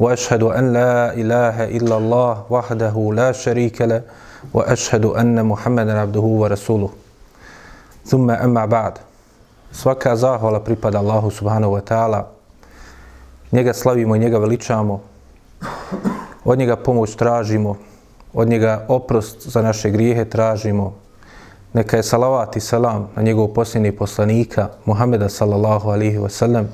واشهد 0.00 0.42
ان 0.42 0.72
لا 0.72 1.14
اله 1.14 1.64
الا 1.76 1.96
الله 1.96 2.44
وحده 2.50 3.10
لا 3.14 3.32
شريك 3.32 3.82
له 3.82 4.02
واشهد 4.54 5.04
ان 5.04 5.46
محمدا 5.46 6.00
عبده 6.00 6.20
ورسوله. 6.20 6.90
ثم 8.06 8.30
اما 8.30 8.66
بعد. 8.66 8.98
Svaka 9.72 10.16
zahvala 10.16 10.60
pripada 10.60 10.98
Allahu 10.98 11.30
subhanahu 11.30 11.72
wa 11.72 11.80
ta'ala. 11.80 12.26
Njega 13.52 13.74
slavimo 13.74 14.16
i 14.16 14.18
njega 14.18 14.38
veličamo. 14.38 15.00
Od 16.44 16.58
njega 16.58 16.76
pomoć 16.76 17.14
tražimo. 17.14 17.76
Od 18.34 18.48
njega 18.48 18.84
oprost 18.88 19.48
za 19.48 19.62
naše 19.62 19.90
grijehe 19.90 20.24
tražimo. 20.24 20.94
Neka 21.72 21.96
je 21.96 22.02
salavat 22.02 22.56
i 22.56 22.60
salam 22.60 23.08
na 23.16 23.22
njegovog 23.22 23.52
posljednjeg 23.54 23.98
poslanika 23.98 24.68
Muhameda 24.84 25.28
sallallahu 25.28 25.90
alihi 25.90 26.18
wa 26.18 26.28
sallam 26.28 26.68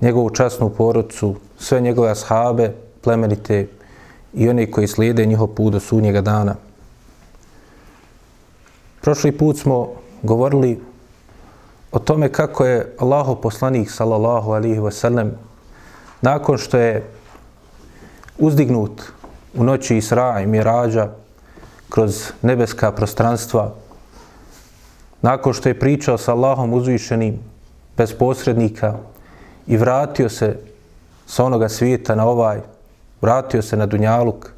njegovu 0.00 0.30
časnu 0.30 0.68
porodcu, 0.68 1.34
sve 1.58 1.80
njegove 1.80 2.10
ashabe, 2.10 2.72
plemenite 3.00 3.68
i 4.34 4.48
oni 4.48 4.70
koji 4.70 4.86
slijede 4.86 5.26
njihov 5.26 5.46
put 5.46 5.72
do 5.72 5.80
sunnjega 5.80 6.20
dana. 6.20 6.54
Prošli 9.00 9.32
put 9.32 9.58
smo 9.58 9.88
govorili 10.22 10.80
o 11.92 11.98
tome 11.98 12.28
kako 12.32 12.64
je 12.64 12.94
Allaho 12.98 13.34
poslanik 13.34 13.90
sallallahu 13.90 14.52
alihi 14.52 14.80
wasallam 14.80 15.30
nakon 16.20 16.58
što 16.58 16.78
je 16.78 17.04
uzdignut 18.38 19.02
u 19.54 19.64
noći 19.64 19.96
Isra 19.96 20.40
i 20.40 20.46
Mirađa 20.46 21.08
kroz 21.88 22.32
nebeska 22.42 22.92
prostranstva, 22.92 23.74
nakon 25.22 25.52
što 25.52 25.68
je 25.68 25.78
pričao 25.78 26.18
sa 26.18 26.32
Allahom 26.32 26.72
uzvišenim 26.74 27.38
bez 27.96 28.12
posrednika 28.12 28.94
i 29.66 29.76
vratio 29.76 30.28
se 30.28 30.58
sa 31.26 31.44
onoga 31.44 31.68
svijeta 31.68 32.14
na 32.14 32.26
ovaj, 32.26 32.60
vratio 33.22 33.62
se 33.62 33.76
na 33.76 33.86
Dunjaluk, 33.86 34.50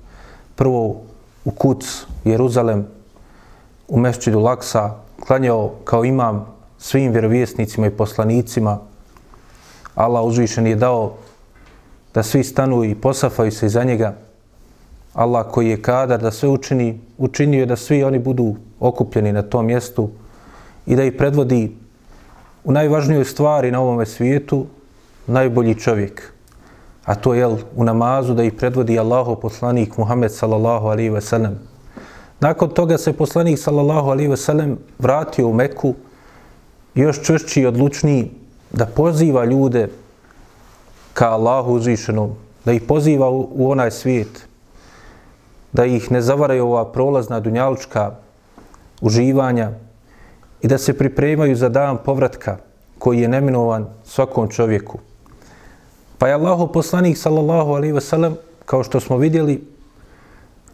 prvo 0.57 1.01
u 1.45 1.51
Kuc, 1.51 2.07
Jeruzalem, 2.25 2.87
u 3.89 3.99
Mešćidu 3.99 4.41
Laksa, 4.41 4.95
klanjao 5.27 5.73
kao 5.85 6.05
imam 6.05 6.47
svim 6.79 7.13
vjerovjesnicima 7.13 7.87
i 7.87 7.91
poslanicima. 7.91 8.79
Allah 9.95 10.25
uzvišen 10.25 10.67
je 10.67 10.77
dao 10.77 11.15
da 12.15 12.23
svi 12.23 12.45
stanu 12.45 12.85
i 12.85 12.95
posafaju 12.95 13.53
se 13.53 13.67
iza 13.67 13.85
njega. 13.85 14.15
Allah 15.15 15.47
koji 15.51 15.71
je 15.71 15.83
kadar 15.83 16.21
da 16.21 16.31
sve 16.31 16.49
učini, 16.49 17.01
učinio 17.19 17.61
je 17.61 17.67
da 17.67 17.77
svi 17.77 18.05
oni 18.05 18.19
budu 18.19 18.57
okupljeni 18.81 19.33
na 19.33 19.43
tom 19.43 19.67
mjestu 19.67 20.11
i 20.87 20.97
da 20.97 21.05
ih 21.05 21.13
predvodi 21.19 21.77
u 22.65 22.73
najvažnijoj 22.73 23.25
stvari 23.25 23.71
na 23.71 23.81
ovome 23.81 24.07
svijetu 24.07 24.67
najbolji 25.27 25.75
čovjek. 25.75 26.33
A 27.09 27.15
to 27.15 27.35
je 27.35 27.47
u 27.77 27.85
namazu 27.85 28.35
da 28.35 28.45
ih 28.45 28.53
predvodi 28.53 28.99
Allahov 28.99 29.39
poslanik 29.41 29.97
Muhammed 29.97 30.33
sallallahu 30.33 30.91
alaihi 30.93 31.11
ve 31.11 31.21
sellem. 31.21 31.55
Nakon 32.41 32.69
toga 32.69 32.99
se 32.99 33.13
poslanik 33.13 33.59
sallallahu 33.59 34.11
alaihi 34.11 34.31
ve 34.31 34.37
sellem 34.37 34.77
vratio 34.99 35.49
u 35.49 35.53
Meku 35.53 35.95
još 36.95 37.23
čvršći 37.23 37.61
i 37.61 37.67
odlučniji 37.67 38.31
da 38.71 38.87
poziva 38.87 39.45
ljude 39.45 39.89
ka 41.15 41.31
Allahu 41.31 41.73
uzvišenom, 41.73 42.37
da 42.65 42.73
ih 42.73 42.83
poziva 42.83 43.31
u, 43.31 43.49
u 43.53 43.71
onaj 43.71 43.91
svijet, 43.91 44.45
da 45.73 45.85
ih 45.85 46.13
ne 46.13 46.21
zavaraju 46.21 46.67
ova 46.67 46.93
prolazna 46.93 47.41
dunjalučka 47.41 48.11
uživanja 49.01 49.71
i 50.61 50.69
da 50.69 50.79
se 50.79 50.99
pripremaju 50.99 51.57
za 51.57 51.69
dan 51.69 51.99
povratka 52.05 52.57
koji 52.99 53.21
je 53.21 53.29
neminovan 53.29 53.87
svakom 54.05 54.49
čovjeku. 54.49 54.99
Pa 56.19 56.29
je 56.29 56.35
Allahu 56.35 56.73
poslanik 56.73 57.19
sallallahu 57.19 57.73
alaihi 57.73 57.93
ve 57.93 58.01
sellem, 58.01 58.37
kao 58.65 58.85
što 58.85 59.01
smo 59.01 59.17
vidjeli, 59.17 59.65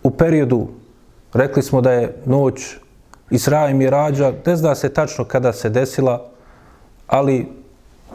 u 0.03 0.11
periodu, 0.11 0.69
rekli 1.33 1.63
smo 1.63 1.81
da 1.81 1.93
je 1.93 2.17
noć 2.27 2.77
Isra 3.31 3.69
i 3.69 3.75
Mirađa, 3.75 4.33
ne 4.47 4.57
zna 4.57 4.75
se 4.75 4.89
tačno 4.89 5.25
kada 5.25 5.53
se 5.53 5.71
desila, 5.71 6.27
ali 7.07 7.47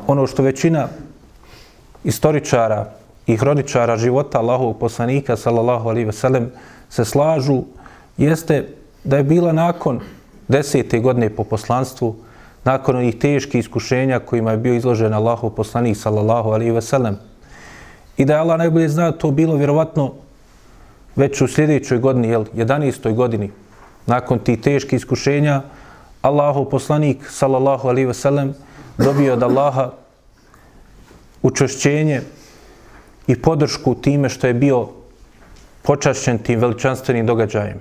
ono 0.07 0.27
što 0.27 0.43
većina 0.43 0.87
istoričara 2.03 2.91
i 3.27 3.37
hroničara 3.37 3.97
života 3.97 4.39
Allahovog 4.39 4.79
poslanika, 4.79 5.37
sallallahu 5.37 5.89
alaihi 5.89 6.05
ve 6.05 6.13
sellem, 6.13 6.51
se 6.89 7.05
slažu, 7.05 7.63
jeste 8.17 8.67
da 9.03 9.17
je 9.17 9.23
bila 9.23 9.51
nakon 9.51 9.99
desete 10.47 10.99
godine 10.99 11.29
po 11.29 11.43
poslanstvu, 11.43 12.15
nakon 12.63 12.95
onih 12.95 13.15
teških 13.15 13.59
iskušenja 13.59 14.19
kojima 14.19 14.51
je 14.51 14.57
bio 14.57 14.73
izložen 14.73 15.13
Allahov 15.13 15.49
poslanik, 15.49 15.97
sallallahu 15.97 16.49
alaihi 16.49 16.71
ve 16.71 16.81
sellem, 16.81 17.17
i 18.17 18.25
da 18.25 18.33
je 18.33 18.39
Allah 18.39 18.57
najbolje 18.57 18.89
zna 18.89 19.11
to 19.11 19.31
bilo 19.31 19.55
vjerovatno 19.55 20.13
već 21.15 21.41
u 21.41 21.47
sljedećoj 21.47 21.97
godini, 21.97 22.27
jel, 22.27 22.45
11. 22.55 23.15
godini, 23.15 23.51
nakon 24.05 24.39
tih 24.39 24.61
teških 24.61 24.97
iskušenja, 24.97 25.61
Allahu 26.21 26.69
poslanik, 26.69 27.29
sallallahu 27.29 27.87
alaihi 27.87 28.07
ve 28.07 28.13
sellem, 28.13 28.53
dobio 28.97 29.33
od 29.33 29.43
Allaha 29.43 29.91
učešćenje 31.41 32.21
i 33.27 33.41
podršku 33.41 33.95
time 33.95 34.29
što 34.29 34.47
je 34.47 34.53
bio 34.53 34.87
počašćen 35.81 36.37
tim 36.37 36.59
veličanstvenim 36.59 37.25
događajem. 37.25 37.79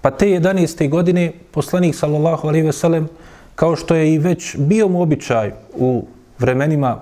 Pa 0.00 0.10
te 0.10 0.26
11. 0.26 0.88
godine 0.88 1.32
poslanik, 1.50 1.94
sallallahu 1.94 2.48
alaihi 2.48 2.66
ve 2.66 2.72
sellem, 2.72 3.08
kao 3.54 3.76
što 3.76 3.94
je 3.94 4.14
i 4.14 4.18
već 4.18 4.56
bio 4.56 4.88
mu 4.88 5.02
običaj 5.02 5.52
u 5.74 6.04
vremenima 6.38 7.00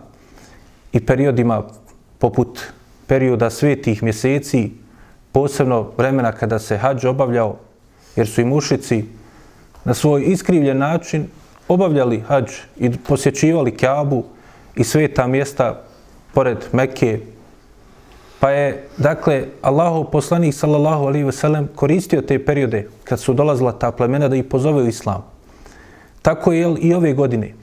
i 0.92 1.06
periodima 1.06 1.62
poput 2.18 2.60
perioda 3.06 3.50
svetih 3.50 4.02
mjeseci, 4.02 4.70
posebno 5.32 5.90
vremena 5.96 6.32
kada 6.32 6.58
se 6.58 6.76
hađ 6.76 7.04
obavljao 7.04 7.56
jer 8.16 8.28
su 8.28 8.40
i 8.40 8.44
mušici 8.44 9.04
na 9.84 9.94
svoj 9.94 10.22
iskrivljen 10.26 10.78
način 10.78 11.26
obavljali 11.68 12.20
hađ 12.20 12.50
i 12.76 12.90
posjećivali 13.08 13.76
Kjabu 13.76 14.24
i 14.76 14.84
sveta 14.84 15.26
mjesta 15.26 15.82
pored 16.34 16.58
Mekke. 16.72 17.20
Pa 18.40 18.50
je, 18.50 18.88
dakle, 18.96 19.44
Allahov 19.62 20.04
poslanik, 20.04 20.54
sallallahu 20.54 21.04
alaihi 21.06 21.24
ve 21.24 21.32
sellem, 21.32 21.68
koristio 21.74 22.22
te 22.22 22.44
periode 22.44 22.88
kad 23.04 23.20
su 23.20 23.34
dolazila 23.34 23.72
ta 23.72 23.90
plemena 23.92 24.28
da 24.28 24.36
ih 24.36 24.44
pozove 24.44 24.82
u 24.82 24.86
islam. 24.86 25.24
Tako 26.22 26.52
je 26.52 26.74
i 26.80 26.94
ove 26.94 27.12
godine. 27.12 27.54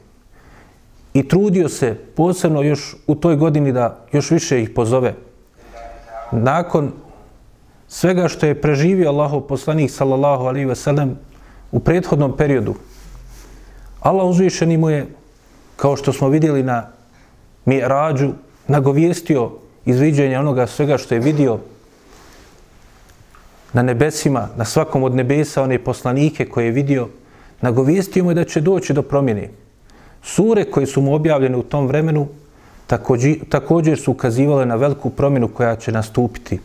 I 1.14 1.28
trudio 1.28 1.70
se 1.70 1.96
posebno 2.16 2.62
još 2.62 2.96
u 3.08 3.16
toj 3.16 3.36
godini 3.36 3.72
da 3.72 4.06
još 4.12 4.32
više 4.32 4.62
ih 4.62 4.70
pozove. 4.70 5.14
Nakon 6.32 6.92
svega 7.88 8.28
što 8.28 8.46
je 8.46 8.62
preživio 8.62 9.10
Allahov 9.10 9.42
poslanik 9.42 9.92
sallallahu 9.92 10.44
alaihi 10.44 10.66
ve 10.66 10.76
sellem 10.76 11.18
u 11.72 11.80
prethodnom 11.80 12.38
periodu. 12.38 12.76
Allah 14.00 14.26
uzvišeni 14.26 14.78
mu 14.78 14.90
je, 14.90 15.08
kao 15.76 15.96
što 15.96 16.14
smo 16.14 16.30
vidjeli 16.30 16.64
na 16.64 16.88
Mi'rađu, 17.66 18.32
nagovijestio 18.68 19.52
izviđenje 19.86 20.40
onoga 20.40 20.68
svega 20.68 20.98
što 20.98 21.16
je 21.16 21.20
vidio 21.20 21.60
na 23.74 23.82
nebesima, 23.82 24.48
na 24.56 24.66
svakom 24.66 25.04
od 25.04 25.16
nebesa, 25.16 25.64
one 25.64 25.80
poslanike 25.80 26.46
koje 26.46 26.66
je 26.66 26.72
vidio, 26.72 27.08
nagovijestio 27.62 28.24
mu 28.24 28.32
je 28.32 28.36
da 28.36 28.44
će 28.44 28.62
doći 28.62 28.94
do 28.94 29.02
promjene. 29.02 29.50
Sure 30.24 30.66
koje 30.72 30.86
su 30.88 31.02
mu 31.02 31.16
objavljene 31.16 31.58
u 31.58 31.64
tom 31.64 31.88
vremenu 31.88 32.28
također, 32.88 33.36
također 33.50 34.00
su 34.00 34.12
ukazivale 34.12 34.66
na 34.66 34.76
veliku 34.76 35.10
promjenu 35.10 35.48
koja 35.48 35.76
će 35.76 35.92
nastupiti 35.92 36.60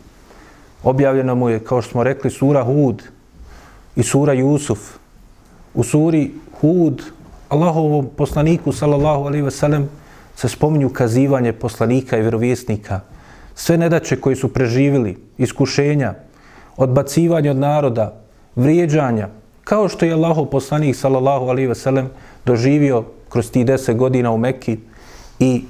objavljeno 0.83 1.35
mu 1.35 1.49
je, 1.49 1.59
kao 1.59 1.81
što 1.81 1.91
smo 1.91 2.03
rekli, 2.03 2.31
sura 2.31 2.63
Hud 2.63 3.03
i 3.95 4.03
sura 4.03 4.33
Jusuf. 4.33 4.79
U 5.73 5.83
suri 5.83 6.31
Hud, 6.61 7.01
Allahovom 7.49 8.09
poslaniku, 8.17 8.71
sallallahu 8.71 9.23
alaihi 9.23 9.51
sellem, 9.51 9.89
se 10.35 10.49
spominju 10.49 10.87
ukazivanje 10.87 11.53
poslanika 11.53 12.17
i 12.17 12.21
vjerovjesnika. 12.21 12.99
Sve 13.55 13.77
nedaće 13.77 14.15
koji 14.15 14.35
su 14.35 14.53
preživili, 14.53 15.17
iskušenja, 15.37 16.13
odbacivanje 16.77 17.51
od 17.51 17.57
naroda, 17.57 18.13
vrijeđanja, 18.55 19.29
kao 19.63 19.89
što 19.89 20.05
je 20.05 20.13
Allahov 20.13 20.45
poslanik, 20.45 20.95
sallallahu 20.95 21.45
alaihi 21.45 21.75
sellem, 21.75 22.09
doživio 22.45 23.03
kroz 23.29 23.51
ti 23.51 23.63
deset 23.63 23.97
godina 23.97 24.31
u 24.31 24.37
Mekki 24.37 24.77
i 25.39 25.63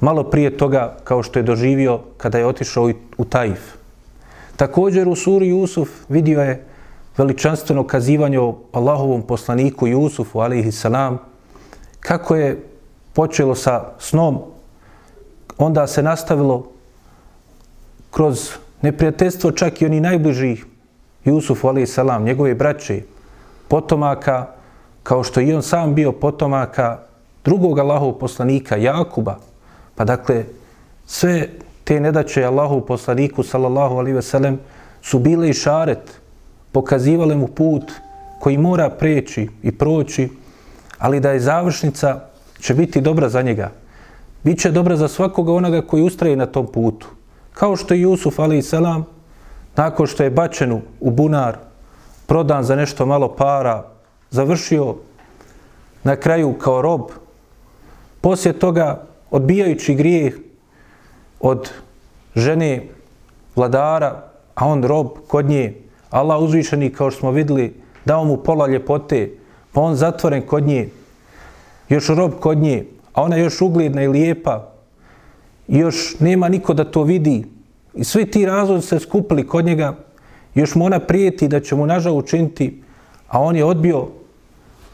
malo 0.00 0.24
prije 0.24 0.56
toga 0.56 0.96
kao 1.04 1.22
što 1.22 1.38
je 1.38 1.42
doživio 1.42 2.00
kada 2.16 2.38
je 2.38 2.46
otišao 2.46 2.90
u 3.18 3.24
Taif. 3.24 3.60
Također 4.56 5.08
u 5.08 5.16
suri 5.16 5.48
Jusuf 5.48 5.88
vidio 6.08 6.40
je 6.40 6.64
veličanstveno 7.16 7.86
kazivanje 7.86 8.40
o 8.40 8.56
Allahovom 8.72 9.22
poslaniku 9.22 9.86
Jusufu, 9.86 10.40
alaihi 10.40 10.72
salam, 10.72 11.18
kako 12.00 12.36
je 12.36 12.62
počelo 13.12 13.54
sa 13.54 13.92
snom, 13.98 14.38
onda 15.58 15.86
se 15.86 16.02
nastavilo 16.02 16.70
kroz 18.10 18.50
neprijateljstvo 18.82 19.50
čak 19.50 19.82
i 19.82 19.86
oni 19.86 20.00
najbližih 20.00 20.66
Jusufu, 21.24 21.68
alaihi 21.68 21.86
salam, 21.86 22.24
njegove 22.24 22.54
braće, 22.54 23.02
potomaka, 23.74 24.46
kao 25.02 25.24
što 25.24 25.40
i 25.40 25.54
on 25.54 25.62
sam 25.62 25.94
bio 25.94 26.12
potomaka 26.12 26.98
drugog 27.44 27.78
Allahov 27.78 28.12
poslanika, 28.12 28.76
Jakuba. 28.76 29.34
Pa 29.94 30.04
dakle, 30.04 30.44
sve 31.06 31.48
te 31.84 32.00
nedaće 32.00 32.44
Allahov 32.44 32.80
poslaniku, 32.80 33.42
sallallahu 33.42 33.98
alihi 33.98 34.14
veselem, 34.14 34.60
su 35.02 35.18
bile 35.18 35.50
i 35.50 35.52
šaret, 35.52 36.20
pokazivale 36.72 37.34
mu 37.34 37.46
put 37.46 37.90
koji 38.40 38.58
mora 38.58 38.90
preći 38.90 39.48
i 39.62 39.72
proći, 39.72 40.28
ali 40.98 41.20
da 41.20 41.32
je 41.32 41.40
završnica 41.40 42.20
će 42.60 42.74
biti 42.74 43.00
dobra 43.00 43.28
za 43.28 43.42
njega. 43.42 43.72
Biće 44.44 44.70
dobra 44.70 44.96
za 44.96 45.08
svakoga 45.08 45.52
onoga 45.52 45.82
koji 45.82 46.02
ustraje 46.02 46.36
na 46.36 46.46
tom 46.46 46.66
putu. 46.66 47.10
Kao 47.52 47.76
što 47.76 47.94
je 47.94 48.00
Jusuf, 48.00 48.38
ali 48.38 48.58
i 48.58 48.62
selam, 48.62 49.04
nakon 49.76 50.06
što 50.06 50.22
je 50.22 50.30
bačen 50.30 50.80
u 51.00 51.10
bunar, 51.10 51.73
prodan 52.26 52.64
za 52.64 52.76
nešto 52.76 53.06
malo 53.06 53.28
para, 53.28 53.84
završio 54.30 54.94
na 56.04 56.16
kraju 56.16 56.52
kao 56.52 56.82
rob, 56.82 57.00
poslije 58.20 58.58
toga 58.58 59.06
odbijajući 59.30 59.94
grijeh 59.94 60.34
od 61.40 61.70
žene 62.36 62.88
vladara, 63.56 64.22
a 64.54 64.66
on 64.66 64.84
rob 64.84 65.08
kod 65.28 65.46
nje, 65.46 65.74
Allah 66.10 66.42
uzvišeni, 66.42 66.92
kao 66.92 67.10
što 67.10 67.20
smo 67.20 67.30
videli, 67.30 67.74
dao 68.04 68.24
mu 68.24 68.36
pola 68.36 68.66
ljepote, 68.66 69.30
pa 69.72 69.80
on 69.80 69.94
zatvoren 69.94 70.42
kod 70.46 70.66
nje, 70.66 70.88
još 71.88 72.08
rob 72.08 72.32
kod 72.40 72.58
nje, 72.58 72.86
a 73.12 73.22
ona 73.22 73.36
još 73.36 73.60
ugledna 73.60 74.02
i 74.02 74.08
lijepa, 74.08 74.70
još 75.68 76.20
nema 76.20 76.48
niko 76.48 76.74
da 76.74 76.84
to 76.84 77.02
vidi. 77.02 77.44
I 77.94 78.04
svi 78.04 78.30
ti 78.30 78.46
razlozi 78.46 78.86
se 78.86 78.98
skupili 78.98 79.46
kod 79.46 79.64
njega, 79.64 79.94
još 80.54 80.74
mu 80.74 80.84
ona 80.84 81.00
prijeti 81.00 81.48
da 81.48 81.60
će 81.60 81.74
mu 81.74 81.86
nažal 81.86 82.16
učiniti, 82.16 82.82
a 83.28 83.40
on 83.40 83.56
je 83.56 83.64
odbio 83.64 84.06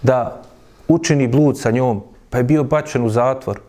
da 0.03 0.43
učini 0.89 1.29
blud 1.29 1.59
sa 1.59 1.71
njom, 1.71 2.03
pa 2.31 2.39
je 2.39 2.45
bio 2.45 2.65
bačen 2.65 3.05
u 3.05 3.09
zatvor. 3.09 3.61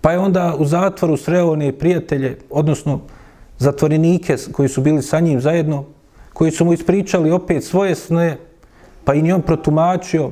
Pa 0.00 0.12
je 0.12 0.18
onda 0.18 0.54
u 0.58 0.64
zatvoru 0.64 1.16
sreo 1.16 1.52
one 1.52 1.72
prijatelje, 1.72 2.38
odnosno 2.50 3.00
zatvorenike 3.58 4.36
koji 4.52 4.68
su 4.68 4.80
bili 4.80 5.02
sa 5.02 5.20
njim 5.20 5.40
zajedno, 5.40 5.84
koji 6.32 6.50
su 6.50 6.64
mu 6.64 6.72
ispričali 6.72 7.30
opet 7.30 7.64
svoje 7.64 7.94
sne, 7.94 8.36
pa 9.04 9.14
i 9.14 9.22
njom 9.22 9.42
protumačio, 9.42 10.30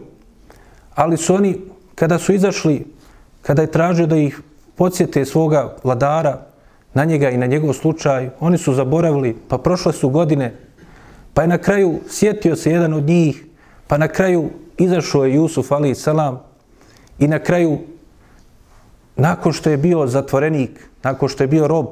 ali 0.95 1.17
su 1.17 1.35
oni, 1.35 1.57
kada 1.95 2.19
su 2.19 2.33
izašli, 2.33 2.85
kada 3.43 3.63
je 3.63 3.71
tražio 3.71 4.07
da 4.07 4.17
ih 4.17 4.41
podsjete 4.77 5.25
svoga 5.25 5.77
vladara 5.85 6.47
na 6.95 7.05
njega 7.05 7.31
i 7.31 7.37
na 7.37 7.47
njegov 7.47 7.73
slučaj, 7.73 8.31
oni 8.41 8.59
su 8.59 8.75
zaboravili, 8.75 9.37
pa 9.49 9.59
prošle 9.59 9.93
su 9.93 10.09
godine, 10.09 10.55
pa 11.41 11.45
je 11.45 11.49
na 11.49 11.59
kraju 11.59 12.01
sjetio 12.09 12.57
se 12.57 12.71
jedan 12.71 12.95
od 12.95 13.05
njih, 13.05 13.45
pa 13.87 13.97
na 13.99 14.09
kraju 14.09 14.51
izašao 14.79 15.25
je 15.25 15.35
Jusuf, 15.35 15.73
ali 15.73 15.95
salam, 15.95 16.43
i 17.19 17.29
na 17.29 17.39
kraju, 17.39 17.79
nakon 19.17 19.53
što 19.53 19.71
je 19.71 19.77
bio 19.77 20.07
zatvorenik, 20.07 20.89
nakon 21.03 21.29
što 21.29 21.45
je 21.45 21.49
bio 21.49 21.69
rob, 21.69 21.87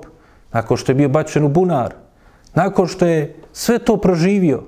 nakon 0.53 0.77
što 0.77 0.93
je 0.93 0.97
bio 0.97 1.09
bačen 1.09 1.45
u 1.45 1.49
bunar, 1.49 1.95
nakon 2.55 2.87
što 2.87 3.07
je 3.07 3.37
sve 3.53 3.79
to 3.79 3.97
proživio, 3.97 4.63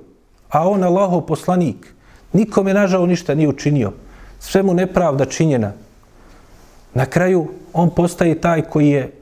a 0.49 0.69
on 0.69 0.85
Allaho 0.85 1.21
poslanik, 1.21 1.93
nikome 2.33 2.75
nažao 2.75 3.07
ništa 3.07 3.35
nije 3.35 3.49
učinio, 3.49 3.93
sve 4.39 4.63
mu 4.63 4.75
nepravda 4.75 5.25
činjena. 5.25 5.73
Na 6.95 7.07
kraju 7.07 7.49
on 7.73 7.91
postaje 7.91 8.41
taj 8.41 8.63
koji 8.63 8.89
je 8.89 9.13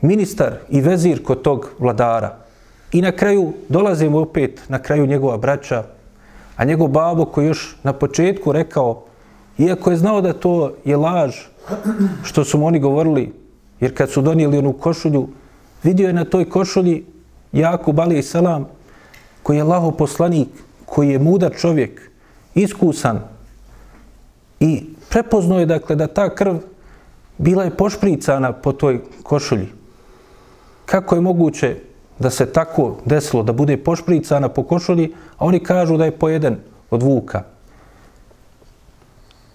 ministar 0.00 0.58
i 0.68 0.80
vezir 0.80 1.22
kod 1.22 1.42
tog 1.42 1.70
vladara. 1.78 2.45
I 2.92 3.02
na 3.02 3.12
kraju 3.12 3.52
dolazimo 3.68 4.20
opet 4.20 4.60
na 4.68 4.78
kraju 4.78 5.06
njegova 5.06 5.36
braća, 5.36 5.84
a 6.56 6.64
njegov 6.64 6.88
babo 6.88 7.24
koji 7.24 7.46
još 7.46 7.76
na 7.82 7.92
početku 7.92 8.52
rekao, 8.52 9.02
iako 9.58 9.90
je 9.90 9.96
znao 9.96 10.20
da 10.20 10.32
to 10.32 10.72
je 10.84 10.96
laž, 10.96 11.34
što 12.22 12.44
su 12.44 12.58
mu 12.58 12.66
oni 12.66 12.80
govorili, 12.80 13.32
jer 13.80 13.94
kad 13.96 14.10
su 14.10 14.22
donijeli 14.22 14.58
onu 14.58 14.72
košulju, 14.72 15.28
vidio 15.82 16.06
je 16.06 16.12
na 16.12 16.24
toj 16.24 16.50
košulji 16.50 17.04
Jakub 17.52 18.00
Ali 18.00 18.22
Salam, 18.22 18.68
koji 19.42 19.56
je 19.56 19.62
Allaho 19.62 19.90
poslanik, 19.90 20.48
koji 20.84 21.10
je 21.10 21.18
mudar 21.18 21.52
čovjek, 21.58 22.10
iskusan 22.54 23.20
i 24.60 24.84
prepoznao 25.10 25.58
je 25.58 25.66
dakle 25.66 25.96
da 25.96 26.06
ta 26.06 26.34
krv 26.34 26.56
bila 27.38 27.64
je 27.64 27.76
pošpricana 27.76 28.52
po 28.52 28.72
toj 28.72 29.00
košulji. 29.22 29.68
Kako 30.86 31.14
je 31.14 31.20
moguće 31.20 31.76
da 32.18 32.30
se 32.30 32.46
tako 32.52 32.96
desilo, 33.04 33.42
da 33.42 33.52
bude 33.52 33.76
pošpricana 33.76 34.48
po 34.48 34.62
košulji, 34.62 35.12
a 35.38 35.44
oni 35.44 35.60
kažu 35.60 35.96
da 35.96 36.04
je 36.04 36.18
pojeden 36.18 36.56
od 36.90 37.02
vuka. 37.02 37.42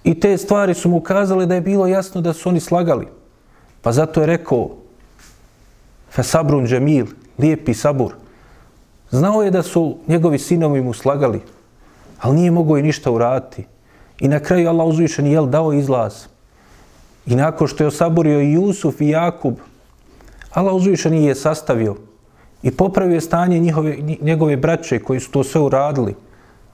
I 0.03 0.19
te 0.19 0.37
stvari 0.37 0.73
su 0.73 0.89
mu 0.89 0.97
ukazale 0.97 1.45
da 1.45 1.55
je 1.55 1.61
bilo 1.61 1.87
jasno 1.87 2.21
da 2.21 2.33
su 2.33 2.49
oni 2.49 2.59
slagali. 2.59 3.07
Pa 3.81 3.91
zato 3.91 4.21
je 4.21 4.27
rekao 4.27 4.69
Fesabrun 6.11 6.67
Džemil, 6.67 7.05
lijepi 7.39 7.73
sabur. 7.73 8.13
Znao 9.09 9.43
je 9.43 9.51
da 9.51 9.63
su 9.63 9.97
njegovi 10.07 10.39
sinovi 10.39 10.81
mu 10.81 10.93
slagali, 10.93 11.41
ali 12.19 12.35
nije 12.35 12.51
mogao 12.51 12.77
i 12.77 12.83
ništa 12.83 13.11
uraditi. 13.11 13.65
I 14.19 14.27
na 14.27 14.39
kraju 14.39 14.69
Allah 14.69 14.87
uzvišen 14.87 15.27
je 15.27 15.45
dao 15.45 15.73
izlaz. 15.73 16.13
I 17.25 17.35
nakon 17.35 17.67
što 17.67 17.83
je 17.83 17.87
osaborio 17.87 18.41
i 18.41 18.51
Jusuf 18.51 19.01
i 19.01 19.09
Jakub, 19.09 19.55
Allah 20.51 20.73
uzvišen 20.73 21.13
je 21.13 21.35
sastavio 21.35 21.95
i 22.63 22.71
popravio 22.71 23.21
stanje 23.21 23.59
njihove, 23.59 23.97
njegove 24.21 24.57
braće 24.57 24.99
koji 24.99 25.19
su 25.19 25.31
to 25.31 25.43
sve 25.43 25.61
uradili. 25.61 26.15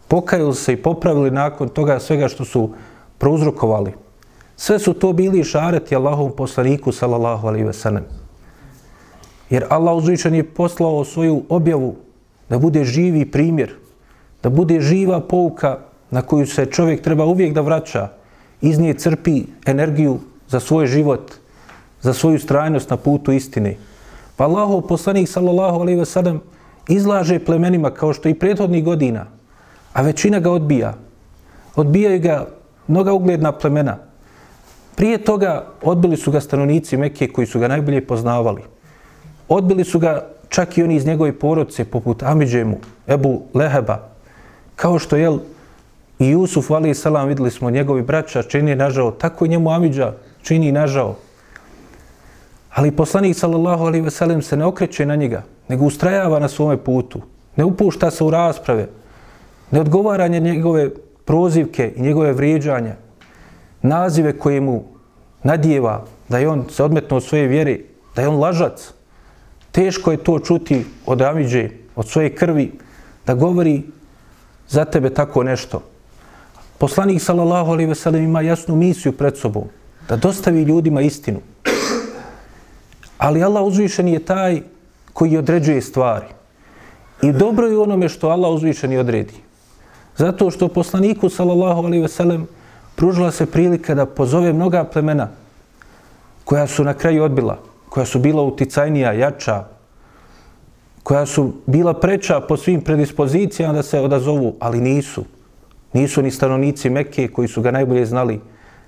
Pokajali 0.07 0.55
se 0.55 0.73
i 0.73 0.81
popravili 0.81 1.31
nakon 1.31 1.69
toga 1.69 1.99
svega 1.99 2.27
što 2.27 2.45
su 2.45 2.69
prouzrokovali. 3.17 3.93
Sve 4.55 4.79
su 4.79 4.93
to 4.93 5.13
bili 5.13 5.43
šareti 5.43 5.95
Allahovom 5.95 6.31
poslaniku, 6.31 6.91
sallallahu 6.91 7.47
alaihi 7.47 7.65
ve. 7.65 8.01
Jer 9.49 9.65
Allah 9.69 9.95
uzvičan 9.95 10.35
je 10.35 10.43
poslao 10.43 11.05
svoju 11.05 11.43
objavu 11.49 11.95
da 12.49 12.57
bude 12.57 12.83
živi 12.83 13.25
primjer, 13.31 13.73
da 14.43 14.49
bude 14.49 14.79
živa 14.81 15.19
pouka 15.19 15.77
na 16.11 16.21
koju 16.21 16.45
se 16.47 16.65
čovjek 16.65 17.01
treba 17.01 17.25
uvijek 17.25 17.53
da 17.53 17.61
vraća, 17.61 18.09
iz 18.61 18.79
nje 18.79 18.93
crpi 18.93 19.43
energiju 19.65 20.19
za 20.47 20.59
svoj 20.59 20.87
život, 20.87 21.31
za 22.01 22.13
svoju 22.13 22.39
strajnost 22.39 22.89
na 22.89 22.97
putu 22.97 23.31
istine. 23.31 23.75
Pa 24.37 24.45
Allahov 24.45 24.81
poslanik 24.87 25.27
sallallahu 25.29 25.81
alejhi 25.81 25.99
ve 25.99 26.05
sellem 26.05 26.39
izlaže 26.87 27.39
plemenima 27.39 27.91
kao 27.91 28.13
što 28.13 28.29
i 28.29 28.33
prethodnih 28.33 28.83
godina, 28.83 29.25
a 29.93 30.01
većina 30.01 30.39
ga 30.39 30.51
odbija. 30.51 30.93
Odbijaju 31.75 32.19
ga 32.21 32.47
mnoga 32.87 33.13
ugledna 33.13 33.51
plemena. 33.51 33.97
Prije 34.95 35.17
toga 35.17 35.65
odbili 35.81 36.17
su 36.17 36.31
ga 36.31 36.41
stanovnici 36.41 36.97
Mekke 36.97 37.27
koji 37.27 37.47
su 37.47 37.59
ga 37.59 37.67
najbolje 37.67 38.07
poznavali. 38.07 38.61
Odbili 39.49 39.83
su 39.83 39.99
ga 39.99 40.29
čak 40.49 40.77
i 40.77 40.83
oni 40.83 40.95
iz 40.95 41.05
njegove 41.05 41.33
porodice, 41.39 41.85
poput 41.85 42.23
Amidžemu, 42.23 42.77
Ebu 43.07 43.41
Leheba, 43.53 44.09
kao 44.75 44.99
što 44.99 45.15
je 45.15 45.37
i 46.19 46.29
Jusuf, 46.29 46.71
ali 46.71 46.89
i 46.89 46.95
salam, 46.95 47.27
videli 47.27 47.51
smo 47.51 47.69
njegovi 47.69 48.01
braća, 48.01 48.43
čini 48.43 48.75
nažao, 48.75 49.11
tako 49.11 49.45
i 49.45 49.49
njemu 49.49 49.71
Amidža 49.71 50.13
čini 50.41 50.71
nažao. 50.71 51.15
Ali 52.77 52.91
poslanik, 52.91 53.33
sallallahu 53.33 53.87
alaihi 53.89 54.05
ve 54.05 54.11
sellem, 54.11 54.41
se 54.41 54.57
ne 54.57 54.65
okreće 54.65 55.05
na 55.05 55.15
njega, 55.15 55.43
nego 55.67 55.85
ustrajava 55.85 56.39
na 56.39 56.47
svome 56.47 56.77
putu, 56.77 57.21
ne 57.55 57.65
upušta 57.65 58.11
se 58.11 58.23
u 58.23 58.29
rasprave, 58.29 58.87
ne 59.71 59.81
odgovara 59.81 60.27
njegove 60.27 60.89
prozivke 61.25 61.93
i 61.95 62.01
njegove 62.01 62.33
vrijeđanja, 62.33 62.95
nazive 63.81 64.37
koje 64.37 64.61
mu 64.61 64.83
nadijeva 65.43 66.05
da 66.29 66.37
je 66.37 66.49
on 66.49 66.65
se 66.69 66.83
odmetno 66.83 67.17
od 67.17 67.23
svoje 67.23 67.47
vjere, 67.47 67.79
da 68.15 68.21
je 68.21 68.27
on 68.27 68.37
lažac, 68.37 68.93
teško 69.71 70.11
je 70.11 70.23
to 70.23 70.39
čuti 70.39 70.85
od 71.05 71.21
Amidže, 71.21 71.69
od 71.95 72.07
svoje 72.07 72.35
krvi, 72.35 72.71
da 73.25 73.33
govori 73.33 73.81
za 74.67 74.85
tebe 74.85 75.09
tako 75.09 75.43
nešto. 75.43 75.81
Poslanik 76.77 77.21
sallallahu 77.21 77.71
alejhi 77.71 77.89
ve 77.89 77.95
sellem 77.95 78.23
ima 78.23 78.41
jasnu 78.41 78.75
misiju 78.75 79.17
pred 79.17 79.37
sobom 79.37 79.63
da 80.09 80.15
dostavi 80.15 80.61
ljudima 80.61 81.01
istinu. 81.01 81.41
Ali 83.17 83.43
Allah 83.43 83.63
uzvišeni 83.63 84.13
je 84.13 84.25
taj 84.25 84.61
koji 85.13 85.37
određuje 85.37 85.81
stvari. 85.81 86.25
I 87.21 87.31
dobro 87.31 87.67
je 87.67 87.77
onome 87.77 88.09
što 88.09 88.29
Allah 88.29 88.51
uzvišeni 88.51 88.97
odredi. 88.97 89.33
Zato 90.17 90.51
što 90.51 90.67
poslaniku 90.67 91.29
sallallahu 91.29 91.85
alejhi 91.85 92.01
ve 92.01 92.07
sellem 92.07 92.47
pružila 92.95 93.31
se 93.31 93.45
prilika 93.45 93.95
da 93.95 94.05
pozove 94.05 94.53
mnoga 94.53 94.83
plemena 94.83 95.29
koja 96.45 96.67
su 96.67 96.83
na 96.83 96.93
kraju 96.93 97.23
odbila 97.23 97.57
koja 97.89 98.05
su 98.05 98.19
bila 98.19 98.43
uticajnija, 98.43 99.13
jača, 99.13 99.63
koja 101.03 101.25
su 101.25 101.53
bila 101.65 101.93
preča 101.93 102.39
po 102.39 102.57
svim 102.57 102.81
predispozicijama 102.81 103.73
da 103.73 103.83
se 103.83 103.99
odazovu, 103.99 104.55
ali 104.59 104.81
nisu. 104.81 105.23
Nisu 105.93 106.21
ni 106.21 106.31
stanovnici 106.31 106.89
Mekke 106.89 107.27
koji 107.27 107.47
su 107.47 107.61
ga 107.61 107.71
najbolje 107.71 108.05
znali. 108.05 108.39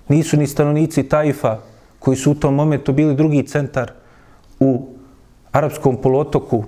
Nisu 0.07 0.38
ni 0.38 0.48
stanovnici 0.48 1.03
Tajfa 1.03 1.57
koji 2.00 2.17
su 2.17 2.31
u 2.31 2.36
tom 2.36 2.55
momentu 2.55 2.93
bili 2.93 3.15
drugi 3.15 3.43
centar 3.48 3.91
u 4.59 4.87
arapskom 5.51 5.97
polotoku 5.97 6.63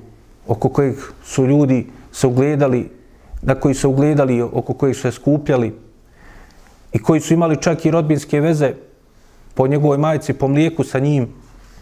oko 0.48 0.70
kojeg 0.70 0.96
su 1.24 1.46
ljudi 1.48 1.88
se 2.12 2.28
ugledali, 2.28 2.90
na 3.42 3.56
koji 3.56 3.76
se 3.76 3.88
ugledali, 3.88 4.42
oko 4.42 4.74
kojih 4.74 4.96
su 4.96 5.02
se 5.02 5.12
skupljali 5.12 5.76
i 6.94 7.00
koji 7.00 7.22
su 7.22 7.34
imali 7.34 7.62
čak 7.62 7.86
i 7.86 7.92
rodbinske 7.92 8.40
veze 8.40 8.74
po 9.54 9.68
njegovoj 9.68 9.98
majici, 9.98 10.34
po 10.34 10.48
mlijeku 10.48 10.84
sa 10.84 11.00
njim 11.00 11.28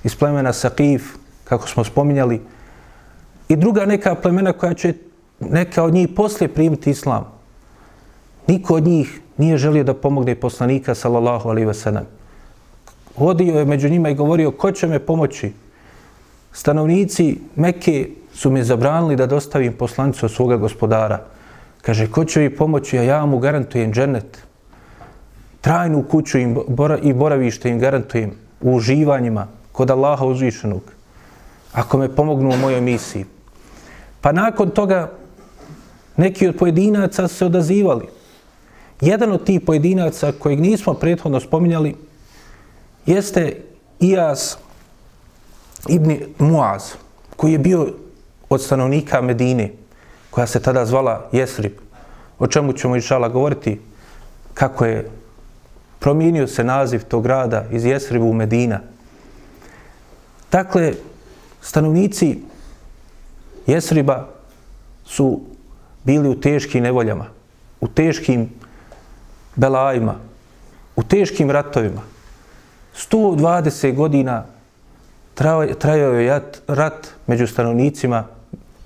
iz 0.04 0.16
plemena 0.16 0.54
Saqif, 0.54 1.02
kako 1.44 1.68
smo 1.68 1.84
spominjali, 1.84 2.42
i 3.50 3.56
druga 3.56 3.86
neka 3.86 4.16
plemena 4.16 4.54
koja 4.54 4.74
će 4.74 4.94
neka 5.40 5.84
od 5.84 5.94
njih 5.94 6.10
poslije 6.16 6.48
primiti 6.48 6.90
islam. 6.90 7.26
Niko 8.48 8.76
od 8.76 8.84
njih 8.84 9.22
nije 9.38 9.58
želio 9.58 9.84
da 9.84 9.94
pomogne 9.94 10.36
poslanika, 10.36 10.96
sallallahu 10.96 11.50
alaihi 11.50 11.68
wa 11.68 11.74
sallam. 11.74 12.06
Je 13.40 13.66
među 13.66 13.90
njima 13.90 14.10
i 14.10 14.16
govorio, 14.16 14.52
ko 14.52 14.72
će 14.72 14.88
me 14.88 15.00
pomoći? 15.00 15.52
Stanovnici 16.52 17.38
Mekke 17.56 18.10
su 18.34 18.52
mi 18.52 18.64
zabranili 18.64 19.16
da 19.16 19.26
dostavim 19.26 19.74
poslanicu 19.74 20.26
od 20.26 20.32
svoga 20.32 20.58
gospodara. 20.58 21.20
Kaže, 21.82 22.08
ko 22.12 22.26
će 22.26 22.40
mi 22.40 22.56
pomoći, 22.56 23.00
a 23.00 23.04
ja 23.04 23.26
mu 23.26 23.40
garantujem 23.40 23.94
džennet. 23.94 24.44
Trajnu 25.62 26.04
kuću 26.04 26.38
im 26.38 26.58
bora, 26.68 26.98
i 26.98 27.14
boravište 27.14 27.70
im 27.70 27.80
garantujem 27.80 28.32
u 28.62 28.76
uživanjima 28.76 29.48
kod 29.72 29.92
Allaha 29.92 30.26
uzvišenog. 30.26 30.82
Ako 31.74 31.98
me 31.98 32.16
pomognu 32.16 32.50
u 32.50 32.58
mojoj 32.58 32.82
misiji. 32.82 33.26
Pa 34.22 34.32
nakon 34.32 34.70
toga 34.70 35.12
neki 36.18 36.48
od 36.48 36.56
pojedinaca 36.56 37.28
se 37.28 37.46
odazivali. 37.46 38.06
Jedan 39.02 39.32
od 39.32 39.44
tih 39.44 39.62
pojedinaca 39.62 40.32
kojeg 40.32 40.60
nismo 40.60 40.94
prethodno 40.94 41.40
spominjali 41.40 41.96
jeste 43.06 43.62
Ijas 44.00 44.58
ibn 45.88 46.18
Muaz, 46.40 46.84
koji 47.36 47.52
je 47.52 47.60
bio 47.60 47.88
od 48.50 48.62
stanovnika 48.62 49.22
Medine, 49.22 49.72
koja 50.30 50.48
se 50.48 50.60
tada 50.60 50.86
zvala 50.86 51.30
Jesrib, 51.32 51.72
o 52.40 52.48
čemu 52.48 52.74
ćemo 52.74 52.96
išala 52.96 53.30
govoriti, 53.30 53.80
kako 54.54 54.86
je 54.86 55.10
promijenio 56.00 56.48
se 56.48 56.64
naziv 56.64 57.04
tog 57.04 57.24
grada 57.24 57.66
iz 57.72 57.86
Jesribu 57.86 58.30
u 58.30 58.34
Medina. 58.34 58.80
Dakle, 60.52 60.94
stanovnici 61.62 62.40
Jesriba 63.68 64.28
su 65.06 65.42
bili 66.04 66.30
u 66.30 66.42
teškim 66.42 66.84
nevoljama, 66.84 67.26
u 67.82 67.88
teškim 67.88 68.50
belajima, 69.56 70.16
u 70.96 71.04
teškim 71.04 71.52
ratovima. 71.52 72.02
120 73.12 73.96
godina 73.96 74.46
trajao 75.80 76.14
je 76.14 76.42
rat 76.68 77.08
među 77.28 77.48
stanovnicima 77.48 78.24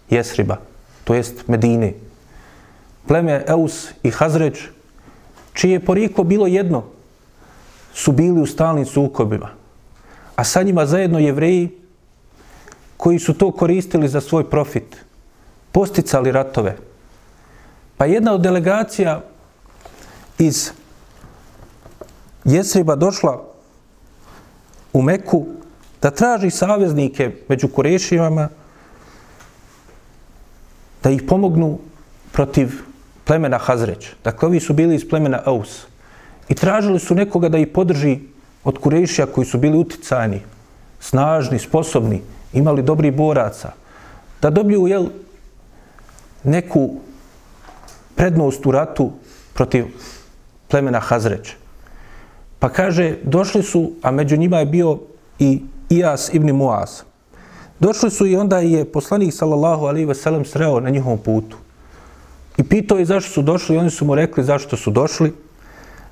Jesriba, 0.10 0.58
to 1.04 1.14
jest 1.14 1.48
Medine. 1.48 1.94
Pleme 3.08 3.44
Eus 3.48 3.88
i 4.04 4.12
Hazreć, 4.12 4.60
čije 5.54 5.72
je 5.72 5.86
porijeklo 5.86 6.24
bilo 6.24 6.48
jedno, 6.48 6.84
su 7.94 8.12
bili 8.12 8.42
u 8.42 8.46
stalnim 8.46 8.86
sukobima. 8.86 9.50
A 10.36 10.44
sa 10.44 10.64
njima 10.64 10.86
zajedno 10.86 11.20
jevreji 11.20 11.70
koji 12.98 13.20
su 13.20 13.34
to 13.34 13.52
koristili 13.52 14.08
za 14.08 14.22
svoj 14.22 14.50
profit, 14.50 14.98
posticali 15.72 16.32
ratove. 16.32 16.78
Pa 17.98 18.06
jedna 18.06 18.34
od 18.34 18.42
delegacija 18.42 19.22
iz 20.38 20.72
Jesriba 22.46 22.96
došla 22.96 23.44
u 24.94 25.02
Meku 25.02 25.46
da 26.04 26.12
traži 26.12 26.50
saveznike 26.52 27.32
među 27.50 27.68
Kurešijama 27.68 28.50
da 31.04 31.10
ih 31.10 31.24
pomognu 31.28 31.80
protiv 32.32 32.72
plemena 33.24 33.58
Hazreć. 33.58 34.10
Dakle, 34.24 34.48
ovi 34.48 34.60
su 34.60 34.74
bili 34.74 34.96
iz 34.96 35.10
plemena 35.10 35.40
Aus. 35.46 35.86
I 36.50 36.56
tražili 36.56 37.00
su 37.00 37.16
nekoga 37.16 37.50
da 37.50 37.58
ih 37.58 37.68
podrži 37.68 38.20
od 38.64 38.78
Kurešija 38.78 39.28
koji 39.28 39.48
su 39.48 39.58
bili 39.58 39.78
uticajni, 39.78 40.42
snažni, 41.00 41.60
sposobni, 41.60 42.22
imali 42.54 42.84
dobri 42.84 43.12
boraca, 43.12 43.72
da 44.42 44.50
dobiju 44.50 44.88
jel, 44.88 45.08
neku 46.44 47.00
prednost 48.16 48.66
u 48.66 48.72
ratu 48.72 49.12
protiv 49.54 49.86
plemena 50.68 51.00
Hazreć. 51.00 51.56
Pa 52.60 52.70
kaže, 52.70 53.16
došli 53.24 53.64
su, 53.64 53.92
a 54.02 54.12
među 54.12 54.38
njima 54.38 54.60
je 54.60 54.66
bio 54.66 55.00
i 55.40 55.62
Ijas 55.94 56.34
ibn 56.34 56.52
Muaz. 56.52 57.02
Došli 57.80 58.12
su 58.12 58.26
i 58.26 58.36
onda 58.36 58.58
je 58.58 58.86
poslanik 58.86 59.34
sallallahu 59.34 59.86
alaihi 59.86 60.06
ve 60.06 60.16
sellem 60.16 60.46
sreo 60.46 60.80
na 60.80 60.90
njihovom 60.90 61.18
putu. 61.18 61.58
I 62.58 62.64
pitao 62.64 62.98
je 62.98 63.06
zašto 63.06 63.32
su 63.32 63.42
došli, 63.42 63.78
oni 63.78 63.90
su 63.90 64.06
mu 64.06 64.16
rekli 64.16 64.44
zašto 64.44 64.78
su 64.78 64.92
došli. 64.92 65.34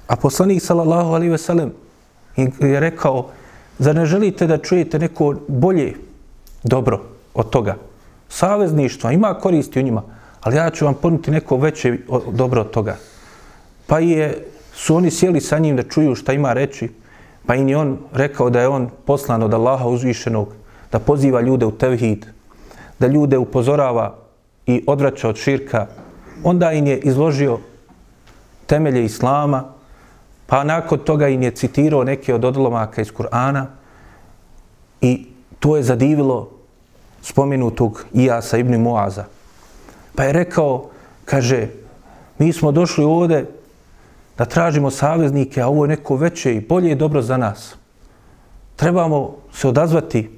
A 0.07 0.15
poslanik 0.15 0.61
sallallahu 0.61 1.13
alaihi 1.13 1.31
ve 1.31 1.38
sellem 1.38 1.73
je 2.59 2.79
rekao, 2.79 3.29
zar 3.79 3.95
ne 3.95 4.05
želite 4.05 4.47
da 4.47 4.57
čujete 4.57 5.00
neko 5.00 5.35
bolje 5.47 5.95
dobro 6.63 7.01
od 7.33 7.50
toga? 7.50 7.75
Savezništva, 8.29 9.11
ima 9.11 9.33
koristi 9.33 9.79
u 9.79 9.83
njima, 9.83 10.03
ali 10.41 10.55
ja 10.55 10.69
ću 10.69 10.85
vam 10.85 10.93
ponuti 10.93 11.31
neko 11.31 11.57
veće 11.57 11.97
dobro 12.31 12.61
od 12.61 12.71
toga. 12.71 12.97
Pa 13.88 14.00
je, 14.00 14.45
su 14.73 14.95
oni 14.95 15.11
sjeli 15.11 15.41
sa 15.41 15.59
njim 15.59 15.75
da 15.75 15.83
čuju 15.83 16.15
šta 16.15 16.33
ima 16.33 16.53
reći, 16.53 16.89
pa 17.45 17.55
im 17.55 17.67
je 17.69 17.77
on 17.77 17.98
rekao 18.13 18.50
da 18.50 18.62
je 18.62 18.67
on 18.67 18.89
poslan 19.05 19.43
od 19.43 19.53
Allaha 19.53 19.88
uzvišenog, 19.88 20.53
da 20.91 21.00
poziva 21.00 21.41
ljude 21.41 21.65
u 21.65 21.71
tevhid, 21.71 22.25
da 23.00 23.07
ljude 23.07 23.38
upozorava 23.38 24.15
i 24.65 24.83
odvraća 24.88 25.29
od 25.29 25.36
širka, 25.36 25.88
onda 26.43 26.71
im 26.71 26.88
je 26.88 26.98
izložio 26.98 27.60
temelje 28.65 29.05
Islama, 29.05 29.63
pa 30.48 30.63
nakon 30.63 31.00
toga 31.00 31.27
im 31.27 31.41
je 31.43 31.51
citirao 31.51 32.03
neke 32.03 32.36
od 32.36 32.45
odlomaka 32.45 33.01
iz 33.01 33.12
Kur'ana 33.12 33.65
i 35.01 35.25
to 35.60 35.77
je 35.77 35.83
zadivilo 35.83 36.50
spomenutog 37.21 38.05
Ijasa 38.13 38.57
ibn 38.57 38.81
Muaza. 38.81 39.25
Pa 40.15 40.24
je 40.24 40.33
rekao, 40.33 40.89
kaže, 41.25 41.67
mi 42.38 42.53
smo 42.53 42.71
došli 42.71 43.03
ovde 43.03 43.45
da 44.38 44.45
tražimo 44.45 44.91
saveznike, 44.91 45.61
a 45.61 45.67
ovo 45.67 45.85
je 45.85 45.89
neko 45.89 46.15
veće 46.15 46.55
i 46.55 46.61
bolje 46.61 46.91
i 46.91 46.95
dobro 46.95 47.21
za 47.21 47.38
nas. 47.38 47.75
Trebamo 48.75 49.35
se 49.53 49.67
odazvati 49.67 50.29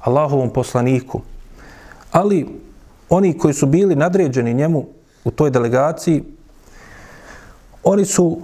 Allahovom 0.00 0.50
poslaniku. 0.50 1.20
Ali 2.10 2.48
oni 3.08 3.38
koji 3.38 3.54
su 3.54 3.66
bili 3.66 3.96
nadređeni 3.96 4.54
njemu 4.54 4.86
u 5.24 5.30
toj 5.30 5.50
delegaciji, 5.50 6.22
oni 7.84 8.04
su 8.04 8.40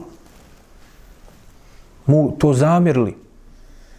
mu 2.06 2.36
to 2.38 2.52
zamirili. 2.52 3.16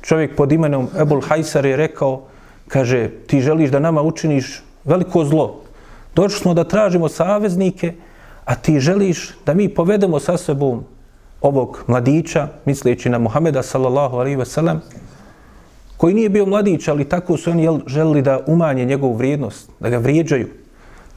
Čovjek 0.02 0.36
pod 0.36 0.52
imenom 0.52 0.88
Ebul 1.00 1.22
Hajsar 1.22 1.66
je 1.66 1.78
rekao, 1.78 2.24
kaže, 2.68 3.10
ti 3.28 3.42
želiš 3.42 3.70
da 3.72 3.80
nama 3.80 4.02
učiniš 4.02 4.64
veliko 4.84 5.26
zlo. 5.26 5.62
Došli 6.16 6.40
smo 6.40 6.54
da 6.54 6.64
tražimo 6.64 7.10
saveznike, 7.10 7.94
a 8.48 8.56
ti 8.56 8.80
želiš 8.80 9.36
da 9.46 9.54
mi 9.54 9.70
povedemo 9.70 10.20
sa 10.20 10.38
sebom 10.38 10.84
ovog 11.42 11.84
mladića, 11.88 12.48
misleći 12.66 13.10
na 13.10 13.20
Muhameda 13.20 13.64
sallallahu 13.64 14.18
alaihi 14.18 14.36
ve 14.36 14.46
sellem, 14.46 14.82
koji 15.98 16.14
nije 16.14 16.30
bio 16.30 16.46
mladić, 16.46 16.88
ali 16.88 17.06
tako 17.06 17.38
su 17.38 17.52
oni 17.52 17.64
jel, 17.64 17.80
želili 17.88 18.22
da 18.22 18.40
umanje 18.48 18.86
njegovu 18.86 19.14
vrijednost, 19.14 19.70
da 19.80 19.90
ga 19.90 19.98
vrijeđaju, 19.98 20.48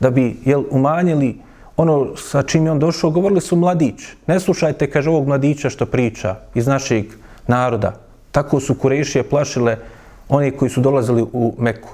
da 0.00 0.10
bi 0.10 0.36
jel, 0.44 0.64
umanjili 0.70 1.38
ono 1.76 2.16
sa 2.16 2.42
čim 2.42 2.66
je 2.66 2.72
on 2.72 2.78
došao, 2.78 3.10
govorili 3.10 3.40
su 3.40 3.56
mladić. 3.56 4.02
Ne 4.26 4.40
slušajte, 4.40 4.90
kaže 4.90 5.10
ovog 5.10 5.28
mladića 5.28 5.70
što 5.70 5.86
priča 5.86 6.36
iz 6.54 6.66
našeg 6.66 7.04
naroda. 7.46 7.94
Tako 8.30 8.60
su 8.60 8.74
Kurešije 8.74 9.22
plašile 9.22 9.76
one 10.28 10.50
koji 10.50 10.70
su 10.70 10.80
dolazili 10.80 11.22
u 11.32 11.54
Meku. 11.58 11.90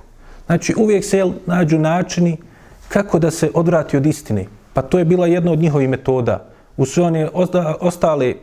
Znači, 0.47 0.75
uvijek 0.77 1.05
se 1.05 1.19
jel, 1.19 1.33
nađu 1.47 1.79
načini 1.79 2.37
kako 2.89 3.19
da 3.19 3.31
se 3.31 3.51
odvrati 3.55 3.97
od 3.97 4.07
istine. 4.07 4.47
Pa 4.77 4.83
to 4.83 4.99
je 4.99 5.05
bila 5.05 5.27
jedna 5.27 5.53
od 5.53 5.59
njihovih 5.59 5.89
metoda. 5.89 6.45
U 6.77 6.85
sve 6.85 7.03
one 7.05 7.29
ostale 7.81 8.35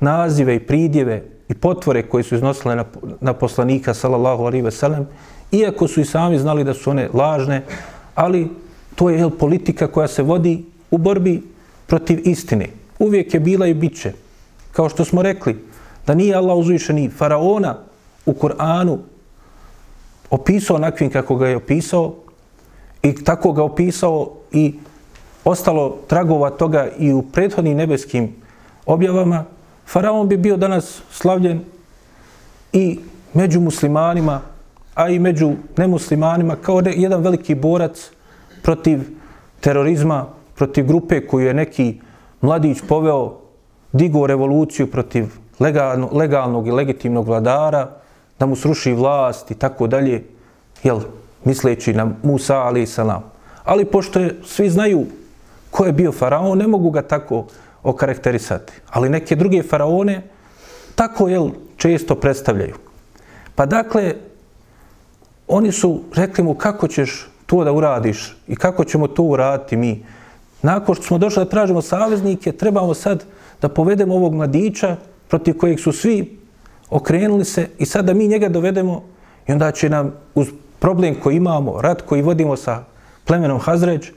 nazive 0.00 0.54
i 0.54 0.60
pridjeve 0.60 1.22
i 1.48 1.54
potvore 1.54 2.02
koje 2.02 2.22
su 2.22 2.34
iznosile 2.34 2.76
na, 2.76 2.84
na 3.20 3.32
poslanika 3.32 3.94
sallallahu 3.94 4.44
alaihi 4.44 4.62
ve 4.62 4.70
sellem, 4.70 5.08
iako 5.52 5.88
su 5.88 6.00
i 6.00 6.04
sami 6.04 6.38
znali 6.38 6.64
da 6.64 6.74
su 6.74 6.90
one 6.90 7.08
lažne, 7.14 7.62
ali 8.14 8.48
to 8.94 9.10
je 9.10 9.18
jel, 9.18 9.30
politika 9.30 9.86
koja 9.86 10.08
se 10.08 10.22
vodi 10.22 10.64
u 10.90 10.98
borbi 10.98 11.42
protiv 11.86 12.20
istine. 12.24 12.68
Uvijek 12.98 13.34
je 13.34 13.40
bila 13.40 13.66
i 13.66 13.74
biće. 13.74 14.12
Kao 14.72 14.88
što 14.88 15.04
smo 15.04 15.22
rekli, 15.22 15.56
da 16.06 16.14
nije 16.14 16.34
Allah 16.34 16.56
uzvišeni 16.56 17.08
faraona 17.08 17.78
u 18.26 18.32
Kur'anu 18.32 18.98
opisao 20.30 20.76
onakvim 20.76 21.10
kako 21.10 21.36
ga 21.36 21.48
je 21.48 21.56
opisao 21.56 22.14
i 23.02 23.24
tako 23.24 23.52
ga 23.52 23.62
opisao 23.62 24.36
i 24.52 24.74
ostalo 25.44 25.96
tragova 26.06 26.50
toga 26.50 26.88
i 26.98 27.12
u 27.12 27.22
prethodnim 27.22 27.76
nebeskim 27.76 28.34
objavama, 28.86 29.44
faraon 29.86 30.28
bi 30.28 30.36
bio 30.36 30.56
danas 30.56 31.02
slavljen 31.10 31.60
i 32.72 32.98
među 33.34 33.60
muslimanima, 33.60 34.40
a 34.94 35.08
i 35.08 35.18
među 35.18 35.52
nemuslimanima 35.76 36.56
kao 36.56 36.82
jedan 36.96 37.22
veliki 37.22 37.54
borac 37.54 38.10
protiv 38.62 39.00
terorizma, 39.60 40.26
protiv 40.54 40.86
grupe 40.86 41.26
koju 41.26 41.46
je 41.46 41.54
neki 41.54 42.00
mladić 42.40 42.78
poveo, 42.88 43.36
digao 43.92 44.26
revoluciju 44.26 44.90
protiv 44.90 45.26
legalno, 45.60 46.08
legalnog 46.12 46.68
i 46.68 46.70
legitimnog 46.70 47.26
vladara, 47.26 47.88
da 48.38 48.46
mu 48.46 48.56
sruši 48.56 48.92
vlast 48.92 49.50
i 49.50 49.54
tako 49.54 49.86
dalje, 49.86 50.24
jel, 50.82 51.00
misleći 51.44 51.92
na 51.92 52.10
Musa 52.22 52.56
ali 52.56 52.86
salam. 52.86 53.24
Ali 53.64 53.84
pošto 53.84 54.20
je, 54.20 54.36
svi 54.44 54.70
znaju 54.70 55.06
ko 55.70 55.86
je 55.86 55.92
bio 55.92 56.12
faraon, 56.12 56.58
ne 56.58 56.66
mogu 56.66 56.90
ga 56.90 57.02
tako 57.02 57.46
okarakterisati. 57.82 58.72
Ali 58.90 59.08
neke 59.08 59.36
druge 59.36 59.62
faraone 59.62 60.22
tako 60.94 61.28
jel, 61.28 61.50
često 61.76 62.14
predstavljaju. 62.14 62.74
Pa 63.54 63.66
dakle, 63.66 64.14
oni 65.48 65.72
su 65.72 66.00
rekli 66.14 66.44
mu 66.44 66.54
kako 66.54 66.88
ćeš 66.88 67.28
to 67.46 67.64
da 67.64 67.72
uradiš 67.72 68.36
i 68.48 68.56
kako 68.56 68.84
ćemo 68.84 69.08
to 69.08 69.22
uraditi 69.22 69.76
mi. 69.76 70.04
Nakon 70.62 70.94
što 70.94 71.04
smo 71.04 71.18
došli 71.18 71.44
da 71.44 71.50
tražimo 71.50 71.82
saveznike, 71.82 72.52
trebamo 72.52 72.94
sad 72.94 73.24
da 73.62 73.68
povedemo 73.68 74.14
ovog 74.14 74.34
mladića 74.34 74.96
protiv 75.28 75.58
kojeg 75.58 75.80
su 75.80 75.92
svi 75.92 76.38
okrenuli 76.90 77.44
se 77.44 77.68
i 77.78 77.86
sad 77.86 78.04
da 78.04 78.14
mi 78.14 78.28
njega 78.28 78.48
dovedemo 78.48 79.02
i 79.48 79.52
onda 79.52 79.72
će 79.72 79.88
nam 79.88 80.12
uz 80.34 80.48
problem 80.78 81.14
koji 81.22 81.36
imamo, 81.36 81.80
rat 81.80 82.02
koji 82.02 82.22
vodimo 82.22 82.56
sa 82.56 82.84
plemenom 83.24 83.58
Hazređ, 83.58 84.10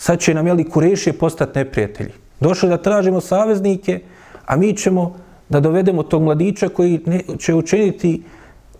sad 0.00 0.18
će 0.18 0.34
nam 0.34 0.46
jeli 0.46 0.64
kurešije 0.64 1.12
postati 1.12 1.58
neprijatelji. 1.58 2.12
Došli 2.40 2.68
da 2.68 2.82
tražimo 2.82 3.20
saveznike, 3.20 4.00
a 4.46 4.56
mi 4.56 4.76
ćemo 4.76 5.16
da 5.48 5.60
dovedemo 5.60 6.02
tog 6.02 6.22
mladića 6.22 6.68
koji 6.68 7.00
ne, 7.06 7.20
će 7.38 7.54
učiniti 7.54 8.22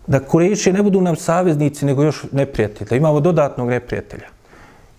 da 0.07 0.21
kurešije 0.21 0.73
ne 0.73 0.83
budu 0.83 1.01
nam 1.01 1.17
saveznici, 1.17 1.87
nego 1.87 2.03
još 2.03 2.25
neprijatelja. 2.33 2.97
imamo 2.97 3.21
dodatnog 3.21 3.69
neprijatelja. 3.69 4.29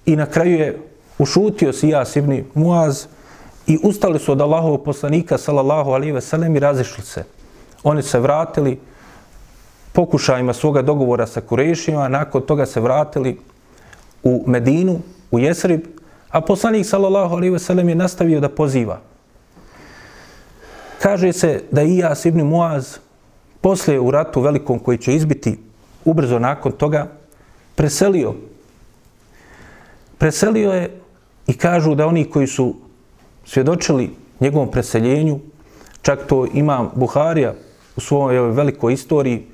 I 0.05 0.15
na 0.15 0.25
kraju 0.25 0.59
je 0.59 0.77
ušutio 1.17 1.73
si 1.73 1.89
Jas 1.89 2.15
ibn 2.15 2.43
Muaz, 2.53 3.05
i 3.67 3.77
ustali 3.83 4.19
su 4.19 4.31
od 4.31 4.41
Allahovog 4.41 4.83
poslanika, 4.83 5.37
sallallahu 5.37 5.91
alihi 5.91 6.11
veselem, 6.11 6.55
i 6.55 6.59
razišli 6.59 7.03
se. 7.03 7.23
Oni 7.83 8.03
se 8.03 8.19
vratili 8.19 8.79
pokušajima 9.93 10.53
svoga 10.53 10.81
dogovora 10.81 11.27
sa 11.27 11.41
Kurešima, 11.41 12.07
nakon 12.07 12.41
toga 12.41 12.65
se 12.65 12.81
vratili 12.81 13.39
u 14.23 14.43
Medinu, 14.47 14.99
u 15.31 15.39
Jesrib, 15.39 16.00
a 16.31 16.41
poslanik, 16.41 16.85
sallallahu 16.85 17.35
alaihi 17.35 17.53
wasallam 17.53 17.89
je 17.89 17.95
nastavio 17.95 18.39
da 18.39 18.49
poziva. 18.49 18.99
Kaže 21.01 21.33
se 21.33 21.63
da 21.71 21.81
i 21.81 21.97
ja, 21.97 22.13
ibn 22.25 22.41
Muaz, 22.41 22.97
poslije 23.61 23.99
u 23.99 24.11
ratu 24.11 24.41
velikom 24.41 24.79
koji 24.79 24.97
će 24.97 25.15
izbiti 25.15 25.59
ubrzo 26.05 26.39
nakon 26.39 26.71
toga, 26.71 27.07
preselio. 27.75 28.33
Preselio 30.17 30.71
je 30.71 31.01
i 31.47 31.53
kažu 31.53 31.95
da 31.95 32.07
oni 32.07 32.25
koji 32.25 32.47
su 32.47 32.75
svjedočili 33.45 34.09
njegovom 34.39 34.71
preseljenju, 34.71 35.39
čak 36.01 36.27
to 36.27 36.47
ima 36.53 36.89
Buharija 36.95 37.53
u 37.95 38.01
svojoj 38.01 38.51
velikoj 38.51 38.93
istoriji, 38.93 39.45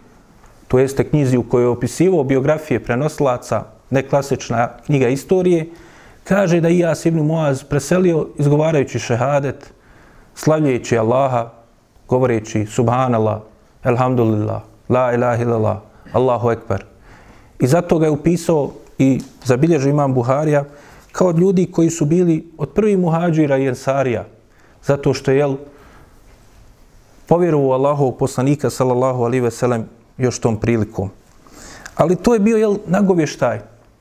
to 0.68 0.80
jeste 0.80 1.10
knjizi 1.10 1.38
u 1.38 1.44
kojoj 1.44 1.64
je 1.64 1.70
opisivo 1.70 2.24
biografije 2.24 2.84
prenosilaca, 2.84 3.64
neklasična 3.90 4.70
knjiga 4.86 5.08
istorije, 5.08 5.70
kaže 6.28 6.62
da 6.62 6.70
Ijas 6.70 7.06
ibn 7.06 7.20
Muaz 7.20 7.64
preselio 7.64 8.28
izgovarajući 8.38 9.00
šehadet, 9.00 9.74
slavljajući 10.36 10.98
Allaha, 10.98 11.52
govoreći 12.08 12.66
Subhanallah, 12.66 13.40
Elhamdulillah, 13.84 14.62
La 14.90 15.14
ilaha 15.14 15.44
illallah, 15.44 15.78
Allahu 16.14 16.52
Ekber. 16.52 16.86
I 17.60 17.68
zato 17.68 18.00
ga 18.00 18.06
je 18.06 18.12
upisao 18.12 18.72
i 18.98 19.22
zabilježio 19.44 19.90
imam 19.90 20.14
Buharija 20.14 20.66
kao 21.12 21.28
od 21.28 21.40
ljudi 21.40 21.72
koji 21.72 21.90
su 21.90 22.06
bili 22.06 22.52
od 22.58 22.70
prvi 22.70 22.98
muhađira 22.98 23.58
i 23.58 23.68
ensarija, 23.68 24.26
zato 24.84 25.14
što 25.14 25.32
je 25.32 25.38
jel, 25.38 25.56
povjerovao 27.28 27.72
Allahovog 27.72 28.18
poslanika, 28.18 28.70
sallallahu 28.70 29.24
alihi 29.24 29.42
veselem, 29.42 29.90
još 30.18 30.40
tom 30.40 30.60
prilikom. 30.60 31.10
Ali 31.96 32.16
to 32.16 32.34
je 32.34 32.40
bio 32.40 32.58
jel, 32.58 32.78
nagovještaj 32.86 33.60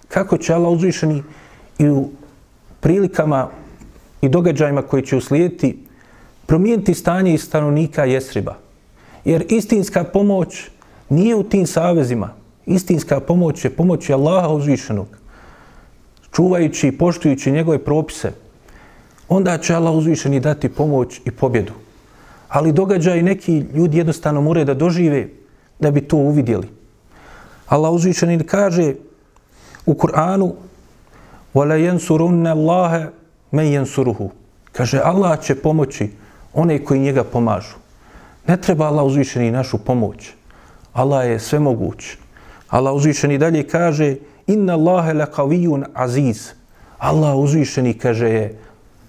kako 0.08 0.38
će 0.38 0.54
Allah 0.54 0.72
uzvišeni 0.72 1.22
i 1.78 1.88
u 1.88 2.08
prilikama 2.80 3.48
i 4.20 4.28
događajima 4.28 4.82
koji 4.82 5.06
će 5.06 5.16
uslijediti 5.16 5.78
promijeniti 6.46 6.94
stanje 6.94 7.34
i 7.34 7.38
stanovnika 7.38 8.04
Jesriba. 8.04 8.54
Jer 9.24 9.44
istinska 9.48 10.04
pomoć 10.04 10.70
nije 11.08 11.34
u 11.34 11.42
tim 11.42 11.66
savezima. 11.66 12.30
Istinska 12.66 13.20
pomoć 13.20 13.64
je 13.64 13.70
pomoć 13.70 14.10
Allaha 14.10 14.48
uzvišenog. 14.48 15.06
Čuvajući 16.32 16.88
i 16.88 16.98
poštujući 16.98 17.52
njegove 17.52 17.78
propise, 17.78 18.32
onda 19.28 19.58
će 19.58 19.74
Allah 19.74 19.94
uzvišeni 19.94 20.40
dati 20.40 20.68
pomoć 20.68 21.20
i 21.24 21.30
pobjedu. 21.30 21.72
Ali 22.48 22.72
događaj 22.72 23.22
neki 23.22 23.58
ljudi 23.74 23.98
jednostavno 23.98 24.40
moraju 24.40 24.66
da 24.66 24.74
dožive 24.74 25.28
da 25.80 25.90
bi 25.90 26.00
to 26.00 26.16
uvidjeli. 26.16 26.68
Allah 27.66 27.92
uzvišeni 27.92 28.44
kaže 28.44 28.94
u 29.86 29.94
Kur'anu 29.94 30.52
وَلَا 31.55 31.75
يَنْسُرُنَّ 31.75 32.47
اللَّهَ 32.47 33.09
مَنْ 33.51 33.63
يَنْسُرُهُ 33.63 34.29
Kaže, 34.71 34.99
Allah 35.03 35.39
će 35.41 35.55
pomoći 35.55 36.09
one 36.53 36.85
koji 36.85 36.99
njega 36.99 37.23
pomažu. 37.23 37.75
Ne 38.47 38.57
treba 38.57 38.87
Allah 38.87 39.05
uzvišeni 39.05 39.51
našu 39.51 39.77
pomoć. 39.77 40.31
Allah 40.93 41.27
je 41.27 41.39
sve 41.39 41.59
moguć. 41.59 42.17
Allah 42.69 42.93
uzvišeni 42.93 43.37
dalje 43.37 43.67
kaže 43.67 44.15
Inna 44.47 44.73
Allahe 44.73 45.13
la 45.13 45.25
kavijun 45.25 45.85
aziz. 45.93 46.51
Allah 46.97 47.35
uzvišeni 47.35 47.93
kaže 47.93 48.29
je 48.29 48.59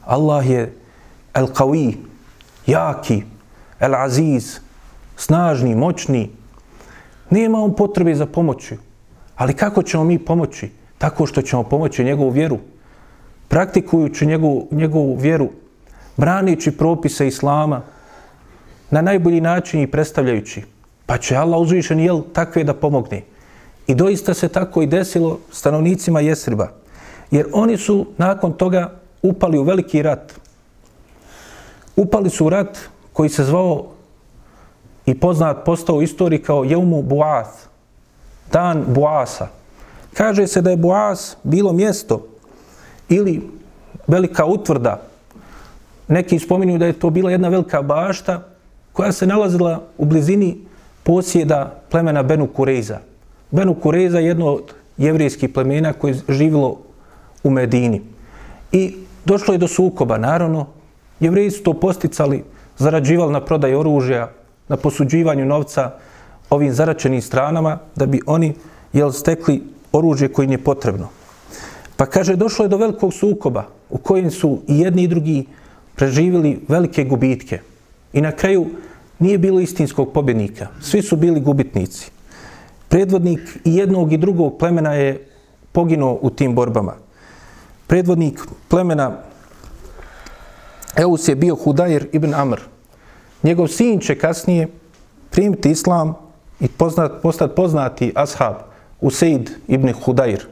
Allah 0.04 0.50
je 0.50 0.72
el 1.34 1.46
kavi, 1.46 1.96
jaki, 2.66 3.22
el 3.80 3.94
aziz, 3.94 4.60
snažni, 5.16 5.74
moćni. 5.74 6.30
Nema 7.30 7.58
on 7.58 7.76
potrebe 7.76 8.14
za 8.14 8.26
pomoći. 8.26 8.76
Ali 9.36 9.54
kako 9.54 9.82
ćemo 9.82 10.04
mi 10.04 10.18
pomoći? 10.18 10.70
Tako 10.97 11.25
što 11.25 11.41
ćemo 11.41 11.63
pomoći 11.63 12.03
njegovu 12.03 12.29
vjeru. 12.29 12.59
Praktikujući 13.47 14.25
njegovu, 14.25 14.67
njegovu 14.71 15.15
vjeru, 15.15 15.49
branići 16.17 16.71
propise 16.71 17.27
Islama, 17.27 17.81
na 18.89 19.01
najbolji 19.01 19.41
način 19.41 19.81
i 19.81 19.91
predstavljajući. 19.91 20.63
Pa 21.05 21.17
će 21.17 21.35
Allah 21.35 21.59
uzvišen 21.59 21.99
jel 21.99 22.21
takve 22.33 22.63
da 22.63 22.73
pomogne. 22.73 23.21
I 23.87 23.95
doista 23.95 24.33
se 24.33 24.47
tako 24.47 24.81
i 24.81 24.87
desilo 24.87 25.39
stanovnicima 25.51 26.19
Jesriba. 26.19 26.67
Jer 27.31 27.45
oni 27.53 27.77
su 27.77 28.05
nakon 28.17 28.53
toga 28.53 28.91
upali 29.21 29.57
u 29.57 29.63
veliki 29.63 30.01
rat. 30.01 30.33
Upali 31.95 32.29
su 32.29 32.45
u 32.45 32.49
rat 32.49 32.77
koji 33.13 33.29
se 33.29 33.43
zvao 33.43 33.85
i 35.05 35.19
poznat 35.19 35.65
postao 35.65 35.95
u 35.95 36.01
istoriji 36.01 36.41
kao 36.41 36.63
Jeumu 36.63 37.01
Buath, 37.01 37.51
dan 38.51 38.85
Buasa. 38.87 39.47
Kaže 40.13 40.47
se 40.47 40.61
da 40.61 40.69
je 40.69 40.77
Buas 40.77 41.37
bilo 41.43 41.73
mjesto 41.73 42.27
ili 43.09 43.41
velika 44.07 44.45
utvrda. 44.45 45.01
Neki 46.07 46.39
spominju 46.39 46.77
da 46.77 46.85
je 46.85 46.99
to 46.99 47.09
bila 47.09 47.31
jedna 47.31 47.47
velika 47.47 47.81
bašta 47.81 48.43
koja 48.93 49.11
se 49.11 49.27
nalazila 49.27 49.81
u 49.97 50.05
blizini 50.05 50.57
posjeda 51.03 51.81
plemena 51.91 52.23
Benu 52.23 52.47
Kureza. 52.47 52.99
Benu 53.51 53.75
Kureza 53.75 54.19
je 54.19 54.25
jedno 54.25 54.45
od 54.45 54.73
jevrijskih 54.97 55.49
plemena 55.49 55.93
koje 55.93 56.11
je 56.11 56.21
živilo 56.29 56.77
u 57.43 57.49
Medini. 57.49 58.01
I 58.71 58.95
došlo 59.25 59.53
je 59.53 59.57
do 59.57 59.67
sukoba, 59.67 60.17
naravno. 60.17 60.67
Jevriji 61.19 61.51
su 61.51 61.63
to 61.63 61.73
posticali, 61.73 62.43
zarađivali 62.77 63.33
na 63.33 63.41
prodaj 63.41 63.75
oružja, 63.75 64.29
na 64.67 64.77
posuđivanju 64.77 65.45
novca 65.45 65.91
ovim 66.49 66.73
zaračenim 66.73 67.21
stranama, 67.21 67.79
da 67.95 68.05
bi 68.05 68.21
oni 68.25 68.53
jel, 68.93 69.11
stekli 69.11 69.63
oružje 69.91 70.27
koje 70.33 70.49
je 70.51 70.63
potrebno. 70.63 71.09
Pa 71.97 72.05
kaže, 72.05 72.35
došlo 72.35 72.65
je 72.65 72.69
do 72.69 72.77
velikog 72.77 73.13
sukoba 73.13 73.65
u 73.89 73.97
kojem 73.97 74.31
su 74.31 74.61
i 74.67 74.79
jedni 74.79 75.03
i 75.03 75.07
drugi 75.07 75.45
preživjeli 75.95 76.59
velike 76.67 77.03
gubitke. 77.03 77.59
I 78.13 78.21
na 78.21 78.31
kraju 78.31 78.65
nije 79.19 79.37
bilo 79.37 79.59
istinskog 79.59 80.13
pobjednika. 80.13 80.67
Svi 80.81 81.01
su 81.01 81.15
bili 81.15 81.41
gubitnici. 81.41 82.11
Predvodnik 82.89 83.39
i 83.65 83.75
jednog 83.75 84.13
i 84.13 84.17
drugog 84.17 84.57
plemena 84.59 84.93
je 84.93 85.27
poginuo 85.71 86.19
u 86.21 86.29
tim 86.29 86.55
borbama. 86.55 86.93
Predvodnik 87.87 88.39
plemena 88.67 89.17
Eus 90.97 91.27
je 91.27 91.35
bio 91.35 91.55
Hudajr 91.55 92.07
ibn 92.11 92.33
Amr. 92.33 92.59
Njegov 93.43 93.67
sin 93.67 93.99
će 93.99 94.17
kasnije 94.17 94.67
primiti 95.29 95.71
islam 95.71 96.13
i 96.59 96.67
poznat, 96.67 97.11
postati 97.21 97.55
poznati 97.55 98.11
ashab 98.15 98.66
Useid 99.01 99.51
ibn 99.67 99.93
Hudair. 99.93 100.45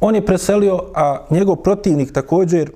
on 0.00 0.14
je 0.14 0.26
preselio, 0.26 0.82
a 0.94 1.26
njegov 1.30 1.56
protivnik 1.56 2.12
također, 2.12 2.70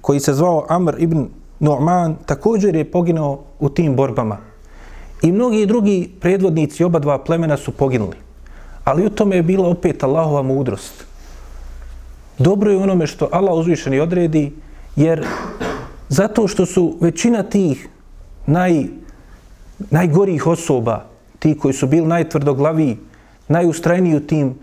koji 0.00 0.20
se 0.20 0.34
zvao 0.34 0.66
Amr 0.68 0.94
ibn 0.98 1.28
Nu'man, 1.60 2.14
također 2.26 2.76
je 2.76 2.90
poginao 2.90 3.38
u 3.60 3.68
tim 3.68 3.96
borbama. 3.96 4.36
I 5.22 5.32
mnogi 5.32 5.66
drugi 5.66 6.10
predvodnici 6.20 6.84
oba 6.84 6.98
dva 6.98 7.18
plemena 7.18 7.56
su 7.56 7.72
poginuli. 7.72 8.16
Ali 8.84 9.06
u 9.06 9.10
tome 9.10 9.36
je 9.36 9.42
bila 9.42 9.68
opet 9.68 10.02
Allahova 10.02 10.42
mudrost. 10.42 11.04
Dobro 12.38 12.70
je 12.70 12.76
onome 12.76 13.06
što 13.06 13.28
Allah 13.32 13.54
uzvišeni 13.54 14.00
odredi, 14.00 14.52
jer 14.96 15.26
zato 16.08 16.48
što 16.48 16.66
su 16.66 16.96
većina 17.00 17.42
tih 17.42 17.88
naj, 18.46 18.84
najgorih 19.90 20.46
osoba, 20.46 21.04
ti 21.38 21.58
koji 21.58 21.74
su 21.74 21.86
bili 21.86 22.06
najtvrdoglaviji, 22.06 22.96
najustrajniji 23.48 24.16
u 24.16 24.26
tim 24.26 24.54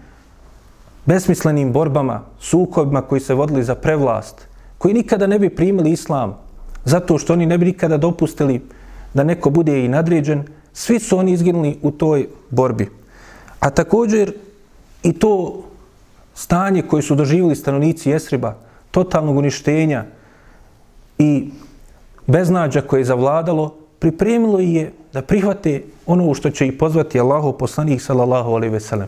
besmislenim 1.06 1.72
borbama, 1.74 2.22
sukobima 2.40 3.02
koji 3.02 3.22
se 3.22 3.34
vodili 3.34 3.64
za 3.64 3.76
prevlast, 3.76 4.48
koji 4.78 4.94
nikada 4.94 5.28
ne 5.28 5.40
bi 5.40 5.50
primili 5.50 5.92
islam, 5.92 6.38
zato 6.86 7.18
što 7.18 7.34
oni 7.34 7.46
ne 7.46 7.58
bi 7.58 7.66
nikada 7.66 7.98
dopustili 7.98 8.62
da 9.14 9.24
neko 9.24 9.50
bude 9.50 9.86
i 9.86 9.88
nadređen, 9.88 10.44
svi 10.74 11.00
su 11.00 11.18
oni 11.18 11.32
izginuli 11.32 11.80
u 11.82 11.92
toj 11.92 12.28
borbi. 12.50 12.90
A 13.60 13.70
također 13.70 14.34
i 15.04 15.14
to 15.14 15.64
stanje 16.34 16.82
koje 16.82 17.02
su 17.02 17.16
doživjeli 17.16 17.56
stanovnici 17.56 18.10
Jesriba, 18.10 18.56
totalnog 18.92 19.38
uništenja 19.38 20.06
i 21.18 21.50
beznađa 22.28 22.82
koje 22.82 23.00
je 23.00 23.06
zavladalo, 23.12 23.76
pripremilo 24.00 24.60
je 24.60 24.94
da 25.14 25.22
prihvate 25.22 25.84
ono 26.06 26.34
što 26.34 26.50
će 26.50 26.68
ih 26.68 26.74
pozvati 26.74 27.20
Allahu 27.20 27.58
poslanih 27.58 28.02
sallallahu 28.04 28.52
alaihi 28.52 28.74
ve 28.74 28.80
sellem. 28.80 29.08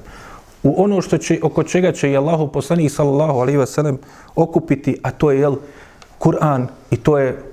U 0.64 0.84
ono 0.84 1.02
što 1.02 1.18
će, 1.18 1.40
oko 1.44 1.64
čega 1.64 1.92
će 1.92 2.12
i 2.12 2.18
Allahu 2.18 2.48
poslanih 2.48 2.92
sallallahu 2.92 3.40
alaihi 3.40 3.58
ve 3.58 3.68
sellem 3.68 3.98
okupiti, 4.36 4.98
a 5.04 5.12
to 5.12 5.32
je 5.32 5.40
jel, 5.40 5.56
Kur'an 6.20 6.68
i 6.92 6.98
to 6.98 7.18
je 7.18 7.44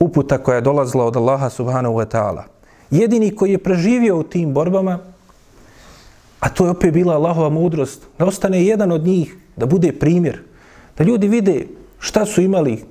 uputa 0.00 0.38
koja 0.38 0.54
je 0.56 0.60
dolazila 0.60 1.04
od 1.04 1.16
Allaha 1.16 1.50
subhanahu 1.50 1.94
wa 1.94 2.06
ta'ala. 2.06 2.42
Jedini 2.90 3.36
koji 3.36 3.52
je 3.52 3.58
preživio 3.58 4.18
u 4.18 4.22
tim 4.22 4.54
borbama, 4.54 4.98
a 6.40 6.48
to 6.48 6.64
je 6.64 6.70
opet 6.70 6.94
bila 6.94 7.14
Allahova 7.14 7.48
mudrost, 7.48 8.06
da 8.18 8.24
ostane 8.24 8.64
jedan 8.64 8.92
od 8.92 9.04
njih, 9.04 9.36
da 9.56 9.66
bude 9.66 9.92
primjer, 9.92 10.40
da 10.98 11.04
ljudi 11.04 11.28
vide 11.28 11.66
šta 11.98 12.26
su 12.26 12.40
imali 12.40 12.84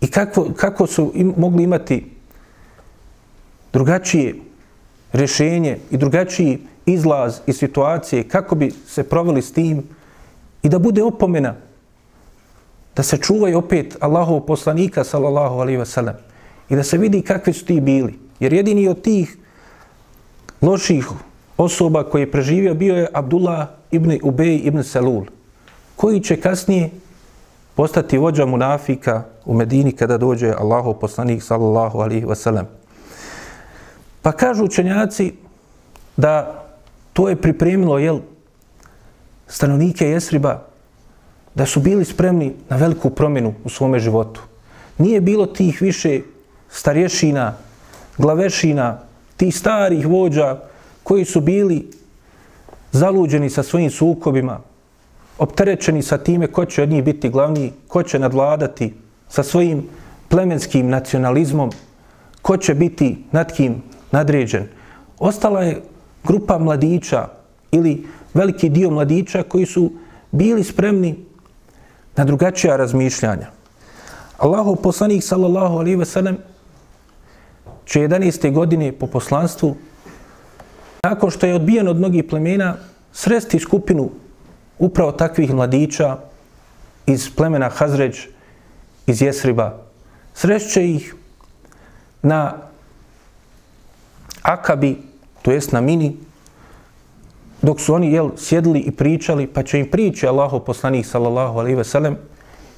i 0.00 0.06
kako, 0.06 0.46
kako 0.56 0.86
su 0.86 1.12
im, 1.14 1.34
mogli 1.36 1.62
imati 1.62 2.19
drugačije 3.72 4.34
rješenje 5.12 5.78
i 5.90 5.96
drugačiji 5.96 6.58
izlaz 6.86 7.40
iz 7.46 7.58
situacije, 7.58 8.28
kako 8.28 8.54
bi 8.54 8.70
se 8.86 9.02
proveli 9.02 9.42
s 9.42 9.52
tim 9.52 9.82
i 10.62 10.68
da 10.68 10.78
bude 10.78 11.02
opomena 11.02 11.54
da 12.96 13.02
se 13.02 13.16
čuvaju 13.16 13.58
opet 13.58 13.96
Allahov 14.00 14.40
poslanika 14.40 15.04
sallallahu 15.04 15.60
alaihi 15.60 15.78
ve 15.78 15.86
sellem 15.86 16.14
i 16.68 16.76
da 16.76 16.82
se 16.82 16.98
vidi 16.98 17.22
kakvi 17.22 17.52
su 17.52 17.64
ti 17.64 17.80
bili. 17.80 18.18
Jer 18.40 18.52
jedini 18.52 18.88
od 18.88 19.02
tih 19.02 19.36
loših 20.62 21.08
osoba 21.56 22.04
koji 22.04 22.22
je 22.22 22.30
preživio 22.30 22.74
bio 22.74 22.96
je 22.96 23.08
Abdullah 23.12 23.68
ibn 23.90 24.18
Ubej 24.22 24.60
ibn 24.64 24.82
Salul, 24.82 25.24
koji 25.96 26.20
će 26.20 26.36
kasnije 26.40 26.90
postati 27.74 28.18
vođa 28.18 28.46
munafika 28.46 29.22
u 29.44 29.54
Medini 29.54 29.92
kada 29.92 30.18
dođe 30.18 30.52
Allahov 30.58 30.94
poslanik 30.94 31.42
sallallahu 31.42 31.98
alaihi 31.98 32.26
wasallam. 32.26 32.79
Pa 34.22 34.32
kažu 34.32 34.64
učenjaci 34.64 35.32
da 36.16 36.64
to 37.12 37.28
je 37.28 37.36
pripremilo 37.36 37.98
jel, 37.98 38.20
stanovnike 39.48 40.08
Jesriba 40.08 40.62
da 41.54 41.66
su 41.66 41.80
bili 41.80 42.04
spremni 42.04 42.54
na 42.68 42.76
veliku 42.76 43.10
promjenu 43.10 43.54
u 43.64 43.68
svome 43.68 43.98
životu. 43.98 44.40
Nije 44.98 45.20
bilo 45.20 45.46
tih 45.46 45.82
više 45.82 46.20
starješina, 46.70 47.54
glavešina, 48.18 48.98
tih 49.36 49.56
starih 49.56 50.06
vođa 50.06 50.60
koji 51.02 51.24
su 51.24 51.40
bili 51.40 51.90
zaluđeni 52.92 53.50
sa 53.50 53.62
svojim 53.62 53.90
sukobima, 53.90 54.60
opterećeni 55.38 56.02
sa 56.02 56.18
time 56.18 56.46
ko 56.46 56.64
će 56.64 56.82
od 56.82 56.88
njih 56.88 57.04
biti 57.04 57.28
glavni, 57.28 57.72
ko 57.88 58.02
će 58.02 58.18
nadvladati 58.18 58.94
sa 59.28 59.42
svojim 59.42 59.88
plemenskim 60.28 60.88
nacionalizmom, 60.88 61.70
ko 62.42 62.56
će 62.56 62.74
biti 62.74 63.24
nad 63.32 63.52
kim 63.52 63.82
nadređen. 64.10 64.68
Ostala 65.18 65.62
je 65.62 65.82
grupa 66.24 66.58
mladića 66.58 67.28
ili 67.70 68.06
veliki 68.34 68.68
dio 68.68 68.90
mladića 68.90 69.42
koji 69.42 69.66
su 69.66 69.92
bili 70.30 70.64
spremni 70.64 71.24
na 72.16 72.24
drugačija 72.24 72.76
razmišljanja. 72.76 73.46
Allahov 74.38 74.76
poslanik 74.76 75.22
sallallahu 75.24 75.78
alaihi 75.78 75.96
ve 75.96 76.04
sellem 76.04 76.38
će 77.84 78.00
11. 78.00 78.52
godine 78.52 78.92
po 78.92 79.06
poslanstvu 79.06 79.76
nakon 81.02 81.30
što 81.30 81.46
je 81.46 81.54
odbijen 81.54 81.88
od 81.88 81.96
mnogih 81.96 82.24
plemena 82.24 82.76
sresti 83.12 83.58
skupinu 83.58 84.10
upravo 84.78 85.12
takvih 85.12 85.54
mladića 85.54 86.16
iz 87.06 87.30
plemena 87.36 87.68
Hazređ 87.68 88.18
iz 89.06 89.22
Jesriba. 89.22 89.78
Srešće 90.34 90.90
ih 90.90 91.14
na 92.22 92.69
Akabi, 94.42 94.98
to 95.42 95.52
jest 95.52 95.72
na 95.72 95.80
Mini, 95.80 96.16
dok 97.62 97.80
su 97.80 97.94
oni 97.94 98.12
jel, 98.12 98.30
sjedili 98.36 98.80
i 98.80 98.90
pričali, 98.90 99.46
pa 99.46 99.62
će 99.62 99.78
im 99.78 99.90
prići 99.90 100.26
Allahu 100.26 100.60
poslanih 100.60 101.06
sallallahu 101.06 101.58
alaihi 101.58 101.76
ve 101.76 101.84
sellem 101.84 102.16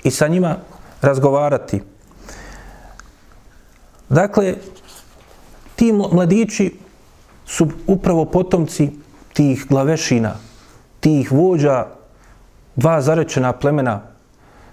i 0.04 0.10
sa 0.10 0.28
njima 0.28 0.56
razgovarati. 1.00 1.80
Dakle, 4.08 4.54
ti 5.76 5.92
mladići 5.92 6.74
su 7.46 7.68
upravo 7.86 8.24
potomci 8.24 8.90
tih 9.32 9.66
glavešina, 9.68 10.34
tih 11.00 11.32
vođa, 11.32 11.86
dva 12.76 13.00
zarečena 13.00 13.52
plemena, 13.52 14.02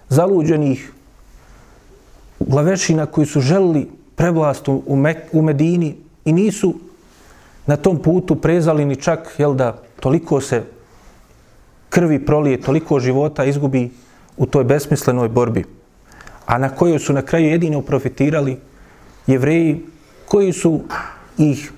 zaluđenih 0.10 0.92
glavešina 2.40 3.06
koji 3.06 3.28
su 3.28 3.42
želili 3.42 3.90
prevlast 4.16 4.68
u, 4.68 4.96
Mek, 4.96 5.18
u 5.34 5.42
Medini 5.42 5.96
i 6.26 6.34
nisu 6.34 6.74
na 7.66 7.78
tom 7.78 8.02
putu 8.02 8.36
prezali 8.36 8.86
ni 8.86 8.96
čak 8.96 9.36
jel 9.38 9.54
da 9.54 9.82
toliko 10.00 10.42
se 10.42 10.64
krvi 11.90 12.26
prolije, 12.26 12.62
toliko 12.62 13.00
života 13.00 13.46
izgubi 13.46 13.90
u 14.38 14.46
toj 14.46 14.64
besmislenoj 14.64 15.30
borbi, 15.30 15.64
a 16.46 16.58
na 16.58 16.70
kojoj 16.70 17.00
su 17.00 17.14
na 17.14 17.22
kraju 17.22 17.46
jedino 17.46 17.82
profitirali 17.82 18.58
jevreji 19.28 19.86
koji 20.26 20.54
su 20.54 20.82
ih 21.38 21.72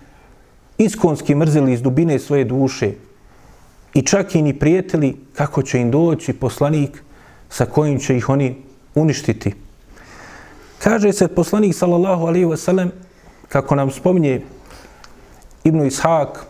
iskonski 0.77 1.35
mrzili 1.35 1.73
iz 1.73 1.81
dubine 1.81 2.19
svoje 2.19 2.45
duše 2.45 2.91
i 3.93 4.01
čak 4.01 4.35
i 4.35 4.41
ni 4.41 4.59
prijetili 4.59 5.15
kako 5.35 5.61
će 5.63 5.79
im 5.79 5.91
doći 5.91 6.33
poslanik 6.33 7.03
sa 7.49 7.65
kojim 7.65 7.99
će 7.99 8.17
ih 8.17 8.29
oni 8.29 8.55
uništiti. 8.95 9.53
Kaže 10.79 11.13
se 11.13 11.27
poslanik 11.27 11.75
sallallahu 11.75 12.25
alaihi 12.25 12.45
wasallam 12.45 12.89
kako 13.51 13.75
nam 13.75 13.91
spominje 13.91 14.41
Ibnu 15.63 15.85
Ishak, 15.85 16.45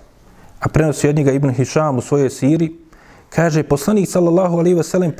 a 0.59 0.69
prenosi 0.69 1.09
od 1.09 1.15
njega 1.15 1.31
Ibn 1.31 1.49
Hišam 1.49 1.97
u 1.97 2.01
svojoj 2.01 2.29
siri, 2.29 2.71
kaže, 3.29 3.63
poslanik 3.63 4.09
sallallahu 4.09 4.57
alaihi 4.57 4.77
wa 4.77 4.83
sallam 4.83 5.11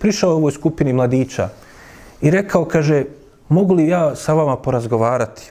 prišao 0.00 0.32
ovoj 0.32 0.52
skupini 0.52 0.92
mladića 0.92 1.48
i 2.20 2.30
rekao, 2.30 2.64
kaže, 2.64 3.04
mogu 3.48 3.74
li 3.74 3.88
ja 3.88 4.16
sa 4.16 4.32
vama 4.32 4.56
porazgovarati? 4.56 5.50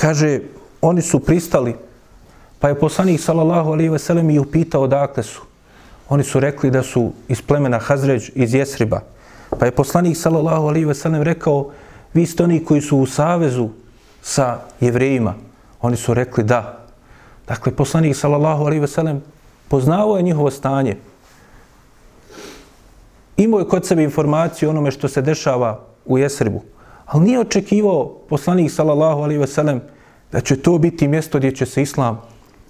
Kaže, 0.00 0.40
oni 0.80 1.02
su 1.02 1.20
pristali, 1.20 1.74
pa 2.60 2.68
je 2.68 2.80
poslanik 2.80 3.20
sallallahu 3.20 3.72
alaihi 3.72 3.90
wa 3.90 3.98
sallam 3.98 4.30
i 4.30 4.38
upitao 4.38 4.82
odakle 4.82 5.22
su. 5.22 5.42
Oni 6.08 6.24
su 6.24 6.40
rekli 6.40 6.70
da 6.70 6.82
su 6.82 7.12
iz 7.28 7.42
plemena 7.42 7.78
Hazređ, 7.78 8.30
iz 8.34 8.54
Jesriba. 8.54 9.00
Pa 9.58 9.66
je 9.66 9.72
poslanik 9.72 10.16
sallallahu 10.16 10.68
alaihi 10.68 10.86
wa 10.86 10.94
sallam 10.94 11.22
rekao, 11.22 11.70
vi 12.14 12.26
ste 12.26 12.44
oni 12.44 12.64
koji 12.64 12.80
su 12.80 12.98
u 12.98 13.06
savezu 13.06 13.68
sa 14.26 14.58
jevrejima. 14.80 15.34
Oni 15.80 15.96
su 15.96 16.14
rekli 16.14 16.44
da. 16.44 16.82
Dakle, 17.48 17.72
poslanik 17.72 18.16
sallallahu 18.16 18.64
alaihi 18.64 18.80
ve 18.80 18.90
sellem 18.90 19.22
poznao 19.68 20.16
je 20.16 20.22
njihovo 20.22 20.50
stanje. 20.50 20.96
Imao 23.36 23.60
je 23.60 23.68
kod 23.68 23.86
sebe 23.86 24.02
informaciju 24.02 24.70
onome 24.70 24.90
što 24.90 25.08
se 25.08 25.22
dešava 25.22 25.80
u 26.04 26.18
Jesribu. 26.18 26.62
Ali 27.06 27.24
nije 27.24 27.40
očekivao 27.40 28.18
poslanik 28.28 28.72
sallallahu 28.72 29.22
alaihi 29.22 29.40
ve 29.40 29.46
sellem 29.46 29.80
da 30.32 30.40
će 30.40 30.56
to 30.56 30.78
biti 30.78 31.08
mjesto 31.08 31.38
gdje 31.38 31.56
će 31.56 31.66
se 31.66 31.82
islam 31.82 32.20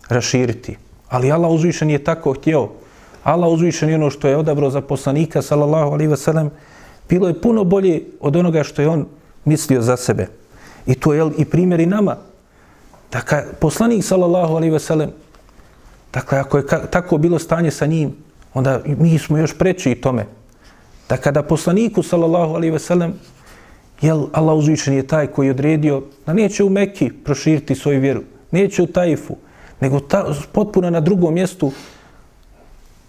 raširiti. 0.09 0.77
Ali 1.09 1.33
Allah 1.33 1.51
uzvišen 1.51 1.91
je 1.91 2.05
tako 2.05 2.33
htio. 2.33 2.69
Allah 3.25 3.49
uzvišen 3.49 3.89
je 3.89 3.95
ono 3.95 4.11
što 4.11 4.29
je 4.29 4.37
odabrao 4.37 4.71
za 4.71 4.81
poslanika 4.81 5.43
sallallahu 5.43 5.93
alaihi 5.93 6.11
ve 6.11 6.17
sellem 6.17 6.51
bilo 7.09 7.29
je 7.29 7.41
puno 7.41 7.65
bolje 7.65 8.03
od 8.21 8.37
onoga 8.37 8.65
što 8.65 8.83
je 8.83 8.89
on 8.89 9.07
mislio 9.45 9.83
za 9.83 9.97
sebe. 9.97 10.29
I 10.87 10.95
to 10.95 11.15
je 11.15 11.31
i 11.39 11.45
primjer 11.45 11.81
i 11.81 11.87
nama. 11.87 12.17
Dakle, 13.13 13.45
poslanik 13.61 14.05
sallallahu 14.05 14.55
alaihi 14.55 14.73
ve 14.73 14.79
sellem, 14.79 15.11
dakle, 16.13 16.39
ako 16.39 16.59
je 16.59 16.67
tako 16.91 17.19
bilo 17.19 17.39
stanje 17.39 17.71
sa 17.71 17.87
njim, 17.87 18.17
onda 18.55 18.81
mi 18.87 19.19
smo 19.19 19.39
još 19.39 19.59
preći 19.59 19.95
tome. 19.95 20.27
Da 21.09 21.17
kada 21.17 21.43
poslaniku, 21.43 22.03
sallallahu 22.03 22.55
alaihi 22.55 22.73
ve 22.73 22.79
sellem, 22.79 23.15
jel 24.01 24.27
Allah 24.33 24.57
uzvišen 24.57 24.95
je 24.95 25.07
taj 25.07 25.27
koji 25.27 25.47
je 25.47 25.51
odredio 25.51 26.03
da 26.27 26.33
neće 26.33 26.65
u 26.65 26.71
Mekki 26.71 27.11
proširiti 27.25 27.75
svoju 27.75 28.01
vjeru, 28.01 28.23
neće 28.51 28.83
u 28.83 28.87
Taifu, 28.87 29.37
nego 29.81 30.01
ta, 30.01 30.35
potpuno 30.53 30.91
na 30.91 31.01
drugom 31.01 31.35
mjestu, 31.35 31.73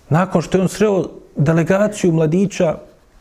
nakon 0.10 0.42
što 0.42 0.58
je 0.58 0.62
on 0.62 0.70
sreo 0.70 1.06
delegaciju 1.36 2.12
mladića, 2.12 2.78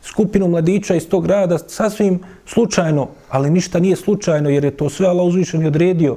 skupinu 0.06 0.48
mladića 0.48 0.94
iz 0.94 1.08
tog 1.08 1.24
grada, 1.24 1.58
sasvim 1.58 2.20
slučajno, 2.46 3.08
ali 3.28 3.50
ništa 3.50 3.78
nije 3.78 3.96
slučajno, 3.96 4.50
jer 4.50 4.64
je 4.64 4.76
to 4.76 4.90
sve 4.90 5.06
Allah 5.06 5.26
uzvišen 5.26 5.62
i 5.62 5.66
odredio. 5.66 6.16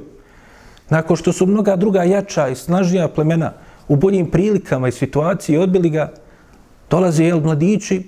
Nakon 0.89 1.17
što 1.17 1.33
su 1.33 1.45
mnoga 1.45 1.75
druga 1.75 2.03
jača 2.03 2.47
i 2.47 2.55
snažnija 2.55 3.07
plemena 3.07 3.53
u 3.87 3.95
boljim 3.95 4.31
prilikama 4.31 4.87
i 4.87 4.91
situaciji 4.91 5.57
odbili 5.57 5.89
ga, 5.89 6.11
dolaze 6.89 7.23
jel 7.23 7.39
mladići 7.39 8.03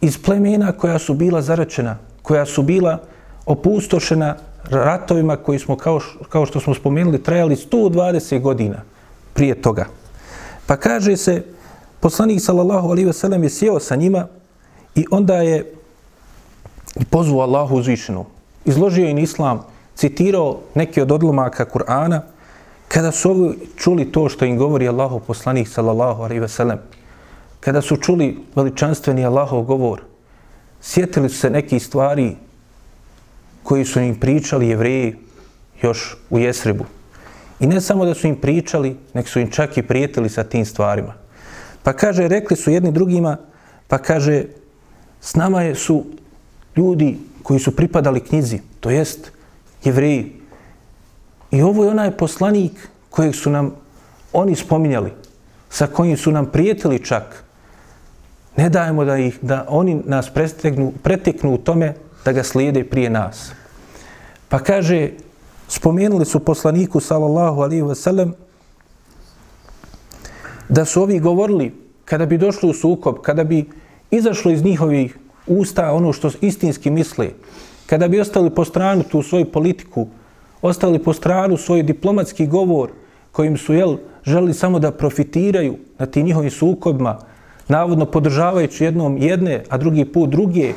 iz 0.00 0.22
plemena 0.22 0.72
koja 0.72 0.98
su 0.98 1.14
bila 1.14 1.42
zaračena, 1.42 1.98
koja 2.22 2.46
su 2.46 2.62
bila 2.62 2.98
opustošena 3.46 4.36
ratovima 4.70 5.36
koji 5.36 5.58
smo, 5.58 5.76
kao, 5.76 6.00
kao 6.28 6.46
što 6.46 6.60
smo 6.60 6.74
spomenuli, 6.74 7.22
trajali 7.22 7.56
120 7.56 8.40
godina 8.40 8.82
prije 9.34 9.62
toga. 9.62 9.86
Pa 10.66 10.76
kaže 10.76 11.16
se, 11.16 11.42
poslanik 12.00 12.40
sallallahu 12.40 12.88
alaihi 12.88 13.06
ve 13.06 13.12
sellem 13.12 13.42
je 13.42 13.50
sjeo 13.50 13.80
sa 13.80 13.96
njima 13.96 14.26
i 14.94 15.06
onda 15.10 15.36
je 15.36 15.74
pozvao 17.10 17.40
Allahu 17.40 17.76
uzvišenu. 17.76 18.24
Izložio 18.64 19.08
im 19.08 19.18
islam, 19.18 19.64
citirao 19.96 20.60
neke 20.74 21.02
od 21.02 21.12
odlomaka 21.12 21.64
Kur'ana, 21.64 22.20
kada 22.88 23.12
su 23.12 23.30
ovi 23.30 23.58
čuli 23.76 24.12
to 24.12 24.28
što 24.28 24.44
im 24.44 24.58
govori 24.58 24.88
Allahu 24.88 25.20
poslanik 25.20 25.68
sallallahu 25.68 26.22
alaihi 26.22 26.40
ve 26.40 26.48
sellem, 26.48 26.78
kada 27.60 27.82
su 27.82 27.96
čuli 27.96 28.38
veličanstveni 28.54 29.24
Allahov 29.24 29.62
govor, 29.62 30.02
sjetili 30.80 31.28
su 31.28 31.38
se 31.38 31.50
neki 31.50 31.80
stvari 31.80 32.36
koji 33.62 33.84
su 33.84 34.00
im 34.00 34.20
pričali 34.20 34.68
jevreji 34.68 35.16
još 35.82 36.16
u 36.30 36.38
Jesrebu. 36.38 36.84
I 37.60 37.66
ne 37.66 37.80
samo 37.80 38.04
da 38.04 38.14
su 38.14 38.26
im 38.26 38.36
pričali, 38.36 38.96
nek 39.14 39.28
su 39.28 39.40
im 39.40 39.50
čak 39.50 39.76
i 39.78 39.82
prijetili 39.82 40.28
sa 40.28 40.44
tim 40.44 40.64
stvarima. 40.64 41.14
Pa 41.82 41.92
kaže, 41.92 42.28
rekli 42.28 42.56
su 42.56 42.70
jedni 42.70 42.92
drugima, 42.92 43.36
pa 43.88 43.98
kaže, 43.98 44.44
s 45.22 45.34
nama 45.34 45.62
je, 45.62 45.74
su 45.74 46.04
ljudi 46.76 47.18
koji 47.42 47.60
su 47.60 47.76
pripadali 47.76 48.20
knjizi, 48.20 48.60
to 48.80 48.90
jest 48.90 49.32
jevreji. 49.84 50.32
I 51.50 51.62
ovo 51.62 51.84
je 51.84 51.90
onaj 51.90 52.16
poslanik 52.16 52.88
kojeg 53.10 53.34
su 53.34 53.50
nam 53.50 53.74
oni 54.32 54.56
spominjali, 54.56 55.12
sa 55.70 55.86
kojim 55.86 56.16
su 56.16 56.30
nam 56.30 56.46
prijetili 56.46 57.04
čak. 57.04 57.44
Ne 58.56 58.68
dajemo 58.68 59.04
da 59.04 59.18
ih, 59.18 59.38
da 59.42 59.64
oni 59.68 60.02
nas 60.04 60.30
preteknu, 60.34 60.92
preteknu 61.02 61.54
u 61.54 61.58
tome 61.58 61.94
da 62.24 62.32
ga 62.32 62.42
slijede 62.42 62.84
prije 62.84 63.10
nas. 63.10 63.52
Pa 64.48 64.58
kaže, 64.58 65.10
spomenuli 65.68 66.24
su 66.24 66.40
poslaniku 66.40 67.00
sallallahu 67.00 67.60
alaihi 67.60 67.82
ve 67.82 67.94
sellem 67.94 68.34
da 70.68 70.84
su 70.84 71.02
ovi 71.02 71.18
govorili 71.18 71.74
kada 72.04 72.26
bi 72.26 72.38
došli 72.38 72.70
u 72.70 72.74
sukob, 72.74 73.18
kada 73.22 73.44
bi 73.44 73.64
izašlo 74.12 74.50
iz 74.50 74.64
njihovih 74.64 75.18
usta 75.46 75.92
ono 75.92 76.12
što 76.12 76.30
istinski 76.40 76.90
misle, 76.90 77.28
kada 77.86 78.08
bi 78.08 78.20
ostali 78.20 78.50
po 78.50 78.64
stranu 78.64 79.02
tu 79.02 79.22
svoju 79.22 79.44
politiku, 79.44 80.06
ostali 80.62 80.98
po 80.98 81.12
stranu 81.12 81.56
svoj 81.56 81.82
diplomatski 81.82 82.46
govor 82.46 82.90
kojim 83.32 83.56
su 83.56 83.74
jel, 83.74 83.96
želi 84.24 84.54
samo 84.54 84.78
da 84.78 84.90
profitiraju 84.90 85.76
na 85.98 86.06
tim 86.06 86.26
njihovim 86.26 86.50
sukobima, 86.50 87.18
navodno 87.68 88.06
podržavajući 88.06 88.84
jednom 88.84 89.16
jedne, 89.18 89.62
a 89.68 89.78
drugi 89.78 90.04
put 90.04 90.30
druge, 90.30 90.72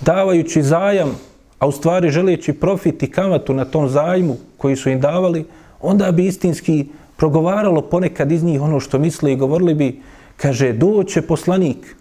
davajući 0.00 0.62
zajam, 0.62 1.18
a 1.58 1.66
u 1.66 1.72
stvari 1.72 2.10
želeći 2.10 2.52
profit 2.52 3.02
i 3.02 3.10
kamatu 3.10 3.54
na 3.54 3.64
tom 3.64 3.88
zajmu 3.88 4.36
koji 4.56 4.76
su 4.76 4.90
im 4.90 5.00
davali, 5.00 5.44
onda 5.80 6.12
bi 6.12 6.26
istinski 6.26 6.86
progovaralo 7.16 7.82
ponekad 7.82 8.32
iz 8.32 8.42
njih 8.44 8.62
ono 8.62 8.80
što 8.80 8.98
misle 8.98 9.32
i 9.32 9.36
govorili 9.36 9.74
bi, 9.74 10.00
kaže, 10.36 10.72
doće 10.72 11.22
poslanik, 11.22 11.96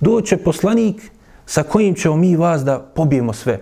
doće 0.00 0.36
poslanik 0.36 1.10
sa 1.46 1.62
kojim 1.62 1.94
ćemo 1.94 2.16
mi 2.16 2.36
vas 2.36 2.64
da 2.64 2.78
pobijemo 2.78 3.32
sve. 3.32 3.60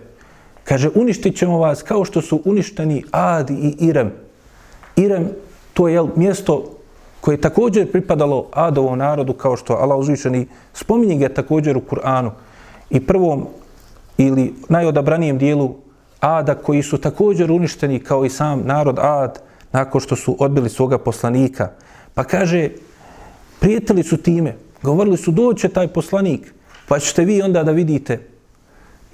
Kaže, 0.65 0.91
uništit 0.95 1.37
ćemo 1.37 1.59
vas 1.59 1.83
kao 1.83 2.05
što 2.05 2.23
su 2.23 2.43
uništeni 2.45 3.05
Ad 3.11 3.51
i 3.51 3.77
Irem. 3.81 4.13
Irem, 4.97 5.29
to 5.75 5.89
je 5.89 6.03
mjesto 6.17 6.75
koje 7.21 7.35
je 7.35 7.41
također 7.41 7.93
pripadalo 7.93 8.49
Adovom 8.53 8.99
narodu, 8.99 9.33
kao 9.33 9.57
što 9.57 9.73
Allah 9.73 9.99
uzvišeni 9.99 10.47
spominje 10.73 11.17
ga 11.17 11.29
također 11.29 11.77
u 11.77 11.81
Kur'anu. 11.81 12.31
I 12.91 13.01
prvom 13.01 13.47
ili 14.19 14.55
najodabranijem 14.69 15.39
dijelu 15.39 15.75
Ada, 16.21 16.55
koji 16.55 16.83
su 16.83 16.99
također 16.99 17.53
uništeni 17.53 18.01
kao 18.01 18.25
i 18.25 18.31
sam 18.31 18.63
narod 18.65 18.99
Ad, 18.99 19.41
nakon 19.73 20.01
što 20.01 20.17
su 20.17 20.37
odbili 20.39 20.69
svoga 20.69 20.99
poslanika. 20.99 21.71
Pa 22.15 22.25
kaže, 22.25 22.71
prijetili 23.61 24.03
su 24.03 24.17
time, 24.17 24.57
govorili 24.85 25.17
su 25.17 25.31
doće 25.31 25.69
taj 25.69 25.89
poslanik, 25.89 26.53
pa 26.89 26.99
ćete 26.99 27.25
vi 27.25 27.43
onda 27.43 27.65
da 27.65 27.73
vidite. 27.73 28.21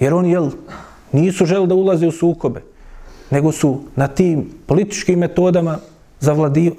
Jer 0.01 0.15
oni, 0.15 0.31
jel, 0.31 0.51
nisu 1.13 1.47
želi 1.47 1.67
da 1.67 1.75
ulaze 1.75 2.07
u 2.07 2.13
sukobe, 2.13 2.63
nego 3.31 3.53
su 3.53 3.81
na 3.97 4.09
tim 4.09 4.49
političkim 4.67 5.19
metodama 5.19 5.79
zavladi, 6.21 6.67
e, 6.67 6.73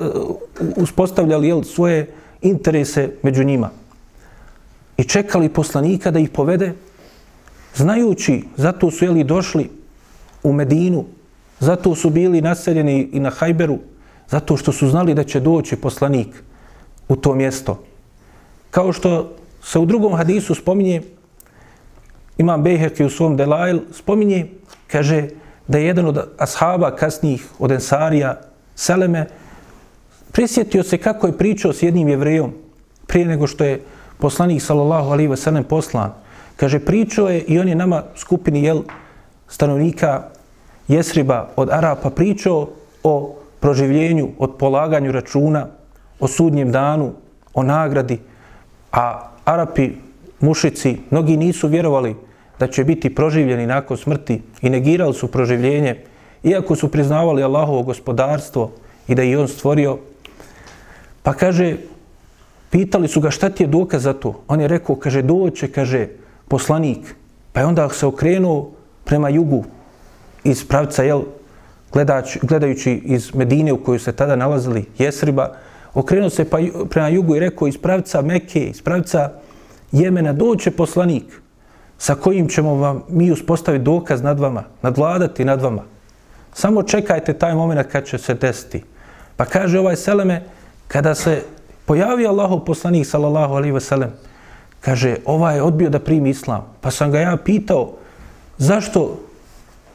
uspostavljali 0.75 1.47
jel, 1.47 1.63
svoje 1.63 2.07
interese 2.41 3.09
među 3.23 3.43
njima. 3.43 3.69
I 4.97 5.03
čekali 5.03 5.49
poslanika 5.49 6.11
da 6.11 6.19
ih 6.19 6.29
povede, 6.29 6.73
znajući, 7.75 8.43
zato 8.57 8.91
su 8.91 9.05
jeli 9.05 9.23
došli 9.23 9.69
u 10.43 10.53
Medinu, 10.53 11.05
zato 11.59 11.95
su 11.95 12.09
bili 12.09 12.41
naseljeni 12.41 13.09
i 13.13 13.19
na 13.19 13.29
Hajberu, 13.29 13.77
zato 14.27 14.57
što 14.57 14.71
su 14.71 14.89
znali 14.89 15.13
da 15.13 15.23
će 15.23 15.39
doći 15.39 15.75
poslanik 15.75 16.43
u 17.07 17.15
to 17.15 17.35
mjesto. 17.35 17.90
Kao 18.71 18.93
što 18.93 19.35
se 19.63 19.79
u 19.79 19.85
drugom 19.85 20.15
hadisu 20.15 20.55
spominje, 20.55 21.01
imam 22.37 22.63
Bejherki 22.63 23.05
u 23.05 23.09
svom 23.09 23.37
Delail, 23.37 23.79
spominje, 23.91 24.47
kaže 24.87 25.27
da 25.67 25.77
je 25.77 25.85
jedan 25.85 26.05
od 26.05 26.19
ashaba 26.37 26.95
kasnijih, 26.95 27.45
od 27.59 27.71
Ensarija, 27.71 28.39
Seleme, 28.75 29.27
prisjetio 30.31 30.83
se 30.83 30.97
kako 30.97 31.27
je 31.27 31.37
pričao 31.37 31.73
s 31.73 31.83
jednim 31.83 32.07
jevrejom 32.07 32.53
prije 33.07 33.25
nego 33.25 33.47
što 33.47 33.63
je 33.63 33.81
poslanik 34.17 34.61
sallallahu 34.61 35.11
alaihi 35.11 35.29
ve 35.29 35.37
sellem 35.37 35.63
poslan. 35.63 36.13
Kaže, 36.55 36.79
pričao 36.79 37.29
je 37.29 37.41
i 37.41 37.59
on 37.59 37.67
je 37.67 37.75
nama 37.75 38.03
skupini 38.15 38.63
jel, 38.63 38.81
stanovnika 39.47 40.23
Jesriba 40.87 41.49
od 41.55 41.69
Arapa 41.71 42.09
pričao 42.09 42.69
o 43.03 43.35
proživljenju, 43.59 44.29
od 44.37 44.55
polaganju 44.57 45.11
računa, 45.11 45.67
o 46.19 46.27
sudnjem 46.27 46.71
danu, 46.71 47.13
o 47.53 47.63
nagradi, 47.63 48.19
a 48.91 49.31
Arapi, 49.45 49.91
mušici, 50.39 50.97
mnogi 51.11 51.37
nisu 51.37 51.67
vjerovali 51.67 52.15
da 52.59 52.67
će 52.67 52.83
biti 52.83 53.15
proživljeni 53.15 53.67
nakon 53.67 53.97
smrti 53.97 54.41
i 54.61 54.69
negirali 54.69 55.13
su 55.13 55.27
proživljenje, 55.27 56.03
iako 56.43 56.75
su 56.75 56.91
priznavali 56.91 57.43
Allahovo 57.43 57.83
gospodarstvo 57.83 58.71
i 59.07 59.15
da 59.15 59.21
je 59.21 59.39
on 59.39 59.47
stvorio. 59.47 59.97
Pa 61.23 61.33
kaže, 61.33 61.77
pitali 62.69 63.07
su 63.07 63.21
ga 63.21 63.31
šta 63.31 63.49
ti 63.49 63.63
je 63.63 63.67
dokaz 63.67 64.03
za 64.03 64.13
to? 64.13 64.43
On 64.47 64.61
je 64.61 64.67
rekao, 64.67 64.95
kaže, 64.95 65.21
doće, 65.21 65.67
kaže, 65.67 66.07
poslanik. 66.47 67.15
Pa 67.53 67.59
je 67.59 67.65
onda 67.65 67.89
se 67.89 68.05
okrenuo 68.05 68.71
prema 69.05 69.29
jugu 69.29 69.63
iz 70.43 70.67
pravca, 70.67 71.03
jel, 71.03 71.21
gledač, 71.93 72.37
gledajući 72.41 73.01
iz 73.05 73.35
Medine 73.35 73.73
u 73.73 73.83
kojoj 73.83 73.99
se 73.99 74.11
tada 74.11 74.35
nalazili 74.35 74.85
Jesriba, 74.97 75.55
okrenuo 75.93 76.29
se 76.29 76.49
pa, 76.49 76.57
prema 76.89 77.07
jugu 77.07 77.35
i 77.35 77.39
rekao 77.39 77.67
iz 77.67 77.77
pravca 77.77 78.21
Mekke, 78.21 78.59
iz 78.59 78.81
pravca 78.81 79.29
Jemena, 79.91 80.33
doće 80.33 80.71
poslanik 80.71 81.41
sa 81.97 82.15
kojim 82.15 82.49
ćemo 82.49 82.75
vam 82.75 83.03
mi 83.09 83.31
uspostaviti 83.31 83.83
dokaz 83.83 84.21
nad 84.21 84.39
vama, 84.39 84.63
nadvladati 84.81 85.45
nad 85.45 85.61
vama. 85.61 85.83
Samo 86.53 86.83
čekajte 86.83 87.33
taj 87.33 87.55
moment 87.55 87.87
kad 87.91 88.05
će 88.05 88.17
se 88.17 88.33
desiti. 88.33 88.83
Pa 89.35 89.45
kaže 89.45 89.79
ovaj 89.79 89.95
Seleme, 89.95 90.43
kada 90.87 91.15
se 91.15 91.43
pojavio 91.85 92.29
Allahov 92.29 92.65
poslanik, 92.65 93.07
sallallahu 93.07 93.53
alaihi 93.53 93.73
veselem, 93.73 94.11
kaže, 94.81 95.15
ovaj 95.25 95.55
je 95.55 95.61
odbio 95.61 95.89
da 95.89 95.99
primi 95.99 96.29
islam. 96.29 96.65
Pa 96.81 96.91
sam 96.91 97.11
ga 97.11 97.19
ja 97.19 97.37
pitao, 97.37 97.93
zašto, 98.57 99.19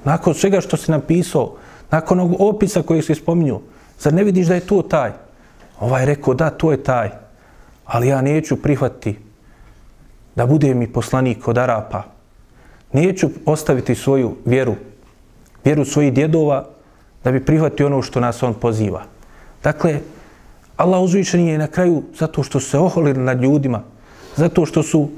nakon 0.04 0.34
svega 0.34 0.60
što 0.60 0.76
si 0.76 0.90
napisao, 0.90 1.56
nakon 1.90 2.20
ovog 2.20 2.40
opisa 2.40 2.82
kojeg 2.82 3.04
si 3.04 3.14
spominju, 3.14 3.60
zar 3.98 4.14
ne 4.14 4.24
vidiš 4.24 4.46
da 4.46 4.54
je 4.54 4.66
to 4.66 4.82
taj? 4.82 5.25
Ovaj 5.80 6.02
je 6.02 6.06
rekao, 6.06 6.34
da, 6.34 6.50
to 6.50 6.72
je 6.72 6.82
taj. 6.82 7.10
Ali 7.84 8.08
ja 8.08 8.20
neću 8.20 8.56
prihvatiti 8.56 9.18
da 10.36 10.46
bude 10.46 10.74
mi 10.74 10.92
poslanik 10.92 11.48
od 11.48 11.58
Arapa. 11.58 12.02
Neću 12.92 13.28
ostaviti 13.46 13.94
svoju 13.94 14.36
vjeru, 14.44 14.74
vjeru 15.64 15.84
svojih 15.84 16.12
djedova, 16.12 16.64
da 17.24 17.32
bi 17.32 17.44
prihvatio 17.44 17.86
ono 17.86 18.02
što 18.02 18.20
nas 18.20 18.42
on 18.42 18.54
poziva. 18.54 19.02
Dakle, 19.62 20.00
Allah 20.76 21.02
uzvišen 21.02 21.40
je 21.40 21.58
na 21.58 21.66
kraju 21.66 22.02
zato 22.18 22.42
što 22.42 22.60
se 22.60 22.78
oholili 22.78 23.18
nad 23.18 23.42
ljudima, 23.42 23.82
zato 24.36 24.66
što 24.66 24.82
su 24.82 25.08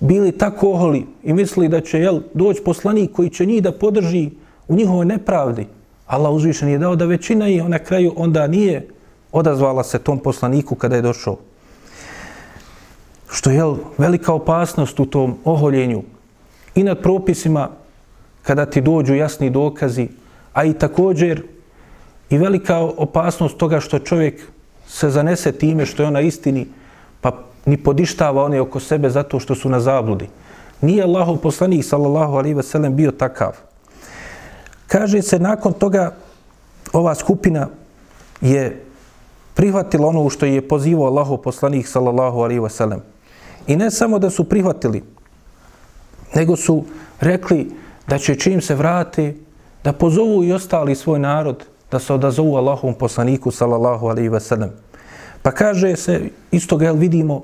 bili 0.00 0.32
tako 0.32 0.72
oholi 0.72 1.06
i 1.22 1.32
mislili 1.32 1.68
da 1.68 1.80
će 1.80 2.00
jel, 2.00 2.20
doći 2.34 2.62
poslanik 2.64 3.12
koji 3.12 3.30
će 3.30 3.46
njih 3.46 3.62
da 3.62 3.72
podrži 3.72 4.30
u 4.68 4.74
njihovoj 4.74 5.06
nepravdi. 5.06 5.66
Allah 6.06 6.32
uzvišen 6.32 6.68
je 6.68 6.78
dao 6.78 6.96
da 6.96 7.04
većina 7.04 7.46
je 7.46 7.68
na 7.68 7.78
kraju 7.78 8.12
onda 8.16 8.46
nije 8.46 8.88
odazvala 9.32 9.84
se 9.84 9.98
tom 9.98 10.18
poslaniku 10.18 10.74
kada 10.74 10.96
je 10.96 11.02
došao. 11.02 11.36
Što 13.30 13.50
je 13.50 13.62
velika 13.98 14.32
opasnost 14.32 15.00
u 15.00 15.06
tom 15.06 15.38
oholjenju 15.44 16.02
i 16.74 16.82
nad 16.82 17.02
propisima 17.02 17.68
kada 18.42 18.66
ti 18.66 18.80
dođu 18.80 19.14
jasni 19.14 19.50
dokazi, 19.50 20.08
a 20.52 20.64
i 20.64 20.72
također 20.72 21.42
i 22.30 22.38
velika 22.38 22.78
opasnost 22.78 23.56
toga 23.56 23.80
što 23.80 23.98
čovjek 23.98 24.42
se 24.86 25.10
zanese 25.10 25.52
time 25.52 25.86
što 25.86 26.02
je 26.02 26.06
ona 26.06 26.20
istini, 26.20 26.66
pa 27.20 27.38
ni 27.66 27.76
podištava 27.76 28.44
one 28.44 28.60
oko 28.60 28.80
sebe 28.80 29.10
zato 29.10 29.40
što 29.40 29.54
su 29.54 29.68
na 29.68 29.80
zabludi. 29.80 30.28
Nije 30.80 31.02
Allahov 31.02 31.36
poslanik, 31.36 31.84
sallallahu 31.84 32.34
alaihi 32.34 32.54
ve 32.54 32.62
sellem, 32.62 32.96
bio 32.96 33.10
takav. 33.10 33.56
Kaže 34.86 35.22
se, 35.22 35.38
nakon 35.38 35.72
toga 35.72 36.14
ova 36.92 37.14
skupina 37.14 37.68
je 38.40 38.84
prihvatila 39.54 40.06
ono 40.08 40.30
što 40.30 40.46
je 40.46 40.68
pozivao 40.68 41.06
Allahov 41.06 41.36
poslanik, 41.36 41.86
sallallahu 41.86 42.38
alaihi 42.38 42.60
ve 42.60 42.70
sellem. 42.70 43.00
I 43.66 43.76
ne 43.76 43.90
samo 43.90 44.18
da 44.18 44.30
su 44.30 44.44
prihvatili, 44.44 45.02
nego 46.34 46.56
su 46.56 46.84
rekli 47.20 47.70
da 48.08 48.18
će 48.18 48.34
čim 48.34 48.60
se 48.60 48.74
vrati, 48.74 49.36
da 49.84 49.92
pozovu 49.92 50.44
i 50.44 50.52
ostali 50.52 50.94
svoj 50.94 51.18
narod, 51.18 51.64
da 51.90 51.98
se 51.98 52.12
odazovu 52.12 52.56
Allahom 52.56 52.94
poslaniku, 52.94 53.50
sallallahu 53.50 54.06
alaihi 54.06 54.28
ve 54.28 54.40
sellem. 54.40 54.70
Pa 55.42 55.50
kaže 55.50 55.96
se, 55.96 56.30
isto 56.50 56.76
ga 56.76 56.90
vidimo, 56.90 57.42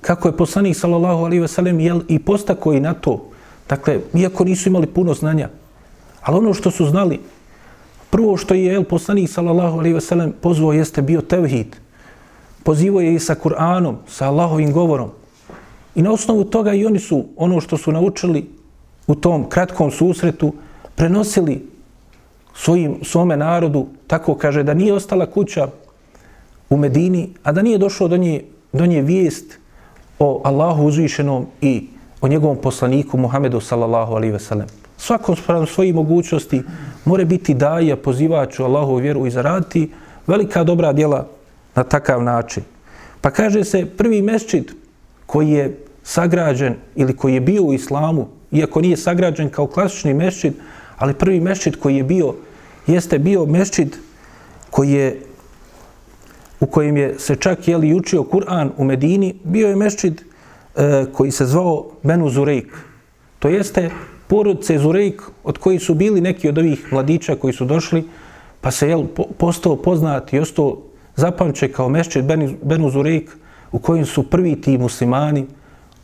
kako 0.00 0.28
je 0.28 0.36
poslanik, 0.36 0.76
sallallahu 0.76 1.24
alaihi 1.24 1.40
ve 1.40 1.48
sellem, 1.48 1.80
jel 1.80 2.00
i 2.08 2.18
postako 2.18 2.72
i 2.72 2.80
na 2.80 2.94
to. 2.94 3.28
Dakle, 3.68 4.00
iako 4.14 4.44
nisu 4.44 4.68
imali 4.68 4.86
puno 4.86 5.14
znanja, 5.14 5.48
ali 6.22 6.38
ono 6.38 6.54
što 6.54 6.70
su 6.70 6.86
znali, 6.86 7.20
prvo 8.12 8.36
što 8.36 8.54
je 8.54 8.74
el 8.74 8.84
poslanik, 8.84 9.30
sallallahu 9.30 9.78
alejhi 9.78 9.94
ve 9.94 10.00
sellem, 10.00 10.32
pozvao 10.40 10.72
jeste 10.72 11.02
bio 11.02 11.20
tevhid. 11.20 11.76
Pozivao 12.62 13.00
je 13.00 13.14
i 13.14 13.18
sa 13.18 13.34
Kur'anom, 13.34 13.94
sa 14.06 14.28
Allahovim 14.28 14.72
govorom. 14.72 15.10
I 15.94 16.02
na 16.02 16.12
osnovu 16.12 16.44
toga 16.44 16.72
i 16.72 16.84
oni 16.86 16.98
su 16.98 17.24
ono 17.36 17.60
što 17.60 17.76
su 17.76 17.92
naučili 17.92 18.50
u 19.06 19.14
tom 19.14 19.48
kratkom 19.48 19.90
susretu 19.90 20.52
prenosili 20.94 21.68
svojim, 22.54 22.98
svome 23.02 23.36
narodu, 23.36 23.86
tako 24.06 24.34
kaže, 24.34 24.62
da 24.62 24.74
nije 24.74 24.92
ostala 24.92 25.26
kuća 25.26 25.68
u 26.70 26.76
Medini, 26.76 27.30
a 27.42 27.52
da 27.52 27.62
nije 27.62 27.78
došlo 27.78 28.08
do 28.08 28.16
nje, 28.16 28.44
do 28.72 28.86
nje 28.86 29.02
vijest 29.02 29.58
o 30.18 30.40
Allahu 30.44 30.84
uzvišenom 30.86 31.46
i 31.60 31.86
o 32.20 32.28
njegovom 32.28 32.56
poslaniku 32.56 33.18
Muhammedu 33.18 33.60
sallallahu 33.60 34.14
alaihi 34.14 34.32
ve 34.32 34.40
sellem. 34.40 34.66
Svakom 34.96 35.36
spravo 35.36 35.66
svoji 35.66 35.92
mogućnosti 35.92 36.62
more 37.04 37.24
biti 37.24 37.54
daja, 37.54 37.96
pozivač 37.96 38.58
u 38.60 38.64
Allahu 38.64 38.96
vjeru 38.96 39.26
i 39.26 39.30
zaraditi 39.30 39.90
velika 40.26 40.64
dobra 40.64 40.92
djela 40.92 41.26
na 41.74 41.84
takav 41.84 42.22
način. 42.22 42.62
Pa 43.20 43.30
kaže 43.30 43.64
se 43.64 43.86
prvi 43.86 44.22
mesčid 44.22 44.72
koji 45.26 45.50
je 45.50 45.78
sagrađen 46.02 46.74
ili 46.94 47.16
koji 47.16 47.34
je 47.34 47.40
bio 47.40 47.62
u 47.62 47.74
islamu, 47.74 48.28
iako 48.50 48.80
nije 48.80 48.96
sagrađen 48.96 49.50
kao 49.50 49.66
klasični 49.66 50.14
mesčid, 50.14 50.54
ali 50.98 51.14
prvi 51.14 51.40
mesčid 51.40 51.76
koji 51.76 51.96
je 51.96 52.04
bio, 52.04 52.34
jeste 52.86 53.18
bio 53.18 53.46
mesčid 53.46 53.96
koji 54.70 54.90
je 54.90 55.20
u 56.60 56.66
kojem 56.66 56.96
je 56.96 57.18
se 57.18 57.36
čak 57.36 57.68
jeli 57.68 57.94
učio 57.94 58.22
Kur'an 58.22 58.70
u 58.76 58.84
Medini, 58.84 59.34
bio 59.44 59.68
je 59.68 59.76
mesčid 59.76 60.22
e, 60.76 61.04
koji 61.12 61.30
se 61.30 61.46
zvao 61.46 61.90
Benu 62.02 62.30
Zurejk. 62.30 62.76
To 63.38 63.48
jeste 63.48 63.90
porodice 64.32 64.78
Zurejk 64.78 65.22
od 65.44 65.58
koji 65.58 65.78
su 65.78 65.94
bili 65.94 66.20
neki 66.20 66.48
od 66.48 66.58
ovih 66.58 66.92
mladića 66.92 67.34
koji 67.36 67.52
su 67.52 67.64
došli, 67.64 68.04
pa 68.60 68.70
se 68.70 68.88
jel, 68.88 69.04
postao 69.38 69.76
poznat 69.76 70.32
i 70.32 70.38
ostao 70.38 70.78
zapamće 71.16 71.68
kao 71.72 71.88
mešćet 71.88 72.24
Benu, 72.24 72.54
Benu 72.62 72.90
Zurejk 72.90 73.30
u 73.72 73.78
kojem 73.78 74.06
su 74.06 74.22
prvi 74.30 74.60
ti 74.60 74.78
muslimani 74.78 75.44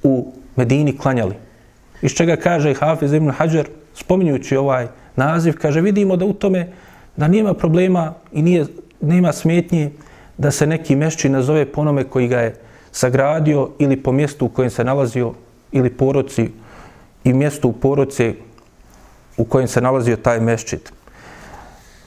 u 0.02 0.32
Medini 0.56 0.96
klanjali. 0.96 1.34
Iz 2.02 2.12
čega 2.12 2.36
kaže 2.36 2.74
Hafiz 2.74 3.12
ibn 3.12 3.30
Hajar, 3.30 3.68
spominjući 3.94 4.56
ovaj 4.56 4.86
naziv, 5.16 5.56
kaže 5.56 5.80
vidimo 5.80 6.16
da 6.16 6.24
u 6.24 6.32
tome 6.32 6.68
da 7.16 7.28
nema 7.28 7.54
problema 7.54 8.14
i 8.32 8.42
nije, 8.42 8.66
nema 9.00 9.32
smetnje 9.32 9.90
da 10.38 10.50
se 10.50 10.66
neki 10.66 10.96
mešći 10.96 11.28
nazove 11.28 11.64
po 11.64 12.04
koji 12.10 12.28
ga 12.28 12.40
je 12.40 12.54
sagradio 12.92 13.70
ili 13.78 13.96
po 13.96 14.12
mjestu 14.12 14.46
u 14.46 14.48
kojem 14.48 14.70
se 14.70 14.84
nalazio 14.84 15.32
ili 15.72 15.90
poroci 15.90 16.50
i 17.24 17.32
mjesto 17.32 17.68
u 17.68 17.72
poroci 17.72 18.34
u 19.36 19.44
kojem 19.44 19.68
se 19.68 19.80
nalazio 19.80 20.16
taj 20.16 20.40
mešćit. 20.40 20.92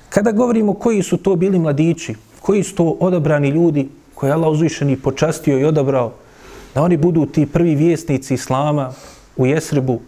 Kada 0.09 0.31
govorimo 0.31 0.73
koji 0.73 1.03
su 1.03 1.17
to 1.17 1.35
bili 1.35 1.59
mladići, 1.59 2.15
koji 2.41 2.63
su 2.63 2.75
to 2.75 2.97
odabrani 2.99 3.49
ljudi 3.49 3.89
koje 4.15 4.29
je 4.29 4.33
Allah 4.33 4.51
uzvišeni 4.51 4.97
počastio 4.97 5.59
i 5.59 5.65
odabrao, 5.65 6.13
da 6.75 6.81
oni 6.81 6.97
budu 6.97 7.25
ti 7.25 7.45
prvi 7.45 7.75
vjesnici 7.75 8.33
Islama 8.33 8.91
u 9.37 9.45
Jesribu, 9.45 10.01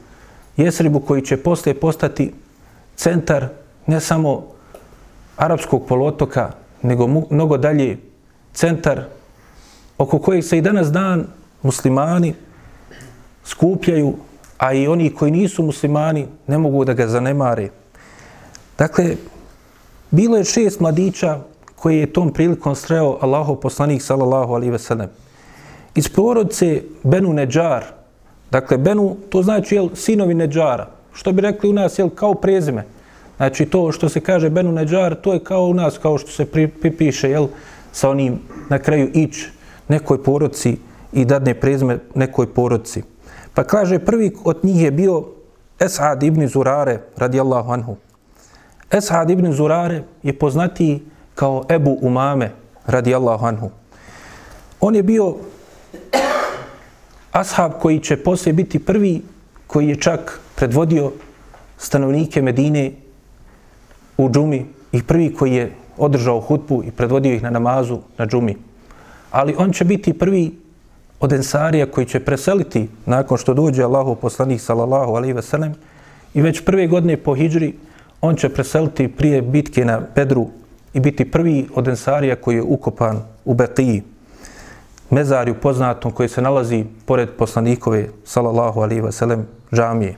Jesribu 0.58 1.00
koji 1.00 1.22
će 1.22 1.38
posle 1.38 1.74
postati 1.74 2.34
centar 2.96 3.48
ne 3.88 4.00
samo 4.00 4.48
arapskog 5.38 5.86
polotoka, 5.88 6.52
nego 6.82 7.08
mnogo 7.08 7.58
dalje 7.58 7.98
centar 8.54 9.04
oko 9.98 10.20
kojeg 10.20 10.44
se 10.44 10.58
i 10.58 10.62
danas 10.62 10.92
dan 10.92 11.28
muslimani 11.62 12.34
skupljaju, 13.46 14.14
a 14.64 14.74
i 14.74 14.88
oni 14.88 15.10
koji 15.10 15.32
nisu 15.32 15.64
muslimani 15.64 16.28
ne 16.48 16.58
mogu 16.58 16.86
da 16.86 16.94
ga 16.94 17.08
zanemare. 17.08 17.70
Dakle, 18.78 19.16
bilo 20.12 20.38
je 20.38 20.44
šest 20.44 20.80
mladića 20.80 21.40
koji 21.76 21.98
je 21.98 22.14
tom 22.14 22.32
prilikom 22.34 22.76
sreo 22.76 23.18
Allahov 23.22 23.56
poslanik 23.56 24.02
sallallahu 24.02 24.54
alaihi 24.54 24.72
ve 24.72 24.80
sellem. 24.80 25.10
Iz 25.96 26.10
porodice 26.10 26.82
Benu 27.04 27.34
Neđar, 27.34 27.84
dakle 28.52 28.78
Benu, 28.78 29.18
to 29.30 29.44
znači 29.44 29.76
jel, 29.76 29.90
sinovi 29.96 30.34
Neđara, 30.34 30.88
što 31.14 31.32
bi 31.32 31.42
rekli 31.42 31.70
u 31.70 31.74
nas 31.74 32.00
jel, 32.00 32.10
kao 32.10 32.34
prezime. 32.34 32.86
Znači 33.38 33.66
to 33.66 33.92
što 33.92 34.10
se 34.10 34.20
kaže 34.20 34.50
Benu 34.50 34.72
Neđar, 34.72 35.16
to 35.16 35.34
je 35.34 35.44
kao 35.44 35.66
u 35.66 35.74
nas, 35.74 35.98
kao 35.98 36.18
što 36.18 36.32
se 36.32 36.46
pripiše 36.82 37.30
jel, 37.30 37.48
sa 37.92 38.10
onim 38.10 38.40
na 38.70 38.80
kraju 38.80 39.10
ić 39.14 39.44
nekoj 39.88 40.24
porodci 40.24 40.78
i 41.14 41.26
dadne 41.26 41.54
prezime 41.54 42.00
nekoj 42.16 42.48
porodci. 42.54 43.04
Pa 43.54 43.64
kaže, 43.64 44.00
prvi 44.00 44.34
od 44.44 44.60
njih 44.64 44.82
je 44.82 44.92
bio 44.92 45.24
Esad 45.80 46.24
ibn 46.24 46.48
Zurare, 46.48 47.00
radijallahu 47.18 47.72
anhu. 47.72 47.96
Esad 48.92 49.30
ibn 49.30 49.52
Zurare 49.52 50.04
je 50.24 50.40
poznatiji 50.40 51.02
kao 51.36 51.66
Ebu 51.70 51.98
Umame, 52.02 52.52
radijallahu 52.86 53.46
anhu. 53.46 53.70
On 54.80 54.96
je 54.96 55.04
bio 55.04 55.36
ashab 57.32 57.72
koji 57.82 58.00
će 58.00 58.18
poslije 58.18 58.54
biti 58.54 58.80
prvi 58.80 59.22
koji 59.68 59.88
je 59.88 59.96
čak 59.96 60.40
predvodio 60.56 61.12
stanovnike 61.78 62.42
Medine 62.42 62.92
u 64.18 64.30
džumi 64.30 64.66
i 64.92 65.04
prvi 65.04 65.34
koji 65.34 65.54
je 65.54 65.72
održao 65.98 66.42
hutbu 66.42 66.84
i 66.84 66.92
predvodio 66.92 67.34
ih 67.34 67.44
na 67.44 67.50
namazu 67.50 68.00
na 68.18 68.26
džumi. 68.26 68.58
Ali 69.32 69.56
on 69.58 69.74
će 69.74 69.86
biti 69.86 70.14
prvi 70.14 70.63
od 71.24 71.34
ensarija 71.34 71.86
koji 71.86 72.06
će 72.06 72.20
preseliti 72.20 72.90
nakon 73.06 73.38
što 73.38 73.54
dođe 73.54 73.84
Allahu 73.84 74.16
poslanik 74.16 74.62
sallallahu 74.62 75.16
alaihi 75.16 75.34
ve 75.34 75.42
sellem 75.42 75.74
i 76.34 76.42
već 76.42 76.66
prve 76.66 76.88
godine 76.88 77.18
po 77.18 77.36
hijđri 77.36 77.74
on 78.22 78.36
će 78.36 78.50
preseliti 78.50 79.08
prije 79.08 79.42
bitke 79.42 79.86
na 79.86 80.02
Bedru 80.16 80.48
i 80.94 81.00
biti 81.00 81.32
prvi 81.32 81.70
od 81.76 81.88
ensarija 81.88 82.36
koji 82.36 82.56
je 82.56 82.64
ukopan 82.64 83.22
u 83.46 83.54
Beqiji, 83.54 84.02
mezarju 85.10 85.56
poznatom 85.62 86.12
koji 86.12 86.30
se 86.30 86.42
nalazi 86.42 86.86
pored 87.06 87.30
poslanikove 87.38 88.08
sallallahu 88.26 88.82
alaihi 88.82 89.02
ve 89.02 89.12
sellem 89.12 89.48
džamije. 89.74 90.18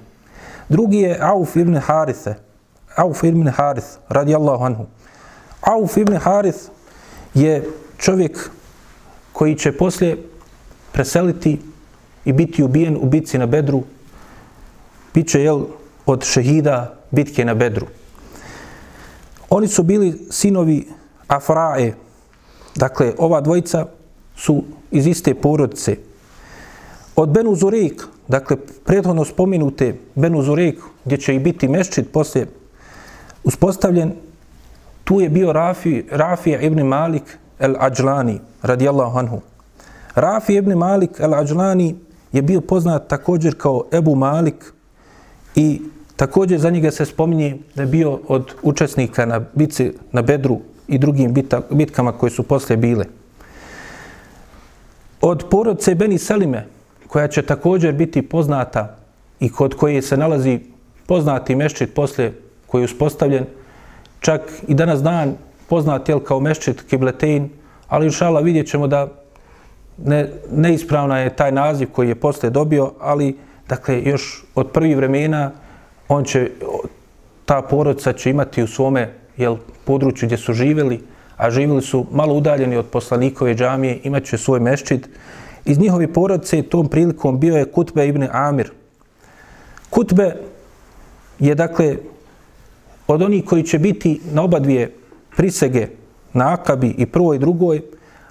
Drugi 0.70 0.98
je 0.98 1.18
Auf 1.22 1.56
ibn 1.56 1.76
Harithe, 1.76 2.36
Auf 2.96 3.24
ibn 3.24 3.48
Harith, 3.48 3.88
radijallahu 4.10 4.64
anhu. 4.64 4.86
Auf 5.62 5.98
ibn 5.98 6.18
Harith 6.18 6.60
je 7.34 7.64
čovjek 7.98 8.50
koji 9.34 9.56
će 9.56 9.78
poslije 9.78 10.18
preseliti 10.96 11.60
i 12.26 12.34
biti 12.34 12.64
ubijen 12.64 12.98
u 13.02 13.06
bitci 13.06 13.38
na 13.38 13.46
Bedru. 13.46 13.84
Biće 15.14 15.42
jel, 15.44 15.66
od 16.06 16.24
šehida 16.24 16.96
bitke 17.12 17.46
na 17.46 17.54
Bedru. 17.54 17.88
Oni 19.50 19.68
su 19.68 19.84
bili 19.84 20.28
sinovi 20.32 20.88
Afrae. 21.28 21.94
Dakle, 22.76 23.14
ova 23.18 23.42
dvojica 23.42 23.86
su 24.36 24.64
iz 24.92 25.08
iste 25.08 25.34
porodice. 25.36 25.98
Od 27.16 27.30
Benu 27.30 27.56
Zurek, 27.56 28.08
dakle, 28.28 28.58
prethodno 28.86 29.26
spominute 29.26 29.96
Benu 30.16 30.42
Zurek, 30.42 30.80
gdje 31.06 31.18
će 31.18 31.36
i 31.36 31.40
biti 31.40 31.68
meščit 31.68 32.12
poslije 32.12 32.48
uspostavljen, 33.44 34.14
tu 35.04 35.20
je 35.22 35.30
bio 35.30 35.54
Rafi, 35.54 36.04
Rafija 36.12 36.62
ibn 36.62 36.88
Malik 36.88 37.38
el-Ađlani, 37.60 38.40
radijallahu 38.62 39.18
anhu. 39.18 39.42
Rafi 40.16 40.56
ibn 40.56 40.74
Malik 40.74 41.20
al-Ađlani 41.20 41.96
je 42.32 42.42
bio 42.42 42.62
poznat 42.62 43.08
također 43.08 43.56
kao 43.58 43.84
Ebu 43.92 44.16
Malik 44.16 44.74
i 45.56 45.82
također 46.16 46.60
za 46.60 46.70
njega 46.70 46.92
se 46.92 47.06
spominje 47.06 47.58
da 47.76 47.82
je 47.82 47.88
bio 47.88 48.20
od 48.28 48.54
učesnika 48.64 49.26
na 49.26 49.42
bitci 49.54 49.92
na 50.12 50.22
Bedru 50.22 50.60
i 50.88 50.98
drugim 50.98 51.34
bitkama 51.70 52.12
koje 52.12 52.30
su 52.30 52.44
posle 52.44 52.78
bile. 52.78 53.06
Od 55.22 55.46
porodce 55.52 55.96
Beni 55.96 56.18
Selime, 56.18 56.68
koja 57.08 57.28
će 57.28 57.42
također 57.42 57.94
biti 57.94 58.22
poznata 58.22 58.98
i 59.40 59.50
kod 59.50 59.76
koje 59.76 60.02
se 60.02 60.18
nalazi 60.18 60.60
poznati 61.08 61.56
meščit 61.56 61.94
posle 61.94 62.32
koji 62.68 62.82
je 62.82 62.86
uspostavljen, 62.86 63.46
čak 64.20 64.42
i 64.68 64.74
danas 64.74 65.02
dan 65.04 65.36
poznat 65.70 66.10
je 66.10 66.24
kao 66.24 66.40
meščit 66.40 66.82
Kibletein, 66.82 67.50
ali 67.88 68.06
inšala 68.06 68.40
vidjet 68.40 68.68
ćemo 68.68 68.88
da 68.88 69.25
ne, 69.98 70.30
neispravna 70.52 71.20
je 71.20 71.36
taj 71.36 71.52
naziv 71.52 71.90
koji 71.92 72.08
je 72.08 72.16
posle 72.16 72.50
dobio, 72.50 72.92
ali 73.00 73.38
dakle 73.70 74.04
još 74.04 74.44
od 74.56 74.72
prvih 74.72 74.98
vremena 74.98 75.52
on 76.08 76.24
će, 76.24 76.52
ta 77.46 77.62
porodica 77.62 78.14
će 78.14 78.30
imati 78.30 78.64
u 78.64 78.68
svome 78.68 79.14
jel, 79.38 79.58
području 79.86 80.28
gdje 80.28 80.38
su 80.38 80.54
živjeli, 80.54 81.04
a 81.38 81.50
živjeli 81.50 81.82
su 81.82 82.06
malo 82.12 82.34
udaljeni 82.34 82.78
od 82.78 82.86
poslanikove 82.86 83.56
džamije, 83.56 84.00
imaće 84.04 84.38
svoj 84.38 84.60
meščit. 84.60 85.10
Iz 85.66 85.80
njihovi 85.80 86.14
porodice 86.14 86.64
tom 86.64 86.88
prilikom 86.88 87.40
bio 87.40 87.56
je 87.56 87.72
Kutbe 87.72 88.08
ibn 88.08 88.28
Amir. 88.32 88.72
Kutbe 89.90 90.36
je 91.40 91.56
dakle 91.56 91.98
od 93.08 93.22
onih 93.22 93.46
koji 93.46 93.64
će 93.64 93.80
biti 93.80 94.22
na 94.32 94.44
oba 94.44 94.60
dvije 94.60 94.94
prisege 95.36 95.88
na 96.34 96.54
Akabi 96.54 96.96
i 96.98 97.06
prvoj 97.06 97.36
i 97.36 97.40
drugoj, 97.40 97.82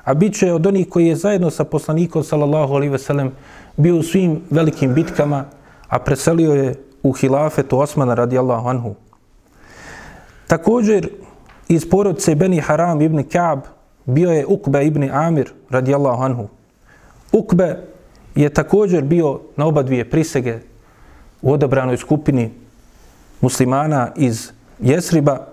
a 0.04 0.14
bit 0.14 0.38
će 0.38 0.52
od 0.52 0.66
onih 0.66 0.88
koji 0.88 1.06
je 1.06 1.16
zajedno 1.16 1.50
sa 1.50 1.64
poslanikom 1.64 2.24
sallallahu 2.24 2.74
alaihi 2.74 2.92
ve 2.92 2.98
sellem 2.98 3.32
bio 3.76 3.96
u 3.96 4.02
svim 4.02 4.40
velikim 4.50 4.94
bitkama, 4.94 5.44
a 5.88 5.98
preselio 5.98 6.52
je 6.52 6.74
u 7.02 7.12
hilafetu 7.12 7.78
Osmana 7.78 8.14
radijallahu 8.14 8.68
anhu. 8.68 8.94
Također, 10.46 11.08
iz 11.68 11.90
porodce 11.90 12.34
Beni 12.34 12.60
Haram 12.60 13.00
ibn 13.00 13.22
Ka'b 13.22 13.60
bio 14.04 14.30
je 14.30 14.46
Ukbe 14.46 14.86
ibn 14.86 15.10
Amir 15.10 15.52
radijallahu 15.70 16.22
anhu. 16.22 16.48
Ukbe 17.32 17.76
je 18.34 18.48
također 18.48 19.02
bio 19.02 19.40
na 19.56 19.66
oba 19.66 19.82
dvije 19.82 20.10
prisege 20.10 20.58
u 21.42 21.52
odabranoj 21.52 21.96
skupini 21.96 22.50
muslimana 23.40 24.10
iz 24.16 24.50
Jesriba 24.80 25.46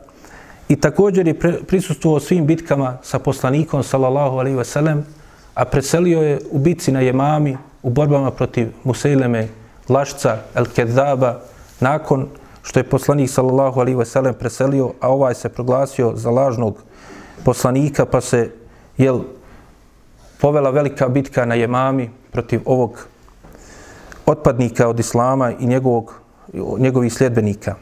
i 0.72 0.76
također 0.76 1.28
je 1.28 1.40
prisustvovao 1.68 2.20
svim 2.20 2.46
bitkama 2.46 2.98
sa 3.04 3.20
poslanikom 3.20 3.84
sallallahu 3.84 4.38
alaihi 4.38 4.58
ve 4.58 4.66
sellem, 4.66 5.06
a 5.54 5.66
preselio 5.66 6.22
je 6.22 6.40
u 6.52 6.60
bitci 6.60 6.92
na 6.92 7.00
Jemami 7.00 7.58
u 7.84 7.90
borbama 7.90 8.32
protiv 8.32 8.70
Museileme, 8.84 9.48
Lašca, 9.90 10.38
El 10.56 10.66
Kedaba, 10.76 11.42
nakon 11.80 12.28
što 12.64 12.80
je 12.80 12.84
poslanik 12.84 13.30
sallallahu 13.30 13.80
alaihi 13.80 13.98
ve 13.98 14.06
sellem 14.06 14.34
preselio, 14.34 14.94
a 15.00 15.10
ovaj 15.10 15.36
se 15.36 15.50
proglasio 15.50 16.14
za 16.16 16.30
lažnog 16.30 16.84
poslanika, 17.44 18.06
pa 18.06 18.22
se 18.22 18.52
jel, 18.98 19.20
povela 20.42 20.70
velika 20.70 21.10
bitka 21.10 21.46
na 21.46 21.56
Jemami 21.56 22.10
protiv 22.32 22.62
ovog 22.66 23.08
otpadnika 24.26 24.88
od 24.88 25.00
Islama 25.00 25.52
i 25.52 25.66
njegovog, 25.66 26.14
njegovih 26.78 27.14
sljedbenika. 27.14 27.76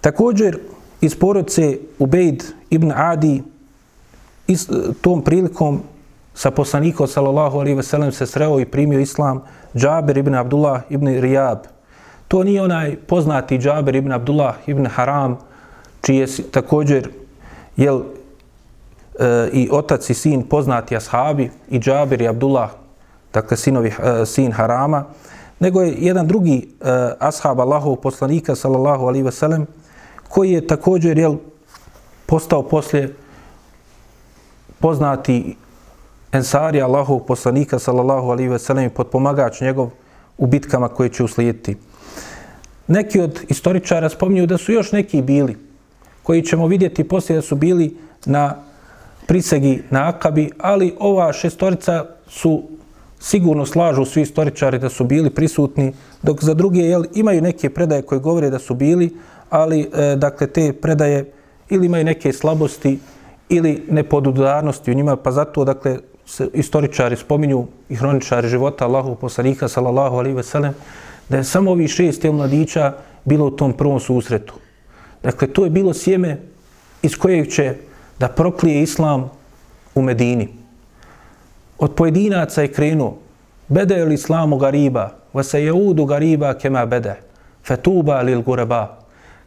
Također, 0.00 0.58
iz 1.02 1.14
porodice 1.18 1.78
Ubejd 1.98 2.44
ibn 2.70 2.92
Adi, 2.94 3.42
is, 4.46 4.68
tom 5.00 5.22
prilikom 5.22 5.82
sa 6.34 6.50
poslanikom 6.50 7.06
sallallahu 7.06 7.58
alaihi 7.60 7.76
ve 7.76 7.82
sellem 7.82 8.12
se 8.12 8.26
sreo 8.26 8.60
i 8.60 8.64
primio 8.64 9.00
islam 9.00 9.42
Džaber 9.76 10.18
ibn 10.18 10.34
Abdullah 10.34 10.82
ibn 10.90 11.06
Rijab, 11.20 11.58
To 12.32 12.44
nije 12.44 12.62
onaj 12.62 12.96
poznati 12.96 13.58
Džaber 13.58 13.96
ibn 13.96 14.12
Abdullah 14.12 14.54
ibn 14.66 14.86
Haram, 14.86 15.38
čiji 16.00 16.16
je 16.16 16.26
također 16.50 17.08
jel, 17.76 18.00
e, 19.18 19.48
i 19.52 19.68
otac 19.72 20.10
i 20.10 20.14
sin 20.14 20.42
poznati 20.42 20.96
ashabi, 20.96 21.50
i 21.70 21.78
Džaber 21.78 22.22
i 22.22 22.28
Abdullah, 22.28 22.70
dakle 23.34 23.56
sinovi, 23.56 23.88
e, 23.88 24.26
sin 24.26 24.52
Harama, 24.52 25.04
nego 25.60 25.80
je 25.80 25.94
jedan 25.98 26.26
drugi 26.26 26.68
e, 26.80 26.90
ashab 27.18 27.60
Allahov 27.60 27.96
poslanika, 27.96 28.54
sallallahu 28.54 29.06
alaihi 29.06 29.24
ve 29.24 29.32
sellem, 29.32 29.66
koji 30.32 30.52
je 30.52 30.66
također 30.66 31.18
jel, 31.18 31.36
postao 32.26 32.62
poslije 32.62 33.14
poznati 34.80 35.56
ensari 36.32 36.80
Allahov 36.82 37.18
poslanika, 37.18 37.78
sallallahu 37.78 38.30
alaihi 38.30 38.50
wasallam, 38.50 38.86
i 38.86 38.94
potpomagač 38.94 39.60
njegov 39.60 39.90
u 40.38 40.46
bitkama 40.46 40.88
koje 40.88 41.08
će 41.08 41.24
uslijediti. 41.24 41.76
Neki 42.88 43.20
od 43.20 43.40
istoričara 43.48 44.08
spominju 44.08 44.46
da 44.46 44.58
su 44.58 44.72
još 44.72 44.92
neki 44.92 45.22
bili, 45.22 45.56
koji 46.22 46.42
ćemo 46.42 46.66
vidjeti 46.66 47.04
poslije 47.04 47.36
da 47.36 47.42
su 47.42 47.56
bili 47.56 47.96
na 48.24 48.56
prisegi 49.26 49.82
na 49.90 50.08
Akabi, 50.08 50.50
ali 50.58 50.94
ova 50.98 51.32
šestorica 51.32 52.06
su 52.28 52.62
sigurno 53.20 53.66
slažu 53.66 54.04
svi 54.04 54.22
istoričari 54.22 54.78
da 54.78 54.88
su 54.88 55.04
bili 55.04 55.30
prisutni, 55.30 55.92
dok 56.22 56.44
za 56.44 56.54
druge 56.54 56.80
jel, 56.80 57.04
imaju 57.14 57.42
neke 57.42 57.70
predaje 57.70 58.02
koje 58.02 58.20
govore 58.20 58.50
da 58.50 58.58
su 58.58 58.74
bili, 58.74 59.12
ali 59.52 59.80
e, 59.80 60.16
dakle 60.16 60.46
te 60.46 60.72
predaje 60.72 61.32
ili 61.68 61.86
imaju 61.86 62.04
neke 62.04 62.32
slabosti 62.32 62.98
ili 63.48 63.84
nepodudarnosti 63.90 64.90
u 64.90 64.94
njima, 64.94 65.16
pa 65.16 65.30
zato 65.30 65.64
dakle 65.64 65.98
se 66.26 66.48
istoričari 66.54 67.16
spominju 67.16 67.66
i 67.88 67.94
hroničari 67.94 68.48
života 68.48 68.84
Allahu 68.84 69.14
poslanika 69.14 69.68
sallallahu 69.68 70.16
alaihi 70.16 70.36
ve 70.36 70.42
sellem 70.42 70.74
da 71.28 71.36
je 71.36 71.44
samo 71.44 71.70
ovi 71.70 71.88
šest 71.88 72.24
mladića 72.24 72.92
bilo 73.24 73.46
u 73.46 73.50
tom 73.50 73.72
prvom 73.72 74.00
susretu. 74.00 74.54
Dakle, 75.22 75.48
to 75.48 75.64
je 75.64 75.70
bilo 75.70 75.94
sjeme 75.94 76.38
iz 77.02 77.16
kojeg 77.16 77.48
će 77.48 77.74
da 78.18 78.28
proklije 78.28 78.82
islam 78.82 79.30
u 79.94 80.02
Medini. 80.02 80.48
Od 81.78 81.94
pojedinaca 81.94 82.62
je 82.62 82.72
krenuo 82.72 83.18
Bede 83.68 83.98
il 83.98 84.12
islamu 84.12 84.56
gariba, 84.58 85.10
va 85.32 85.42
jeudu 85.52 86.04
gariba 86.04 86.54
kema 86.54 86.86
bede, 86.86 87.14
fetuba 87.64 88.22
lil 88.22 88.42
gureba. 88.42 89.01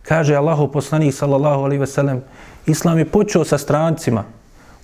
Kaže 0.07 0.35
Allahu 0.35 0.67
poslanik 0.71 1.13
sallallahu 1.13 1.63
alaihi 1.63 1.79
ve 1.79 1.87
sellem, 1.87 2.23
islam 2.65 2.97
je 2.97 3.05
počeo 3.05 3.45
sa 3.45 3.57
strancima, 3.57 4.23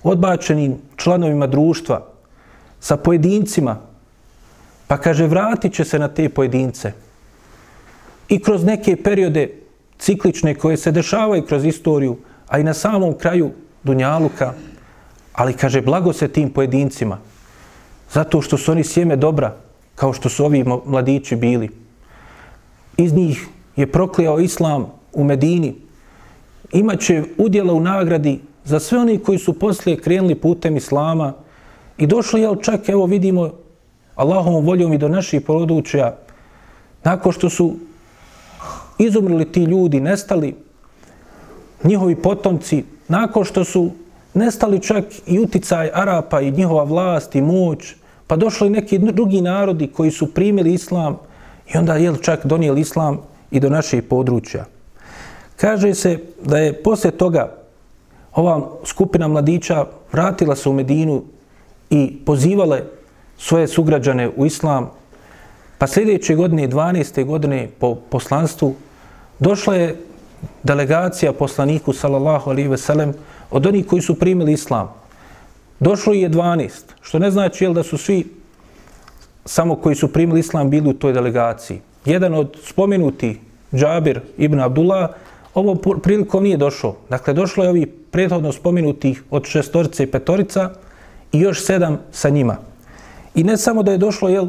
odbačenim 0.02 0.78
članovima 0.96 1.46
društva, 1.46 2.06
sa 2.80 2.96
pojedincima, 2.96 3.76
Pa 4.92 4.98
kaže, 5.00 5.24
vratit 5.26 5.72
će 5.72 5.84
se 5.84 5.98
na 5.98 6.08
te 6.08 6.28
pojedince. 6.28 6.92
I 8.28 8.36
kroz 8.42 8.64
neke 8.64 8.96
periode 8.96 9.48
ciklične 9.98 10.54
koje 10.54 10.76
se 10.76 10.92
dešavaju 10.92 11.46
kroz 11.46 11.64
istoriju, 11.64 12.18
a 12.48 12.58
i 12.58 12.64
na 12.64 12.74
samom 12.74 13.14
kraju 13.18 13.50
Dunjaluka, 13.82 14.52
ali 15.32 15.56
kaže, 15.56 15.80
blago 15.80 16.12
se 16.12 16.28
tim 16.28 16.50
pojedincima. 16.52 17.18
Zato 18.12 18.42
što 18.42 18.58
su 18.58 18.72
oni 18.72 18.84
sjeme 18.84 19.16
dobra, 19.16 19.56
kao 19.94 20.12
što 20.12 20.28
su 20.28 20.44
ovi 20.44 20.64
mladići 20.84 21.36
bili. 21.36 21.70
Iz 22.96 23.14
njih 23.14 23.48
je 23.76 23.86
proklijao 23.86 24.40
Islam 24.40 24.92
u 25.12 25.24
Medini. 25.24 25.74
Imaće 26.72 27.22
udjela 27.38 27.72
u 27.72 27.80
nagradi 27.80 28.40
za 28.64 28.80
sve 28.80 28.98
oni 28.98 29.18
koji 29.18 29.38
su 29.38 29.58
poslije 29.58 30.00
krenuli 30.00 30.34
putem 30.34 30.76
Islama 30.76 31.32
i 31.98 32.06
došli, 32.06 32.40
jel 32.40 32.56
čak, 32.56 32.88
evo 32.88 33.06
vidimo, 33.06 33.50
Allahom 34.14 34.64
voljom 34.64 34.92
i 34.92 34.98
do 34.98 35.08
naših 35.08 35.40
područja, 35.40 36.16
nakon 37.04 37.32
što 37.32 37.50
su 37.50 37.74
izumrli 38.98 39.52
ti 39.52 39.64
ljudi, 39.64 40.00
nestali 40.00 40.54
njihovi 41.84 42.16
potomci, 42.16 42.84
nakon 43.08 43.44
što 43.44 43.64
su 43.64 43.90
nestali 44.34 44.80
čak 44.80 45.04
i 45.26 45.38
uticaj 45.38 45.90
Arapa 45.94 46.40
i 46.40 46.50
njihova 46.50 46.84
vlast 46.84 47.34
i 47.34 47.40
moć, 47.40 47.94
pa 48.26 48.36
došli 48.36 48.70
neki 48.70 48.98
drugi 48.98 49.40
narodi 49.40 49.86
koji 49.86 50.10
su 50.10 50.34
primili 50.34 50.72
islam 50.72 51.18
i 51.74 51.78
onda 51.78 51.96
je 51.96 52.12
čak 52.22 52.46
donijeli 52.46 52.80
islam 52.80 53.18
i 53.50 53.60
do 53.60 53.68
naših 53.70 54.02
područja. 54.02 54.64
Kaže 55.56 55.94
se 55.94 56.18
da 56.44 56.58
je 56.58 56.82
posle 56.82 57.10
toga 57.10 57.56
ova 58.34 58.68
skupina 58.84 59.28
mladića 59.28 59.86
vratila 60.12 60.56
se 60.56 60.68
u 60.68 60.72
Medinu 60.72 61.22
i 61.90 62.16
pozivale 62.26 62.82
svoje 63.38 63.68
sugrađane 63.68 64.30
u 64.36 64.46
islam, 64.46 64.90
pa 65.78 65.86
sljedeće 65.86 66.34
godine, 66.34 66.68
12. 66.68 67.24
godine 67.24 67.68
po 67.78 67.94
poslanstvu, 67.94 68.74
došla 69.38 69.74
je 69.74 69.96
delegacija 70.62 71.32
poslaniku, 71.32 71.92
sallallahu 71.92 72.50
alaihi 72.50 72.68
ve 72.68 72.78
sellem, 72.78 73.14
od 73.50 73.66
onih 73.66 73.86
koji 73.86 74.02
su 74.02 74.18
primili 74.18 74.52
islam. 74.52 74.94
Došlo 75.80 76.12
je 76.12 76.30
12, 76.30 76.70
što 77.00 77.18
ne 77.18 77.30
znači 77.30 77.64
jel, 77.64 77.74
da 77.74 77.82
su 77.82 77.98
svi 77.98 78.24
samo 79.44 79.76
koji 79.76 79.94
su 79.94 80.12
primili 80.12 80.40
islam 80.40 80.70
bili 80.70 80.90
u 80.90 80.94
toj 80.94 81.12
delegaciji. 81.12 81.80
Jedan 82.04 82.34
od 82.34 82.56
spomenuti, 82.62 83.40
Džabir 83.74 84.20
ibn 84.38 84.60
Abdullah, 84.60 85.10
ovo 85.54 85.74
prilikom 85.74 86.42
nije 86.42 86.56
došlo. 86.56 86.96
Dakle, 87.10 87.34
došlo 87.34 87.64
je 87.64 87.70
ovi 87.70 87.86
prethodno 87.86 88.52
spomenutih 88.52 89.22
od 89.30 89.44
šestorice 89.44 90.02
i 90.02 90.10
petorica 90.10 90.70
i 91.32 91.40
još 91.40 91.64
sedam 91.64 91.98
sa 92.12 92.28
njima. 92.28 92.56
I 93.34 93.44
ne 93.44 93.56
samo 93.56 93.82
da 93.82 93.92
je 93.92 93.98
došlo, 93.98 94.28
jel, 94.28 94.48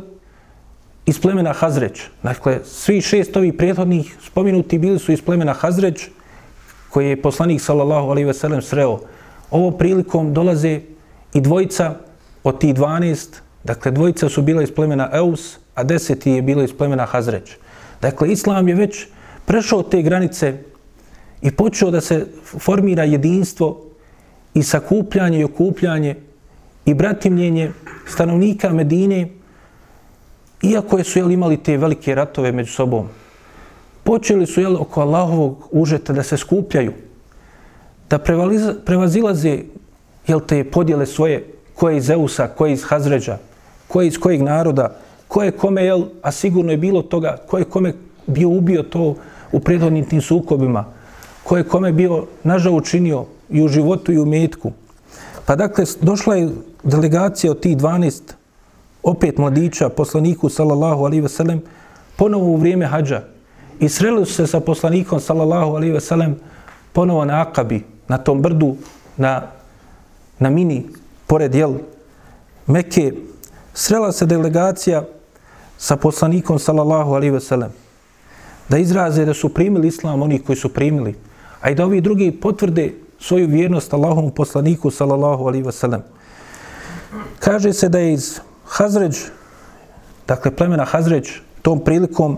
iz 1.06 1.20
plemena 1.22 1.54
Hazreć. 1.54 2.02
Dakle, 2.24 2.60
svi 2.66 3.02
šest 3.02 3.38
ovih 3.38 3.54
prethodnih 3.54 4.18
spomenuti 4.26 4.80
bili 4.80 5.00
su 5.00 5.12
iz 5.12 5.22
plemena 5.22 5.54
Hazreć, 5.54 6.08
koji 6.90 7.10
je 7.10 7.22
poslanik 7.22 7.62
sallallahu 7.62 8.10
alaihi 8.10 8.28
ve 8.28 8.34
sellem 8.34 8.62
sreo. 8.62 9.00
Ovo 9.52 9.72
prilikom 9.72 10.34
dolaze 10.34 10.80
i 11.34 11.42
dvojica 11.42 11.96
od 12.44 12.60
tih 12.60 12.76
12, 12.76 13.40
dakle 13.64 13.92
dvojica 13.92 14.30
su 14.30 14.42
bila 14.42 14.64
iz 14.64 14.72
plemena 14.72 15.10
Eus, 15.14 15.58
a 15.76 15.84
deseti 15.84 16.32
je 16.32 16.42
bilo 16.42 16.64
iz 16.64 16.74
plemena 16.78 17.06
Hazreć. 17.06 17.58
Dakle, 18.02 18.32
Islam 18.32 18.68
je 18.68 18.76
već 18.76 19.08
prešao 19.46 19.84
te 19.84 20.02
granice 20.02 20.58
i 21.44 21.52
počeo 21.52 21.92
da 21.92 22.02
se 22.02 22.26
formira 22.44 23.04
jedinstvo 23.04 23.82
i 24.54 24.64
sakupljanje 24.64 25.40
i 25.40 25.44
okupljanje 25.44 26.16
i 26.86 26.94
bratimljenje 26.94 27.72
stanovnika 28.08 28.70
Medine, 28.70 29.30
iako 30.62 31.04
su 31.04 31.20
jel, 31.20 31.32
imali 31.32 31.58
te 31.58 31.78
velike 31.78 32.16
ratove 32.16 32.52
među 32.52 32.72
sobom, 32.72 33.08
počeli 34.04 34.46
su 34.46 34.62
jel, 34.62 34.76
oko 34.76 35.02
Allahovog 35.02 35.68
užeta 35.72 36.14
da 36.14 36.24
se 36.24 36.38
skupljaju, 36.38 36.94
da 38.10 38.18
prevazilaze 38.86 39.60
jel, 40.28 40.40
te 40.40 40.64
podjele 40.64 41.06
svoje, 41.06 41.46
ko 41.76 41.90
je 41.90 41.98
iz 41.98 42.10
Eusa, 42.10 42.48
ko 42.48 42.66
je 42.66 42.74
iz 42.74 42.84
Hazređa, 42.84 43.38
ko 43.88 44.02
je 44.02 44.08
iz 44.08 44.18
kojeg 44.18 44.42
naroda, 44.42 44.96
ko 45.28 45.44
je 45.44 45.52
kome, 45.52 45.84
jel, 45.84 46.04
a 46.22 46.32
sigurno 46.32 46.72
je 46.72 46.78
bilo 46.78 47.02
toga, 47.02 47.38
ko 47.48 47.58
je 47.58 47.64
kome 47.64 47.94
bio 48.28 48.50
ubio 48.50 48.84
to 48.84 49.16
u 49.52 49.60
prethodnim 49.60 50.06
tim 50.06 50.22
sukobima, 50.22 50.86
ko 51.44 51.58
je 51.58 51.64
kome 51.64 51.92
bio 51.92 52.26
nažal 52.44 52.76
učinio 52.76 53.26
i 53.50 53.64
u 53.64 53.68
životu 53.68 54.12
i 54.12 54.20
u 54.20 54.26
metku. 54.26 54.72
Pa 55.46 55.56
dakle, 55.56 55.86
došla 56.02 56.36
je 56.36 56.50
delegacija 56.84 57.52
od 57.52 57.60
tih 57.60 57.78
12 57.78 58.22
opet 59.04 59.38
mladića, 59.38 59.90
poslaniku, 59.90 60.50
sallallahu 60.50 61.06
alaihi 61.06 61.22
ve 61.22 61.30
sellem, 61.30 61.62
ponovo 62.16 62.46
u 62.46 62.56
vrijeme 62.56 62.86
hađa. 62.86 63.24
I 63.80 63.90
sreli 63.90 64.26
su 64.26 64.34
se 64.34 64.48
sa 64.48 64.60
poslanikom, 64.60 65.20
sallallahu 65.20 65.76
alaihi 65.76 65.94
ve 65.94 66.02
sellem, 66.02 66.36
ponovo 66.94 67.26
na 67.26 67.42
Akabi, 67.42 67.84
na 68.08 68.18
tom 68.18 68.42
brdu, 68.42 68.76
na, 69.18 69.42
na 70.40 70.50
mini, 70.50 70.86
pored 71.28 71.56
jel, 71.56 71.74
Mekke. 72.68 73.12
Srela 73.74 74.12
se 74.12 74.26
delegacija 74.26 75.04
sa 75.78 75.96
poslanikom, 75.96 76.60
sallallahu 76.60 77.14
alaihi 77.14 77.34
ve 77.34 77.40
sellem, 77.40 77.72
da 78.70 78.78
izraze 78.78 79.26
da 79.26 79.34
su 79.34 79.50
primili 79.50 79.88
islam 79.88 80.22
oni 80.22 80.40
koji 80.40 80.56
su 80.56 80.70
primili, 80.70 81.16
a 81.64 81.70
i 81.70 81.76
da 81.76 81.86
ovi 81.86 82.02
drugi 82.02 82.32
potvrde 82.32 82.94
svoju 83.20 83.48
vjernost 83.48 83.94
Allahovom 83.94 84.32
poslaniku, 84.32 84.92
sallallahu 84.92 85.48
alaihi 85.48 85.66
ve 85.66 85.72
sellem. 85.72 86.02
Kaže 87.40 87.74
se 87.74 87.90
da 87.90 88.00
je 88.00 88.14
iz 88.14 88.40
Hazređ, 88.66 89.18
dakle 90.28 90.52
plemena 90.52 90.86
Hazređ, 90.86 91.30
tom 91.62 91.80
prilikom, 91.80 92.38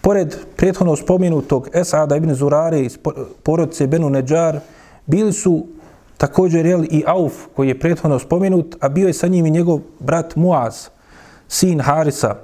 pored 0.00 0.34
prethodno 0.56 0.96
spomenutog 0.96 1.68
Esada 1.72 2.16
ibn 2.16 2.34
Zurare 2.34 2.80
iz 2.80 2.98
porodice 3.42 3.86
Benu 3.86 4.10
Neđar, 4.10 4.58
bili 5.06 5.32
su 5.32 5.66
također 6.18 6.66
jel, 6.66 6.84
i 6.84 7.04
Auf, 7.06 7.32
koji 7.56 7.68
je 7.68 7.80
prethodno 7.80 8.18
spomenut, 8.18 8.76
a 8.80 8.88
bio 8.88 9.06
je 9.06 9.14
sa 9.14 9.26
njim 9.26 9.46
i 9.46 9.50
njegov 9.50 9.80
brat 10.00 10.36
Muaz, 10.36 10.88
sin 11.48 11.80
Harisa. 11.80 12.36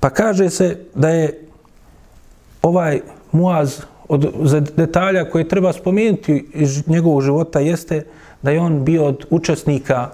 Pa 0.00 0.10
kaže 0.10 0.50
se 0.50 0.78
da 0.94 1.08
je 1.08 1.46
ovaj 2.62 3.00
Muaz 3.32 3.80
od 4.08 4.32
za 4.42 4.60
detalja 4.60 5.30
koje 5.30 5.48
treba 5.48 5.72
spomenuti 5.72 6.46
iz 6.54 6.88
njegovog 6.88 7.22
života 7.22 7.60
jeste 7.60 8.04
da 8.42 8.50
je 8.50 8.60
on 8.60 8.84
bio 8.84 9.04
od 9.04 9.26
učesnika 9.30 10.10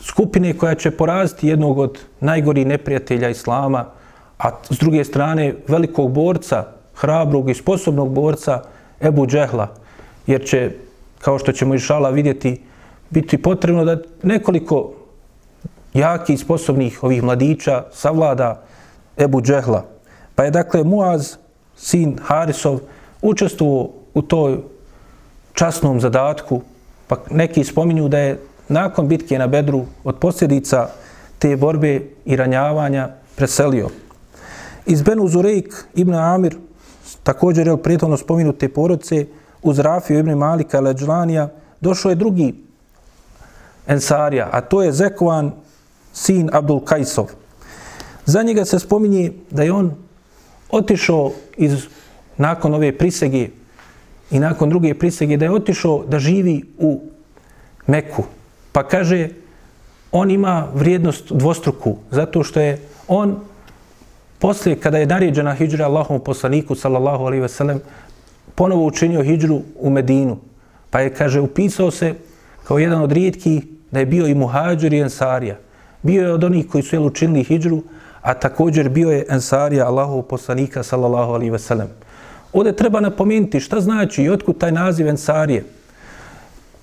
skupine 0.00 0.58
koja 0.58 0.74
će 0.74 0.90
poraziti 0.90 1.48
jednog 1.48 1.78
od 1.78 1.98
najgorih 2.20 2.66
neprijatelja 2.66 3.28
Islama, 3.28 3.84
a 4.38 4.50
s 4.70 4.78
druge 4.78 5.04
strane 5.04 5.54
velikog 5.68 6.12
borca, 6.12 6.64
hrabrog 6.94 7.50
i 7.50 7.54
sposobnog 7.54 8.12
borca 8.12 8.62
Ebu 9.00 9.26
Džehla, 9.26 9.68
jer 10.26 10.44
će, 10.44 10.70
kao 11.18 11.38
što 11.38 11.52
ćemo 11.52 11.74
iz 11.74 11.80
šala 11.80 12.10
vidjeti, 12.10 12.62
biti 13.10 13.42
potrebno 13.42 13.84
da 13.84 13.96
nekoliko 14.22 14.92
jaki 15.94 16.32
i 16.32 16.36
sposobnih 16.36 17.04
ovih 17.04 17.22
mladića 17.22 17.84
savlada 17.92 18.62
Ebu 19.16 19.42
Džehla. 19.42 19.84
Pa 20.34 20.44
je 20.44 20.50
dakle 20.50 20.84
Muaz, 20.84 21.36
sin 21.76 22.18
Harisov, 22.22 22.80
učestvovao 23.22 23.88
u 24.14 24.22
toj 24.22 24.58
časnom 25.52 26.00
zadatku, 26.00 26.60
pa 27.06 27.16
neki 27.30 27.64
spominju 27.64 28.08
da 28.08 28.18
je 28.18 28.40
nakon 28.68 29.08
bitke 29.08 29.38
na 29.38 29.46
Bedru 29.46 29.84
od 30.04 30.18
posljedica 30.18 30.88
te 31.38 31.56
borbe 31.56 32.00
i 32.24 32.36
ranjavanja 32.36 33.08
preselio. 33.36 33.88
Iz 34.86 35.02
Benu 35.02 35.28
Zurejk 35.28 35.74
ibn 35.94 36.14
Amir, 36.14 36.56
također 37.22 37.66
je 37.66 37.82
prijetno 37.82 38.16
spominute 38.16 38.68
porodce, 38.68 39.26
uz 39.62 39.78
Rafiju 39.78 40.18
ibn 40.18 40.34
Malika 40.34 40.80
Leđlanija, 40.80 41.48
došao 41.80 42.10
je 42.10 42.14
drugi 42.14 42.54
Ensarija, 43.86 44.48
a 44.52 44.60
to 44.60 44.82
je 44.82 44.92
Zekvan, 44.92 45.52
sin 46.12 46.50
Abdul 46.52 46.80
Kajsov. 46.84 47.26
Za 48.26 48.42
njega 48.42 48.64
se 48.64 48.78
spominje 48.78 49.32
da 49.50 49.62
je 49.62 49.72
on 49.72 49.94
otišao 50.70 51.32
iz, 51.56 51.86
nakon 52.40 52.74
ove 52.74 52.92
prisege 52.98 53.48
i 54.30 54.38
nakon 54.38 54.70
druge 54.70 54.94
prisege, 54.94 55.36
da 55.36 55.44
je 55.44 55.56
otišao 55.60 56.04
da 56.08 56.18
živi 56.18 56.62
u 56.78 57.00
Meku, 57.86 58.24
Pa 58.72 58.82
kaže, 58.86 59.28
on 60.12 60.30
ima 60.30 60.66
vrijednost 60.74 61.32
dvostruku, 61.32 61.96
zato 62.10 62.42
što 62.42 62.60
je 62.60 62.78
on, 63.08 63.40
poslije 64.38 64.76
kada 64.76 64.98
je 64.98 65.06
naređena 65.06 65.54
hijđra 65.54 65.86
Allahom 65.86 66.20
poslaniku, 66.20 66.74
sallallahu 66.74 67.24
alaihi 67.24 67.48
sellem, 67.48 67.80
ponovo 68.54 68.86
učinio 68.86 69.22
hijđru 69.22 69.60
u 69.76 69.90
Medinu. 69.90 70.38
Pa 70.90 71.00
je, 71.00 71.14
kaže, 71.14 71.40
upisao 71.40 71.90
se 71.90 72.14
kao 72.64 72.78
jedan 72.78 73.02
od 73.02 73.12
rijetkih 73.12 73.64
da 73.90 73.98
je 73.98 74.06
bio 74.06 74.26
i 74.26 74.34
muhađir 74.34 74.92
i 74.92 75.00
ensarija. 75.00 75.56
Bio 76.02 76.22
je 76.22 76.32
od 76.32 76.44
onih 76.44 76.68
koji 76.68 76.82
su 76.82 76.96
jel 76.96 77.06
učinili 77.06 77.44
hijđru, 77.44 77.82
a 78.22 78.34
također 78.34 78.88
bio 78.88 79.10
je 79.10 79.26
ensarija 79.28 79.86
Allahov 79.86 80.22
poslanika, 80.22 80.82
sallallahu 80.82 81.32
alaihi 81.32 81.58
sellem. 81.58 81.88
Ovdje 82.52 82.76
treba 82.76 83.00
napomenuti 83.00 83.60
šta 83.60 83.80
znači 83.80 84.22
i 84.22 84.30
otkud 84.30 84.58
taj 84.58 84.72
naziv 84.72 85.08
ensarije. 85.08 85.64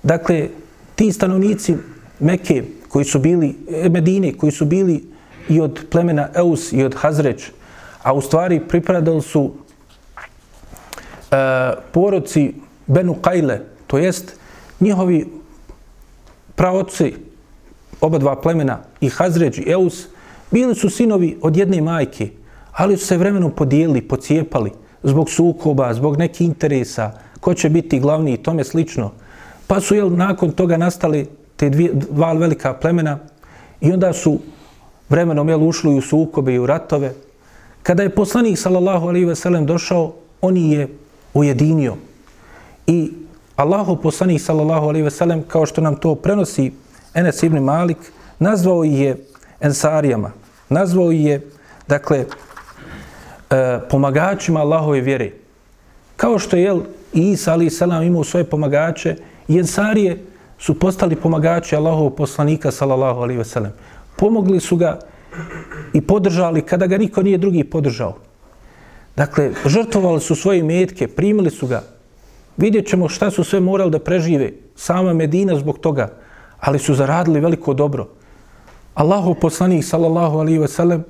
Dakle, 0.02 0.48
ti 0.94 1.12
stanovnici 1.12 1.76
Mekke 2.20 2.64
koji 2.88 3.04
su 3.04 3.18
bili, 3.18 3.56
e, 3.70 3.88
Medine 3.88 4.32
koji 4.36 4.52
su 4.52 4.64
bili 4.64 5.04
i 5.48 5.60
od 5.60 5.86
plemena 5.90 6.28
Eus 6.34 6.72
i 6.72 6.84
od 6.84 6.94
Hazreć, 6.94 7.50
a 8.02 8.12
u 8.12 8.20
stvari 8.20 8.60
pripadali 8.68 9.22
su 9.22 9.52
e, 11.30 11.36
poroci 11.92 12.54
Benu 12.86 13.14
Kajle, 13.14 13.60
to 13.86 13.98
jest 13.98 14.36
njihovi 14.80 15.26
praoci, 16.54 17.14
oba 18.00 18.18
dva 18.18 18.40
plemena, 18.40 18.78
i 19.00 19.08
Hazreć 19.08 19.58
i 19.58 19.70
Eus, 19.70 20.06
bili 20.50 20.74
su 20.74 20.90
sinovi 20.90 21.38
od 21.42 21.56
jedne 21.56 21.82
majke, 21.82 22.28
ali 22.72 22.96
su 22.96 23.06
se 23.06 23.16
vremenom 23.16 23.50
podijelili, 23.50 24.02
pocijepali, 24.02 24.72
zbog 25.02 25.30
sukoba, 25.30 25.94
zbog 25.94 26.18
nekih 26.18 26.46
interesa, 26.46 27.12
ko 27.40 27.54
će 27.54 27.68
biti 27.68 28.00
glavni 28.00 28.32
i 28.32 28.42
tome 28.42 28.64
slično. 28.64 29.10
Pa 29.66 29.80
su 29.80 29.94
jel, 29.94 30.16
nakon 30.16 30.50
toga 30.50 30.76
nastali 30.76 31.26
te 31.56 31.70
dvije, 31.70 31.92
dva 31.94 32.32
velika 32.32 32.74
plemena 32.74 33.18
i 33.80 33.92
onda 33.92 34.12
su 34.12 34.38
vremenom 35.08 35.48
jel, 35.48 35.68
ušli 35.68 35.98
u 35.98 36.00
sukobe 36.00 36.54
i 36.54 36.58
u 36.58 36.66
ratove. 36.66 37.12
Kada 37.82 38.02
je 38.02 38.14
poslanik 38.14 38.58
sallallahu 38.58 39.08
alaihi 39.08 39.26
ve 39.26 39.34
sellem 39.34 39.66
došao, 39.66 40.12
on 40.40 40.56
je 40.56 40.88
ujedinio. 41.34 41.96
I 42.86 43.12
Allahu 43.56 43.96
poslanik 43.96 44.40
sallallahu 44.40 44.86
alaihi 44.88 45.04
ve 45.04 45.10
sellem, 45.10 45.42
kao 45.42 45.66
što 45.66 45.80
nam 45.80 45.96
to 45.96 46.14
prenosi 46.14 46.72
Enes 47.14 47.42
ibn 47.42 47.58
Malik, 47.58 47.98
nazvao 48.38 48.84
je 48.84 49.16
ensarijama. 49.60 50.30
Nazvao 50.68 51.10
je, 51.10 51.50
dakle, 51.88 52.24
e, 53.50 53.78
pomagačima 53.90 54.60
Allahove 54.60 55.00
vjere. 55.00 55.32
Kao 56.16 56.38
što 56.38 56.56
je 56.56 56.62
jel, 56.62 56.80
Isa 57.12 57.52
alaihi 57.52 57.70
selam 57.70 58.02
imao 58.02 58.24
svoje 58.24 58.44
pomagače, 58.44 59.16
I 59.48 59.58
ensarije 59.58 60.24
su 60.58 60.78
postali 60.78 61.16
pomagači 61.16 61.76
Allahovog 61.76 62.16
poslanika, 62.16 62.70
sallallahu 62.70 63.20
alaihi 63.20 63.38
veselem. 63.38 63.72
Pomogli 64.16 64.60
su 64.60 64.76
ga 64.76 64.98
i 65.92 66.00
podržali 66.00 66.62
kada 66.62 66.86
ga 66.86 66.98
niko 66.98 67.22
nije 67.22 67.38
drugi 67.38 67.64
podržao. 67.64 68.16
Dakle, 69.16 69.50
žrtvovali 69.66 70.20
su 70.20 70.34
svoje 70.34 70.62
metke, 70.62 71.08
primili 71.08 71.50
su 71.50 71.66
ga. 71.66 71.82
Vidjet 72.56 72.86
ćemo 72.86 73.08
šta 73.08 73.30
su 73.30 73.44
sve 73.44 73.60
morali 73.60 73.90
da 73.90 73.98
prežive. 73.98 74.52
Sama 74.76 75.12
Medina 75.12 75.56
zbog 75.56 75.78
toga. 75.78 76.12
Ali 76.60 76.78
su 76.78 76.94
zaradili 76.94 77.40
veliko 77.40 77.74
dobro. 77.74 78.08
Allahov 78.94 79.34
poslanik, 79.34 79.84
sallallahu 79.84 80.38
alaihi 80.38 80.58
wasallam, 80.58 81.02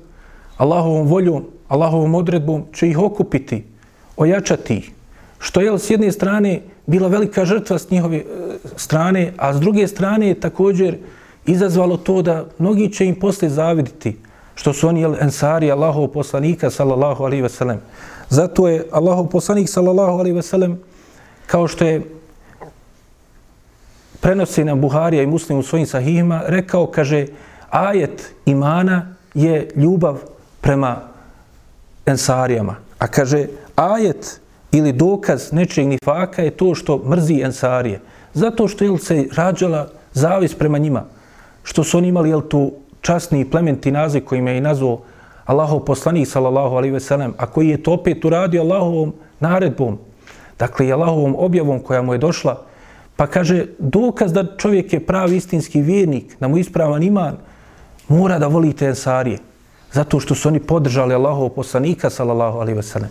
Allahovom 0.59 1.07
voljom, 1.07 1.45
Allahovom 1.67 2.15
odredbom 2.15 2.65
će 2.73 2.89
ih 2.89 2.99
okupiti, 2.99 3.63
ojačati 4.17 4.75
ih. 4.75 4.91
što 5.39 5.61
je 5.61 5.79
s 5.79 5.89
jedne 5.89 6.11
strane 6.11 6.61
bila 6.85 7.07
velika 7.07 7.45
žrtva 7.45 7.77
s 7.79 7.89
njihove 7.89 8.17
e, 8.17 8.23
strane, 8.75 9.33
a 9.37 9.53
s 9.53 9.59
druge 9.59 9.87
strane 9.87 10.27
je 10.27 10.39
također 10.39 10.97
izazvalo 11.45 11.97
to 11.97 12.21
da 12.21 12.45
mnogi 12.59 12.89
će 12.93 13.05
im 13.05 13.15
posle 13.15 13.49
zaviditi 13.49 14.17
što 14.55 14.73
su 14.73 14.87
oni 14.87 15.05
ensari 15.21 15.71
Allahov 15.71 16.07
poslanika 16.07 16.69
sallallahu 16.69 17.23
alaihi 17.23 17.41
ve 17.41 17.49
sellem. 17.49 17.79
Zato 18.29 18.67
je 18.67 18.83
Allahov 18.91 19.29
poslanik 19.29 19.69
sallallahu 19.69 20.19
alaihi 20.19 20.35
ve 20.35 20.41
sellem 20.41 20.79
kao 21.47 21.67
što 21.67 21.85
je 21.85 22.01
prenosi 24.19 24.63
nam 24.63 24.81
Buharija 24.81 25.23
i 25.23 25.27
Muslim 25.27 25.59
u 25.59 25.63
svojim 25.63 25.87
sahihima, 25.87 26.41
rekao, 26.45 26.87
kaže, 26.87 27.25
ajet 27.69 28.33
imana 28.45 29.15
je 29.33 29.69
ljubav 29.75 30.19
prema 30.61 30.97
ensarijama. 32.05 32.75
A 32.99 33.07
kaže, 33.07 33.47
ajet 33.75 34.41
ili 34.71 34.91
dokaz 34.91 35.51
nečeg 35.51 35.87
nifaka 35.87 36.41
je 36.41 36.51
to 36.51 36.75
što 36.75 36.97
mrzi 36.97 37.41
ensarije. 37.41 38.01
Zato 38.33 38.67
što 38.67 38.83
je 38.83 38.97
se 38.97 39.27
rađala 39.35 39.87
zavis 40.13 40.55
prema 40.55 40.77
njima. 40.77 41.03
Što 41.63 41.83
su 41.83 41.97
oni 41.97 42.07
imali 42.07 42.29
jel, 42.29 42.41
tu 42.41 42.71
časni 43.01 43.41
i 43.41 43.49
plementi 43.49 43.91
naziv 43.91 44.25
kojim 44.25 44.47
je 44.47 44.57
i 44.57 44.61
nazvao 44.61 44.99
Allahov 45.45 45.79
poslanik 45.79 46.27
sallallahu 46.27 46.75
alaihi 46.75 46.93
ve 46.93 46.99
sellem, 46.99 47.33
a 47.37 47.45
koji 47.45 47.69
je 47.69 47.83
to 47.83 47.93
opet 47.93 48.25
uradio 48.25 48.61
Allahovom 48.61 49.13
naredbom, 49.39 49.97
dakle 50.59 50.87
i 50.87 50.93
Allahovom 50.93 51.35
objavom 51.37 51.79
koja 51.79 52.01
mu 52.01 52.13
je 52.13 52.17
došla, 52.17 52.61
pa 53.15 53.27
kaže 53.27 53.65
dokaz 53.79 54.33
da 54.33 54.57
čovjek 54.57 54.93
je 54.93 55.05
pravi 55.05 55.37
istinski 55.37 55.81
vjernik, 55.81 56.37
da 56.39 56.47
mu 56.47 56.57
ispravan 56.57 57.03
iman, 57.03 57.37
mora 58.07 58.39
da 58.39 58.47
voli 58.47 58.73
te 58.73 58.85
ensarije. 58.85 59.37
Zato 59.93 60.19
što 60.19 60.35
su 60.35 60.47
oni 60.47 60.59
podržali 60.59 61.13
Allahov 61.13 61.49
poslanika 61.49 62.09
sallallahu 62.09 62.59
alaihi 62.59 62.77
ve 62.77 62.83
sellem. 62.83 63.09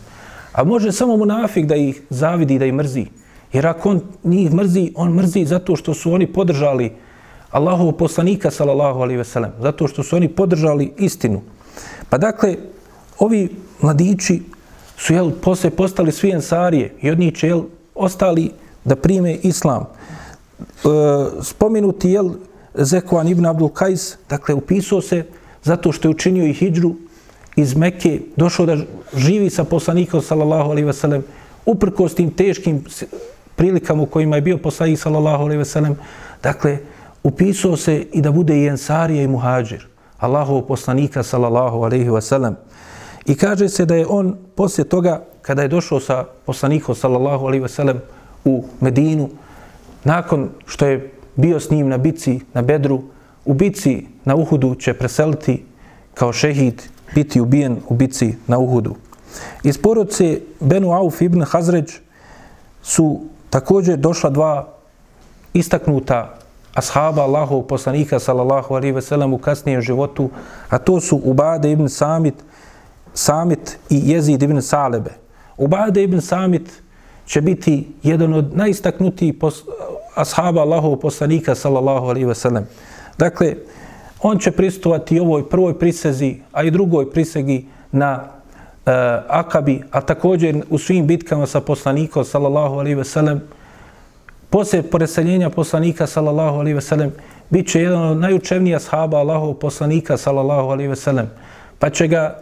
A 0.52 0.64
može 0.64 0.92
samo 0.92 1.16
munafik 1.16 1.66
da 1.66 1.76
ih 1.76 2.02
zavidi, 2.10 2.58
da 2.58 2.66
ih 2.66 2.72
mrzi. 2.72 3.06
Jer 3.52 3.66
ako 3.66 3.90
on 3.90 4.00
njih 4.24 4.52
mrzi, 4.52 4.92
on 4.96 5.12
mrzi 5.12 5.44
zato 5.44 5.76
što 5.76 5.94
su 5.94 6.12
oni 6.12 6.26
podržali 6.26 6.92
Allahov 7.50 7.92
poslanika 7.92 8.50
sallallahu 8.50 9.00
alaihi 9.00 9.18
ve 9.18 9.24
sellem. 9.24 9.52
Zato 9.60 9.88
što 9.88 10.02
su 10.02 10.16
oni 10.16 10.28
podržali 10.28 10.92
istinu. 10.96 11.42
Pa 12.08 12.18
dakle, 12.18 12.56
ovi 13.18 13.48
mladići 13.80 14.42
su 14.96 15.12
jel, 15.12 15.30
posle 15.42 15.70
postali 15.70 16.12
svi 16.12 16.30
ensarije 16.30 16.94
i 17.02 17.10
od 17.10 17.18
njih 17.18 17.34
će 17.34 17.46
jel, 17.46 17.62
ostali 17.94 18.50
da 18.84 18.96
prime 18.96 19.34
islam. 19.34 19.82
E, 19.82 20.64
spomenuti 21.42 22.10
jel, 22.10 22.30
Zekvan 22.74 23.28
ibn 23.28 23.46
Abdul 23.46 23.68
Kajs, 23.68 24.16
dakle, 24.28 24.54
upisao 24.54 25.00
se 25.00 25.24
zato 25.68 25.92
što 25.92 26.08
je 26.08 26.14
učinio 26.16 26.46
i 26.46 26.52
hijđru 26.52 26.94
iz 27.56 27.76
Mekke, 27.76 28.20
došao 28.36 28.66
da 28.66 28.76
živi 29.16 29.50
sa 29.50 29.64
poslanikom, 29.64 30.22
sallallahu 30.22 30.70
alaihi 30.70 30.86
veselem, 30.86 31.24
uprko 31.66 32.08
s 32.08 32.14
tim 32.14 32.30
teškim 32.30 32.84
prilikama 33.56 34.02
u 34.02 34.06
kojima 34.06 34.36
je 34.36 34.42
bio 34.42 34.58
poslanik, 34.58 34.98
sallallahu 34.98 35.44
alaihi 35.44 35.58
veselem, 35.58 35.96
dakle, 36.42 36.78
upisao 37.22 37.76
se 37.76 38.06
i 38.12 38.22
da 38.22 38.32
bude 38.32 38.56
i 38.56 38.68
ensarija 38.68 39.22
i 39.22 39.28
muhađir, 39.28 39.86
Allahov 40.18 40.62
poslanika, 40.62 41.22
sallallahu 41.22 41.82
alaihi 41.84 42.10
veselem. 42.10 42.56
I 43.26 43.34
kaže 43.34 43.68
se 43.68 43.84
da 43.84 43.96
je 43.96 44.06
on 44.06 44.36
poslije 44.54 44.88
toga, 44.88 45.20
kada 45.42 45.62
je 45.62 45.68
došao 45.68 46.00
sa 46.00 46.24
poslanikom, 46.46 46.94
sallallahu 46.94 47.46
alaihi 47.46 47.62
veselem, 47.62 48.00
u 48.44 48.64
Medinu, 48.80 49.28
nakon 50.04 50.48
što 50.66 50.86
je 50.86 51.10
bio 51.36 51.60
s 51.60 51.70
njim 51.70 51.88
na 51.88 51.98
bici 51.98 52.40
na 52.54 52.62
Bedru, 52.62 53.02
u 53.44 53.54
bici 53.54 54.06
na 54.28 54.36
Uhudu 54.36 54.74
će 54.74 54.92
preseliti 54.94 55.62
kao 56.14 56.32
šehid, 56.32 56.82
biti 57.14 57.40
ubijen 57.40 57.78
u 57.88 57.94
bici 57.94 58.34
na 58.46 58.58
Uhudu. 58.58 58.94
Iz 59.64 59.78
porodce 59.78 60.40
Benu 60.60 60.92
Auf 60.92 61.22
ibn 61.22 61.42
Hazređ 61.42 61.92
su 62.82 63.20
također 63.50 63.96
došla 63.96 64.30
dva 64.30 64.68
istaknuta 65.54 66.34
ashaba 66.74 67.22
Allahov 67.22 67.62
poslanika 67.62 68.18
sallallahu 68.18 68.74
alaihi 68.74 68.92
ve 68.92 69.02
sellem 69.02 69.32
u 69.34 69.38
kasnijem 69.38 69.82
životu, 69.82 70.30
a 70.68 70.78
to 70.78 71.00
su 71.00 71.20
Ubade 71.24 71.72
ibn 71.72 71.88
Samit, 71.88 72.34
Samit 73.14 73.78
i 73.90 74.12
Jezid 74.12 74.42
ibn 74.42 74.62
Salebe. 74.62 75.10
Ubade 75.56 76.02
ibn 76.02 76.20
Samit 76.20 76.82
će 77.26 77.40
biti 77.40 77.88
jedan 78.02 78.34
od 78.34 78.56
najistaknutijih 78.56 79.34
ashaba 80.14 80.60
Allahov 80.60 80.96
poslanika 80.96 81.54
sallallahu 81.54 82.06
alaihi 82.06 82.26
ve 82.26 82.34
sellem. 82.34 82.66
Dakle, 83.18 83.54
on 84.22 84.38
će 84.38 84.50
pristovati 84.50 85.20
ovoj 85.20 85.48
prvoj 85.48 85.78
prisezi, 85.78 86.36
a 86.52 86.62
i 86.62 86.70
drugoj 86.70 87.10
prisegi 87.10 87.66
na 87.92 88.24
e, 88.86 88.90
Akabi, 89.28 89.82
a 89.90 90.00
također 90.00 90.62
u 90.70 90.78
svim 90.78 91.06
bitkama 91.06 91.46
sa 91.46 91.60
poslanikom 91.60 92.24
sallallahu 92.24 92.74
alaihi 92.74 92.94
ve 92.94 93.04
sellem. 93.04 93.40
Poslije 94.50 94.82
preseljenja 94.82 95.50
poslanika 95.50 96.06
sallallahu 96.06 96.58
alaihi 96.58 96.74
ve 96.74 96.80
sellem, 96.80 97.12
bit 97.50 97.68
će 97.68 97.82
jedan 97.82 98.02
od 98.02 98.16
najučevnija 98.16 98.76
ashaba 98.76 99.18
Allahov 99.18 99.54
poslanika 99.54 100.16
sallallahu 100.16 100.68
alaihi 100.68 100.88
ve 100.88 100.96
sellem. 100.96 101.30
Pa 101.78 101.90
će 101.90 102.08
ga 102.08 102.38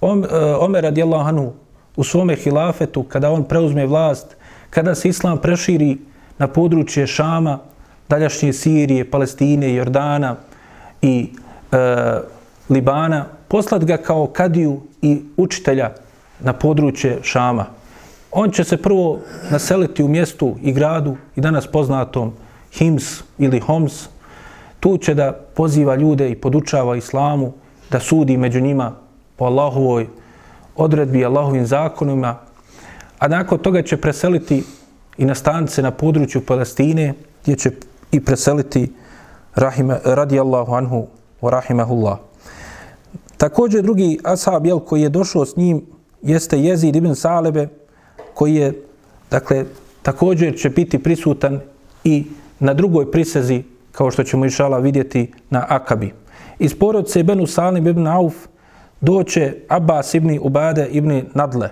Om, 0.00 0.24
e, 0.24 0.54
Omer 0.60 0.84
radijallahu 0.84 1.28
anhu 1.28 1.52
u 1.96 2.04
svome 2.04 2.36
hilafetu, 2.36 3.02
kada 3.02 3.30
on 3.30 3.44
preuzme 3.44 3.86
vlast, 3.86 4.36
kada 4.70 4.94
se 4.94 5.08
islam 5.08 5.38
preširi 5.38 5.98
na 6.38 6.48
područje 6.48 7.06
Šama, 7.06 7.58
daljašnje 8.08 8.52
Sirije, 8.52 9.10
Palestine, 9.10 9.74
Jordana 9.74 10.36
i 11.02 11.32
e, 11.72 11.76
Libana, 12.68 13.26
poslat 13.48 13.84
ga 13.84 13.96
kao 13.96 14.26
kadiju 14.26 14.80
i 15.02 15.22
učitelja 15.36 15.90
na 16.40 16.52
područje 16.52 17.18
Šama. 17.22 17.66
On 18.32 18.50
će 18.50 18.64
se 18.64 18.76
prvo 18.76 19.18
naseliti 19.50 20.02
u 20.02 20.08
mjestu 20.08 20.56
i 20.62 20.72
gradu 20.72 21.16
i 21.36 21.40
danas 21.40 21.66
poznatom 21.66 22.32
Hims 22.72 23.22
ili 23.38 23.60
Homs. 23.60 24.08
Tu 24.80 24.98
će 24.98 25.14
da 25.14 25.32
poziva 25.32 25.96
ljude 25.96 26.30
i 26.30 26.36
podučava 26.36 26.96
islamu, 26.96 27.52
da 27.90 28.00
sudi 28.00 28.36
među 28.36 28.60
njima 28.60 28.92
po 29.36 29.44
Allahovoj 29.44 30.06
odredbi 30.76 31.24
Allahovim 31.24 31.66
zakonima, 31.66 32.38
a 33.18 33.28
nakon 33.28 33.58
toga 33.58 33.82
će 33.82 33.96
preseliti 33.96 34.64
i 35.18 35.24
nastance 35.24 35.82
na 35.82 35.90
području 35.90 36.40
Palestine, 36.46 37.14
gdje 37.42 37.56
će 37.56 37.70
i 38.12 38.20
preseliti 38.20 38.92
rahime, 39.54 39.98
radijallahu 40.04 40.74
anhu 40.74 41.06
wa 41.42 41.50
rahimahullah. 41.50 42.18
Također 43.36 43.82
drugi 43.82 44.18
ashab 44.24 44.66
jel, 44.66 44.80
koji 44.80 45.02
je 45.02 45.08
došao 45.08 45.46
s 45.46 45.56
njim 45.56 45.86
jeste 46.22 46.58
Jezid 46.58 46.96
ibn 46.96 47.14
Salebe, 47.14 47.68
koji 48.34 48.54
je, 48.54 48.82
dakle, 49.30 49.64
također 50.02 50.58
će 50.58 50.70
biti 50.70 51.02
prisutan 51.02 51.60
i 52.04 52.24
na 52.58 52.74
drugoj 52.74 53.10
prisezi, 53.10 53.62
kao 53.92 54.10
što 54.10 54.24
ćemo 54.24 54.46
išala 54.46 54.78
vidjeti 54.78 55.32
na 55.50 55.66
Akabi. 55.68 56.12
Iz 56.58 56.78
porodce 56.78 57.22
Benu 57.22 57.46
Salim 57.46 57.86
ibn 57.86 58.06
Auf, 58.06 58.34
doće 59.00 59.54
Abbas 59.68 60.14
ibn 60.14 60.38
Ubade 60.42 60.88
ibn 60.92 61.22
Nadle. 61.34 61.70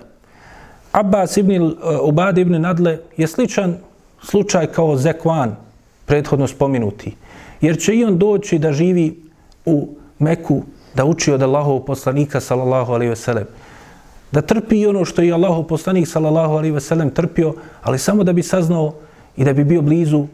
Abbas 0.91 1.37
ibn 1.37 1.63
uh, 1.63 1.73
Ubade 2.03 2.41
ibn 2.41 2.61
Nadle 2.61 2.99
je 3.17 3.27
sličan 3.27 3.77
slučaj 4.23 4.67
kao 4.67 4.97
Zekvan, 4.97 5.55
prethodno 6.05 6.47
spominuti. 6.47 7.15
Jer 7.61 7.77
će 7.77 7.95
i 7.95 8.03
on 8.03 8.17
doći 8.17 8.59
da 8.59 8.71
živi 8.71 9.23
u 9.65 9.95
Meku, 10.19 10.63
da 10.95 11.05
uči 11.05 11.31
od 11.31 11.41
Allahov 11.41 11.79
poslanika, 11.79 12.39
sallallahu 12.39 12.93
alaihi 12.93 13.09
veselem. 13.09 13.45
Da 14.31 14.41
trpi 14.41 14.85
ono 14.85 15.05
što 15.05 15.21
je 15.21 15.33
Allahov 15.33 15.63
poslanik, 15.63 16.07
sallallahu 16.07 16.53
alaihi 16.53 16.73
veselem, 16.73 17.09
trpio, 17.09 17.53
ali 17.81 17.99
samo 17.99 18.23
da 18.23 18.33
bi 18.33 18.43
saznao 18.43 18.93
i 19.37 19.43
da 19.43 19.53
bi 19.53 19.63
bio 19.63 19.81
blizu 19.81 20.27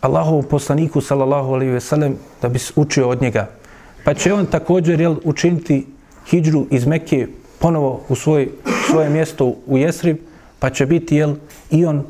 Allahovom 0.00 0.44
poslaniku, 0.44 1.00
sallallahu 1.00 1.54
alaihi 1.54 1.72
veselem, 1.72 2.16
da 2.42 2.48
bi 2.48 2.58
učio 2.76 3.08
od 3.08 3.22
njega 3.22 3.60
pa 4.04 4.14
će 4.14 4.32
on 4.32 4.46
također 4.46 5.00
jel, 5.00 5.16
učiniti 5.24 5.86
hijđru 6.26 6.66
iz 6.70 6.86
Mekke 6.86 7.28
ponovo 7.58 8.00
u 8.08 8.14
svoj, 8.14 8.48
svoje 8.90 9.10
mjesto 9.10 9.54
u 9.66 9.78
Jesrib, 9.78 10.16
pa 10.58 10.70
će 10.70 10.86
biti 10.86 11.16
jel, 11.16 11.34
i 11.70 11.84
on 11.84 12.04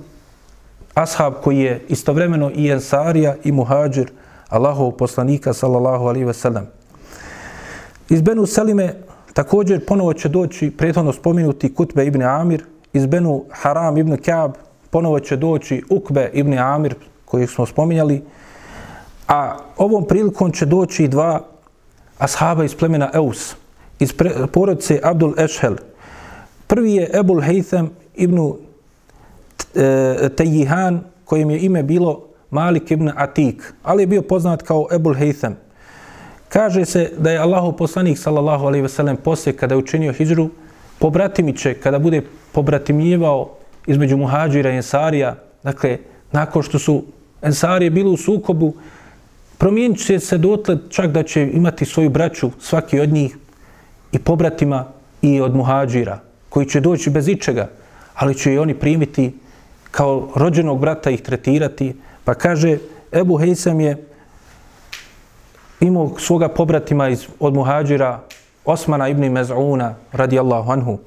ashab 1.03 1.35
koji 1.45 1.59
je 1.59 1.85
istovremeno 1.89 2.51
i 2.55 2.71
ensarija 2.71 3.35
i 3.45 3.53
muhađir 3.53 4.11
Allahov 4.49 4.91
poslanika 4.91 5.53
sallallahu 5.53 6.05
alaihi 6.05 6.25
ve 6.25 6.35
sellem. 6.35 6.67
Iz 8.09 8.23
Benu 8.23 8.47
Selime 8.47 8.95
također 9.33 9.87
ponovo 9.87 10.13
će 10.13 10.29
doći 10.29 10.71
prethodno 10.71 11.13
spomenuti 11.13 11.75
Kutbe 11.75 12.07
ibn 12.07 12.23
Amir, 12.23 12.65
iz 12.93 13.07
Benu 13.07 13.45
Haram 13.51 13.97
ibn 13.97 14.17
Kaab 14.17 14.53
ponovo 14.91 15.21
će 15.21 15.37
doći 15.37 15.83
Ukbe 15.91 16.31
ibn 16.33 16.59
Amir 16.59 16.95
kojih 17.25 17.51
smo 17.51 17.67
spominjali, 17.67 18.23
a 19.29 19.57
ovom 19.77 20.05
prilikom 20.05 20.53
će 20.53 20.67
doći 20.67 21.09
dva 21.09 21.41
ashaba 22.19 22.65
iz 22.65 22.75
plemena 22.75 23.11
Eus, 23.15 23.57
iz 23.99 24.13
porodice 24.53 25.01
Abdul 25.03 25.35
Ešhel. 25.39 25.77
Prvi 26.67 26.95
je 26.95 27.11
Ebul 27.15 27.41
Haytham 27.41 27.89
ibn 28.15 28.53
E, 29.75 30.29
Tejihan, 30.37 31.01
kojem 31.25 31.51
je 31.51 31.59
ime 31.59 31.83
bilo 31.83 32.27
Malik 32.51 32.91
ibn 32.91 33.11
Atik, 33.17 33.75
ali 33.83 34.03
je 34.03 34.07
bio 34.07 34.23
poznat 34.23 34.63
kao 34.63 34.87
Ebul 34.93 35.15
Haytham. 35.15 35.55
Kaže 36.49 36.85
se 36.85 37.13
da 37.19 37.31
je 37.31 37.39
Allahu 37.39 37.73
poslanik 37.77 38.19
sallallahu 38.19 38.67
alejhi 38.67 38.83
ve 38.83 38.89
sellem 38.89 39.17
posle 39.17 39.53
kada 39.53 39.75
je 39.75 39.79
učinio 39.79 40.13
hijđru, 40.13 40.49
pobratimiće 40.99 41.75
kada 41.75 41.99
bude 41.99 42.23
pobratimljivao 42.53 43.51
između 43.87 44.17
muhađira 44.17 44.71
i 44.71 44.77
ensarija, 44.77 45.37
dakle, 45.63 45.99
nakon 46.33 46.63
što 46.63 46.79
su 46.79 47.05
ensarije 47.43 47.91
bili 47.91 48.11
u 48.11 48.17
sukobu, 48.17 48.75
promijenit 49.59 50.07
će 50.07 50.19
se 50.21 50.39
dotle 50.39 50.77
čak 50.89 51.11
da 51.11 51.23
će 51.23 51.51
imati 51.53 51.85
svoju 51.85 52.11
braću, 52.11 52.51
svaki 52.61 53.01
od 53.01 53.13
njih, 53.13 53.37
i 54.13 54.19
pobratima 54.19 54.85
i 55.23 55.41
od 55.41 55.57
muhađira, 55.57 56.19
koji 56.49 56.67
će 56.67 56.81
doći 56.81 57.11
bez 57.11 57.29
ičega, 57.29 57.69
ali 58.15 58.35
će 58.35 58.55
i 58.55 58.59
oni 58.59 58.75
primiti 58.75 59.33
kao 59.91 60.29
rođenog 60.35 60.79
brata 60.79 61.11
ih 61.11 61.23
tretirati. 61.23 61.95
Pa 62.25 62.35
kaže, 62.35 62.79
Ebu 63.13 63.37
Hejsem 63.37 63.81
je 63.81 64.05
imao 65.81 66.19
svoga 66.19 66.49
pobratima 66.49 67.09
iz, 67.09 67.27
od 67.41 67.55
muhađira 67.55 68.21
Osmana 68.65 69.09
ibn 69.09 69.23
Mez'una 69.23 69.95
radijallahu 70.13 70.73
anhu. 70.73 70.99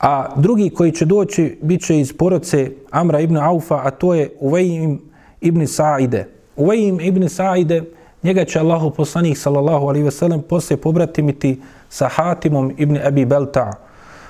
A 0.00 0.34
drugi 0.36 0.70
koji 0.70 0.92
će 0.92 1.04
doći 1.04 1.58
bit 1.62 1.86
će 1.86 2.00
iz 2.00 2.16
poroce 2.16 2.70
Amra 2.90 3.20
ibn 3.20 3.36
Aufa, 3.36 3.80
a 3.84 3.90
to 3.90 4.14
je 4.14 4.30
Uvejim 4.40 5.00
ibn 5.40 5.60
Sa'ide. 5.60 6.24
Uvejim 6.56 7.00
ibn 7.00 7.22
Sa'ide, 7.22 7.84
njega 8.22 8.44
će 8.44 8.58
Allahu 8.58 8.90
poslanih 8.90 9.38
sallallahu 9.38 9.86
alaihi 9.86 10.04
ve 10.04 10.10
sellem 10.10 10.42
poslije 10.42 10.76
pobratimiti 10.76 11.60
sa 11.88 12.08
Hatimom 12.08 12.72
ibn 12.78 12.98
Abi 13.06 13.24
Belta 13.24 13.72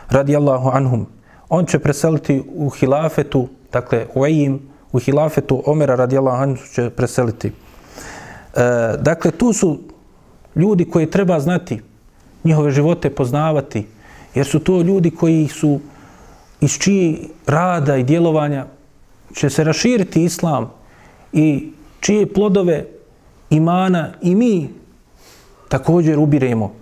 radijallahu 0.08 0.70
anhum. 0.72 1.06
On 1.48 1.66
će 1.66 1.78
preseliti 1.78 2.42
u 2.54 2.70
hilafetu, 2.70 3.48
dakle 3.72 4.06
Uvejim, 4.14 4.60
u 4.92 4.98
hilafetu 4.98 5.62
Omera 5.66 5.94
radijallahu 5.94 6.42
anhu 6.42 6.62
će 6.74 6.90
preseliti. 6.90 7.48
E, 7.48 7.52
dakle, 8.98 9.30
tu 9.30 9.52
su 9.52 9.78
ljudi 10.56 10.84
koji 10.84 11.10
treba 11.10 11.40
znati, 11.40 11.80
njihove 12.44 12.70
živote 12.70 13.10
poznavati, 13.10 13.86
jer 14.34 14.46
su 14.46 14.58
to 14.58 14.82
ljudi 14.82 15.10
koji 15.10 15.48
su 15.48 15.80
iz 16.60 16.78
čiji 16.78 17.28
rada 17.46 17.96
i 17.96 18.04
djelovanja 18.04 18.66
će 19.34 19.50
se 19.50 19.64
raširiti 19.64 20.24
islam 20.24 20.70
i 21.32 21.72
čije 22.00 22.32
plodove 22.32 22.86
imana 23.50 24.12
i 24.22 24.34
mi 24.34 24.70
također 25.68 26.18
ubiremo. 26.18 26.74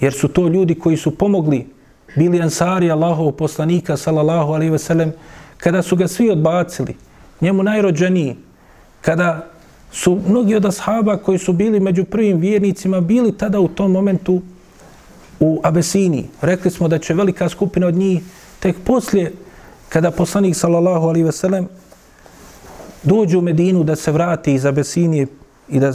Jer 0.00 0.12
su 0.12 0.28
to 0.28 0.48
ljudi 0.48 0.74
koji 0.74 0.96
su 0.96 1.18
pomogli, 1.18 1.66
bili 2.16 2.42
ansari 2.42 2.90
Allahov 2.90 3.32
poslanika, 3.32 3.96
salallahu 3.96 4.52
alaihi 4.52 4.78
sellem, 4.78 5.12
kada 5.62 5.82
su 5.82 5.96
ga 5.96 6.08
svi 6.08 6.30
odbacili, 6.30 6.96
njemu 7.40 7.62
najrođeniji, 7.62 8.36
kada 9.00 9.46
su 9.92 10.20
mnogi 10.28 10.54
od 10.54 10.64
ashaba 10.64 11.16
koji 11.16 11.38
su 11.38 11.52
bili 11.52 11.80
među 11.80 12.04
prvim 12.04 12.38
vjernicima, 12.38 13.00
bili 13.00 13.36
tada 13.38 13.60
u 13.60 13.68
tom 13.68 13.92
momentu 13.92 14.42
u 15.40 15.60
Abesini. 15.62 16.24
Rekli 16.40 16.70
smo 16.70 16.88
da 16.88 16.98
će 16.98 17.14
velika 17.14 17.48
skupina 17.48 17.86
od 17.86 17.94
njih 17.94 18.22
tek 18.60 18.76
poslije 18.84 19.32
kada 19.88 20.10
poslanik 20.10 20.56
sallallahu 20.56 21.06
alaihi 21.06 21.24
veselem 21.24 21.68
dođu 23.02 23.38
u 23.38 23.42
Medinu 23.42 23.84
da 23.84 23.96
se 23.96 24.12
vrati 24.12 24.54
iz 24.54 24.66
Abesinije 24.66 25.26
i 25.68 25.80
da 25.80 25.92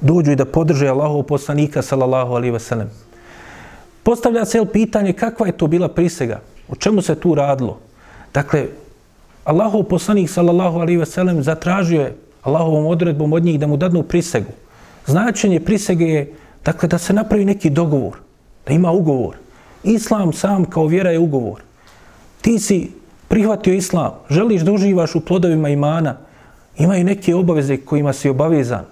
dođu 0.00 0.32
i 0.32 0.36
da 0.36 0.44
podrže 0.44 0.88
Allahov 0.88 1.22
poslanika 1.22 1.82
sallallahu 1.82 2.34
alaihi 2.34 2.52
veselem. 2.52 2.90
Postavlja 4.02 4.44
se 4.44 4.64
pitanje 4.72 5.12
kakva 5.12 5.46
je 5.46 5.56
to 5.56 5.66
bila 5.66 5.88
prisega? 5.88 6.40
O 6.68 6.76
čemu 6.76 7.02
se 7.02 7.14
tu 7.14 7.34
radilo? 7.34 7.78
Dakle, 8.34 8.66
Allahov 9.48 9.88
poslanik 9.88 10.28
sallallahu 10.28 10.80
alaihi 10.84 11.00
ve 11.00 11.06
sellem 11.06 11.42
zatražio 11.42 12.02
je 12.02 12.16
Allahovom 12.42 12.86
odredbom 12.86 13.32
od 13.32 13.44
njih 13.44 13.60
da 13.60 13.66
mu 13.66 13.76
dadnu 13.76 14.02
prisegu. 14.02 14.52
Značenje 15.06 15.60
prisege 15.60 16.04
je 16.04 16.32
dakle, 16.64 16.88
da 16.88 16.98
se 16.98 17.12
napravi 17.12 17.44
neki 17.44 17.70
dogovor 17.70 18.18
da 18.66 18.74
ima 18.74 18.92
ugovor. 18.92 19.36
Islam 19.84 20.32
sam 20.32 20.64
kao 20.64 20.86
vjera 20.86 21.10
je 21.10 21.18
ugovor. 21.18 21.62
Ti 22.40 22.58
si 22.58 22.90
prihvatio 23.28 23.74
islam, 23.74 24.12
želiš 24.30 24.62
da 24.62 24.72
uživaš 24.72 25.14
u 25.14 25.20
plodovima 25.20 25.68
imana, 25.68 26.16
imaju 26.78 27.04
neke 27.04 27.34
obaveze 27.34 27.76
kojima 27.76 28.12
si 28.12 28.28
obavezan. 28.28 28.84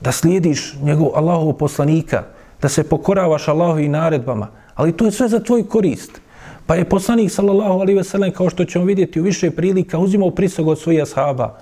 Da 0.00 0.12
slijediš 0.12 0.74
njegov 0.82 1.10
Allahov 1.14 1.52
poslanika, 1.52 2.22
da 2.62 2.68
se 2.68 2.88
pokoravaš 2.88 3.48
Allahovim 3.48 3.92
naredbama, 3.92 4.48
ali 4.74 4.96
to 4.96 5.04
je 5.04 5.12
sve 5.12 5.28
za 5.28 5.40
tvoj 5.40 5.68
korist. 5.68 6.20
Pa 6.68 6.74
je 6.76 6.84
poslanik 6.84 7.30
sallallahu 7.32 7.80
alaihi 7.80 7.96
ve 7.96 8.04
sellem, 8.04 8.32
kao 8.32 8.50
što 8.50 8.64
ćemo 8.64 8.84
vidjeti 8.84 9.20
u 9.20 9.22
više 9.22 9.50
prilika, 9.50 9.98
uzimao 9.98 10.30
prisog 10.30 10.68
od 10.68 10.78
svojih 10.78 11.02
ashaba. 11.02 11.58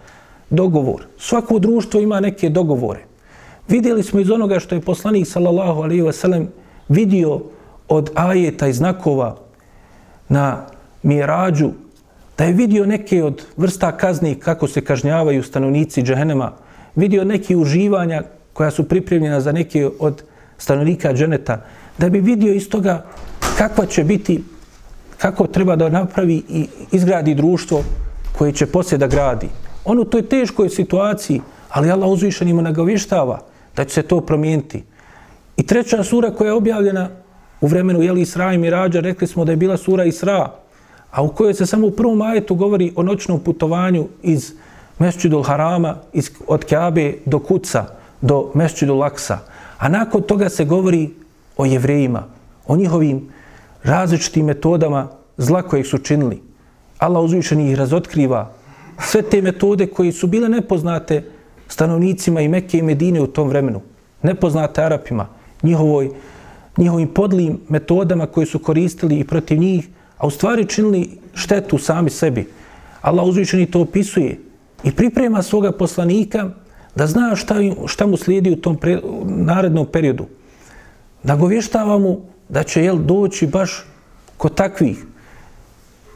Dogovor. 0.50 1.06
Svako 1.18 1.58
društvo 1.58 2.00
ima 2.00 2.20
neke 2.20 2.48
dogovore. 2.48 3.04
Vidjeli 3.68 4.02
smo 4.02 4.20
iz 4.20 4.30
onoga 4.30 4.58
što 4.58 4.74
je 4.74 4.80
poslanik 4.80 5.26
sallallahu 5.26 5.82
alaihi 5.82 6.02
ve 6.02 6.12
sellem 6.12 6.48
vidio 6.88 7.40
od 7.88 8.10
ajeta 8.14 8.66
i 8.66 8.72
znakova 8.72 9.36
na 10.28 10.66
mirađu, 11.02 11.70
da 12.38 12.44
je 12.44 12.52
vidio 12.52 12.86
neke 12.86 13.24
od 13.24 13.46
vrsta 13.56 13.92
kazni 13.96 14.34
kako 14.34 14.68
se 14.68 14.80
kažnjavaju 14.80 15.42
stanovnici 15.42 16.02
džahenema, 16.02 16.52
vidio 16.96 17.24
neke 17.24 17.56
uživanja 17.56 18.22
koja 18.52 18.70
su 18.70 18.88
pripremljena 18.88 19.40
za 19.40 19.52
neke 19.52 19.90
od 19.98 20.22
stanovnika 20.58 21.14
dženeta, 21.14 21.62
da 21.98 22.08
bi 22.08 22.20
vidio 22.20 22.52
iz 22.52 22.68
toga 22.68 23.04
kakva 23.58 23.86
će 23.86 24.04
biti, 24.04 24.42
kako 25.18 25.46
treba 25.46 25.76
da 25.76 25.88
napravi 25.88 26.42
i 26.48 26.66
izgradi 26.92 27.34
društvo 27.34 27.82
koje 28.38 28.52
će 28.52 28.66
poslije 28.66 28.98
da 28.98 29.06
gradi. 29.06 29.48
On 29.84 29.98
u 29.98 30.04
toj 30.04 30.22
teškoj 30.22 30.68
situaciji, 30.68 31.40
ali 31.70 31.90
Allah 31.90 32.08
uzvišen 32.08 32.48
ima 32.48 32.62
nagovištava 32.62 33.40
da 33.76 33.84
će 33.84 33.94
se 33.94 34.02
to 34.02 34.20
promijeniti. 34.20 34.84
I 35.56 35.66
treća 35.66 36.04
sura 36.04 36.30
koja 36.30 36.48
je 36.48 36.52
objavljena 36.52 37.08
u 37.60 37.66
vremenu 37.66 38.02
Jeli 38.02 38.20
Isra 38.20 38.52
i 38.52 38.58
Mirađa, 38.58 39.00
rekli 39.00 39.26
smo 39.26 39.44
da 39.44 39.52
je 39.52 39.56
bila 39.56 39.76
sura 39.76 40.04
Isra, 40.04 40.52
a 41.10 41.22
u 41.22 41.28
kojoj 41.28 41.54
se 41.54 41.66
samo 41.66 41.86
u 41.86 41.90
prvom 41.90 42.22
ajetu 42.22 42.54
govori 42.54 42.92
o 42.96 43.02
noćnom 43.02 43.40
putovanju 43.40 44.08
iz 44.22 44.52
Mešćidul 44.98 45.42
Harama, 45.42 45.96
iz, 46.12 46.30
od 46.46 46.64
Kjabe 46.64 47.14
do 47.24 47.38
Kuca, 47.38 47.84
do 48.20 48.50
Mešćidul 48.54 48.98
Laksa. 48.98 49.38
A 49.78 49.88
nakon 49.88 50.22
toga 50.22 50.48
se 50.48 50.64
govori 50.64 51.10
o 51.56 51.64
jevrejima, 51.64 52.24
o 52.66 52.76
njihovim 52.76 53.28
različitim 53.86 54.46
metodama 54.46 55.08
zla 55.36 55.62
kojeg 55.62 55.86
su 55.86 55.98
činili. 55.98 56.42
Allah 56.98 57.24
uzvišeni 57.24 57.70
ih 57.70 57.78
razotkriva. 57.78 58.52
Sve 59.00 59.22
te 59.22 59.42
metode 59.42 59.86
koji 59.86 60.12
su 60.12 60.26
bile 60.26 60.48
nepoznate 60.48 61.24
stanovnicima 61.68 62.40
i 62.40 62.48
Mekke 62.48 62.78
i 62.78 62.82
Medine 62.82 63.20
u 63.20 63.26
tom 63.26 63.48
vremenu. 63.48 63.80
Nepoznate 64.22 64.82
Arapima 64.82 65.28
njihovoj, 65.62 66.10
njihovim 66.76 67.08
podlim 67.08 67.60
metodama 67.68 68.26
koje 68.26 68.46
su 68.46 68.58
koristili 68.58 69.18
i 69.18 69.24
protiv 69.24 69.58
njih, 69.58 69.88
a 70.18 70.26
u 70.26 70.30
stvari 70.30 70.66
činili 70.66 71.18
štetu 71.34 71.78
sami 71.78 72.10
sebi. 72.10 72.48
Allah 73.00 73.26
uzvišeni 73.26 73.70
to 73.70 73.80
opisuje 73.80 74.40
i 74.84 74.92
priprema 74.92 75.42
svoga 75.42 75.72
poslanika 75.72 76.50
da 76.94 77.06
zna 77.06 77.36
šta, 77.36 77.54
šta 77.86 78.06
mu 78.06 78.16
slijedi 78.16 78.50
u 78.50 78.56
tom 78.56 78.76
pre, 78.76 79.00
narednom 79.24 79.86
periodu. 79.86 80.26
Da 81.22 81.36
govještava 81.36 81.98
mu 81.98 82.20
da 82.48 82.62
će 82.62 82.84
jel, 82.84 82.98
doći 82.98 83.46
baš 83.46 83.84
kod 84.36 84.54
takvih. 84.54 85.04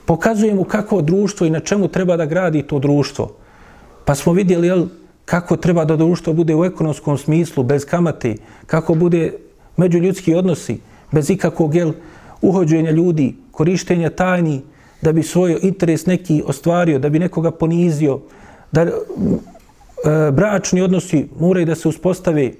Pokazuje 0.07 0.55
mu 0.55 0.65
kako 0.65 1.03
društvo 1.03 1.47
i 1.47 1.51
na 1.51 1.61
čemu 1.61 1.89
treba 1.89 2.17
da 2.17 2.27
gradi 2.27 2.63
to 2.63 2.79
društvo. 2.79 3.31
Pa 4.05 4.15
smo 4.15 4.33
vidjeli 4.33 4.67
jel, 4.67 4.87
kako 5.25 5.57
treba 5.57 5.85
da 5.85 5.97
društvo 5.97 6.33
bude 6.33 6.55
u 6.55 6.65
ekonomskom 6.65 7.19
smislu, 7.19 7.63
bez 7.63 7.85
kamate, 7.85 8.35
kako 8.67 8.95
bude 8.95 9.33
međuljudski 9.77 10.35
odnosi, 10.35 10.81
bez 11.13 11.31
ikakvog 11.31 11.75
jel, 11.75 11.93
uhođenja 12.43 12.91
ljudi, 12.91 13.35
korištenja 13.51 14.11
tajni, 14.11 14.63
da 15.03 15.13
bi 15.13 15.23
svoj 15.23 15.59
interes 15.63 16.07
neki 16.07 16.43
ostvario, 16.47 16.99
da 16.99 17.09
bi 17.09 17.19
nekoga 17.19 17.51
ponizio, 17.51 18.21
da 18.73 18.83
e, 18.83 18.91
bračni 20.33 20.83
odnosi 20.83 21.29
moraju 21.39 21.67
da 21.67 21.75
se 21.75 21.89
uspostave, 21.89 22.53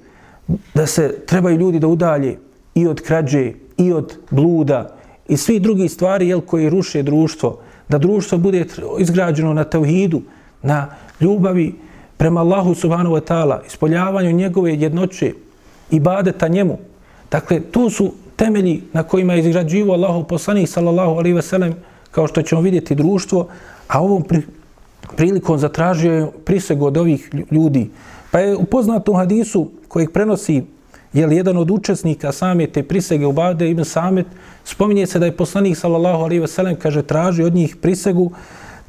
da 0.75 0.87
se 0.87 1.25
trebaju 1.27 1.59
ljudi 1.59 1.79
da 1.79 1.87
udalje 1.87 2.39
i 2.75 2.87
od 2.87 3.01
krađe, 3.01 3.53
i 3.77 3.93
od 3.93 4.17
bluda, 4.31 4.97
i 5.29 5.37
svi 5.37 5.61
drugi 5.61 5.89
stvari 5.89 6.29
jel, 6.29 6.41
koji 6.41 6.71
ruše 6.71 7.03
društvo, 7.03 7.59
da 7.89 7.99
društvo 7.99 8.39
bude 8.39 8.65
izgrađeno 8.99 9.55
na 9.55 9.65
tevhidu, 9.65 10.23
na 10.63 10.87
ljubavi, 11.21 11.75
prema 12.17 12.41
Allahu 12.41 12.75
subhanahu 12.75 13.15
wa 13.17 13.21
ta'ala, 13.21 13.67
ispoljavanju 13.67 14.33
njegove 14.33 14.75
jednoće 14.75 15.33
i 15.91 16.01
badeta 16.01 16.49
njemu. 16.49 16.79
Dakle, 17.31 17.61
to 17.61 17.91
su 17.91 18.13
temelji 18.37 18.83
na 18.93 19.03
kojima 19.03 19.35
je 19.35 19.41
izgrađivo 19.41 19.93
Allahu 19.93 20.25
poslanih 20.25 20.71
sallallahu 20.71 21.13
alaihi 21.13 21.33
ve 21.33 21.43
sellem, 21.43 21.75
kao 22.11 22.27
što 22.27 22.43
ćemo 22.43 22.61
vidjeti 22.61 22.95
društvo, 22.95 23.49
a 23.89 24.03
ovom 24.03 24.23
pri, 24.23 24.43
prilikom 25.17 25.59
zatražio 25.59 26.13
je 26.13 26.31
prisegu 26.45 26.87
od 26.87 26.97
ovih 26.97 27.31
ljudi. 27.51 27.91
Pa 28.31 28.39
je 28.39 28.57
u 28.57 28.65
poznatom 28.65 29.17
hadisu 29.17 29.71
kojeg 29.89 30.11
prenosi 30.13 30.63
je 31.13 31.27
li 31.27 31.37
jedan 31.37 31.57
od 31.57 31.71
učesnika 31.71 32.33
same 32.33 32.67
te 32.67 32.83
prisege 32.83 33.27
u 33.27 33.33
Bade 33.33 33.71
ibn 33.71 33.85
Samet, 33.85 34.27
spominje 34.65 35.07
se 35.07 35.19
da 35.19 35.27
je 35.27 35.37
poslanik 35.37 35.77
sallallahu 35.77 36.25
alaihi 36.25 36.41
ve 36.41 36.49
sellem, 36.49 36.77
kaže, 36.77 37.03
traži 37.03 37.43
od 37.43 37.55
njih 37.55 37.77
prisegu 37.77 38.31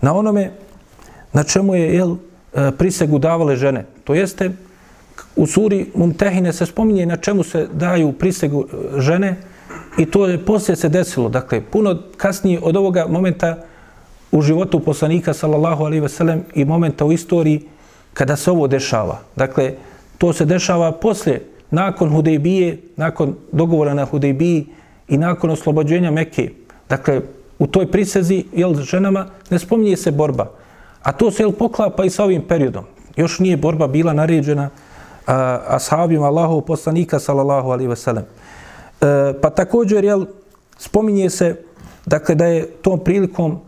na 0.01 0.13
onome 0.13 0.51
na 1.33 1.43
čemu 1.43 1.75
je, 1.75 1.95
jel, 1.95 2.15
e, 2.53 2.71
prisegu 2.77 3.19
davale 3.19 3.55
žene. 3.55 3.85
To 4.03 4.13
jeste, 4.13 4.51
u 5.35 5.47
suri 5.47 5.91
Mumtehine 5.95 6.53
se 6.53 6.65
spominje 6.65 7.05
na 7.05 7.17
čemu 7.17 7.43
se 7.43 7.67
daju 7.73 8.11
prisegu 8.11 8.65
e, 8.65 9.01
žene 9.01 9.35
i 9.97 10.05
to 10.05 10.27
je 10.27 10.45
poslije 10.45 10.75
se 10.75 10.89
desilo. 10.89 11.29
Dakle, 11.29 11.61
puno 11.61 11.97
kasnije 12.17 12.59
od 12.63 12.75
ovoga 12.75 13.05
momenta 13.09 13.57
u 14.31 14.41
životu 14.41 14.79
poslanika 14.79 15.33
sallallahu 15.33 15.83
alaihi 15.83 16.01
veselem 16.01 16.43
i 16.53 16.65
momenta 16.65 17.05
u 17.05 17.11
istoriji 17.11 17.61
kada 18.13 18.35
se 18.35 18.51
ovo 18.51 18.67
dešava. 18.67 19.19
Dakle, 19.35 19.73
to 20.17 20.33
se 20.33 20.45
dešava 20.45 20.91
poslije, 20.91 21.50
nakon 21.71 22.09
Hudejbije, 22.09 22.77
nakon 22.95 23.35
dogovora 23.51 23.93
na 23.93 24.05
Hudejbiji 24.05 24.65
i 25.07 25.17
nakon 25.17 25.49
oslobođenja 25.49 26.11
Mekke. 26.11 26.49
Dakle, 26.89 27.21
u 27.59 27.67
toj 27.67 27.91
prisezi, 27.91 28.45
jel, 28.53 28.75
ženama 28.75 29.27
ne 29.49 29.59
spominje 29.59 29.97
se 29.97 30.11
borba. 30.11 30.51
A 31.03 31.11
to 31.11 31.31
se, 31.31 31.43
jel, 31.43 31.51
poklapa 31.51 32.05
i 32.05 32.09
sa 32.09 32.23
ovim 32.23 32.41
periodom. 32.47 32.85
Još 33.15 33.39
nije 33.39 33.57
borba 33.57 33.87
bila 33.87 34.13
naređena 34.13 34.69
a, 35.27 35.59
ashabima 35.67 36.25
Allahov 36.25 36.61
poslanika, 36.61 37.19
sallallahu 37.19 37.69
alaihi 37.69 37.89
veselem. 37.89 38.23
E, 38.23 39.33
pa 39.41 39.49
također, 39.49 40.03
jel, 40.03 40.25
spominje 40.77 41.29
se, 41.29 41.55
dakle, 42.05 42.35
da 42.35 42.45
je 42.45 42.65
tom 42.81 42.99
prilikom 42.99 43.59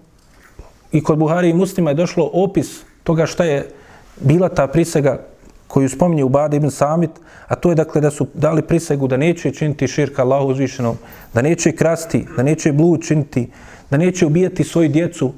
i 0.91 1.03
kod 1.03 1.17
Buhari 1.17 1.49
i 1.49 1.53
muslima 1.53 1.89
je 1.89 1.95
došlo 1.95 2.29
opis 2.33 2.83
toga 3.03 3.25
šta 3.25 3.43
je 3.43 3.69
bila 4.21 4.49
ta 4.49 4.67
prisega 4.67 5.19
koju 5.73 5.89
spominje 5.89 6.23
u 6.23 6.31
ibn 6.55 6.69
Samit, 6.69 7.09
a 7.47 7.55
to 7.55 7.69
je 7.69 7.75
dakle 7.75 8.01
da 8.01 8.11
su 8.11 8.27
dali 8.33 8.61
prisegu 8.61 9.07
da 9.07 9.17
neće 9.17 9.51
činiti 9.51 9.87
širka 9.87 10.21
Allahu 10.21 10.51
uzvišenom, 10.51 10.97
da 11.33 11.41
neće 11.41 11.71
krasti, 11.71 12.25
da 12.37 12.43
neće 12.43 12.71
blud 12.71 13.01
činiti, 13.01 13.49
da 13.89 13.97
neće 13.97 14.25
ubijati 14.25 14.63
svoju 14.63 14.89
djecu, 14.89 15.31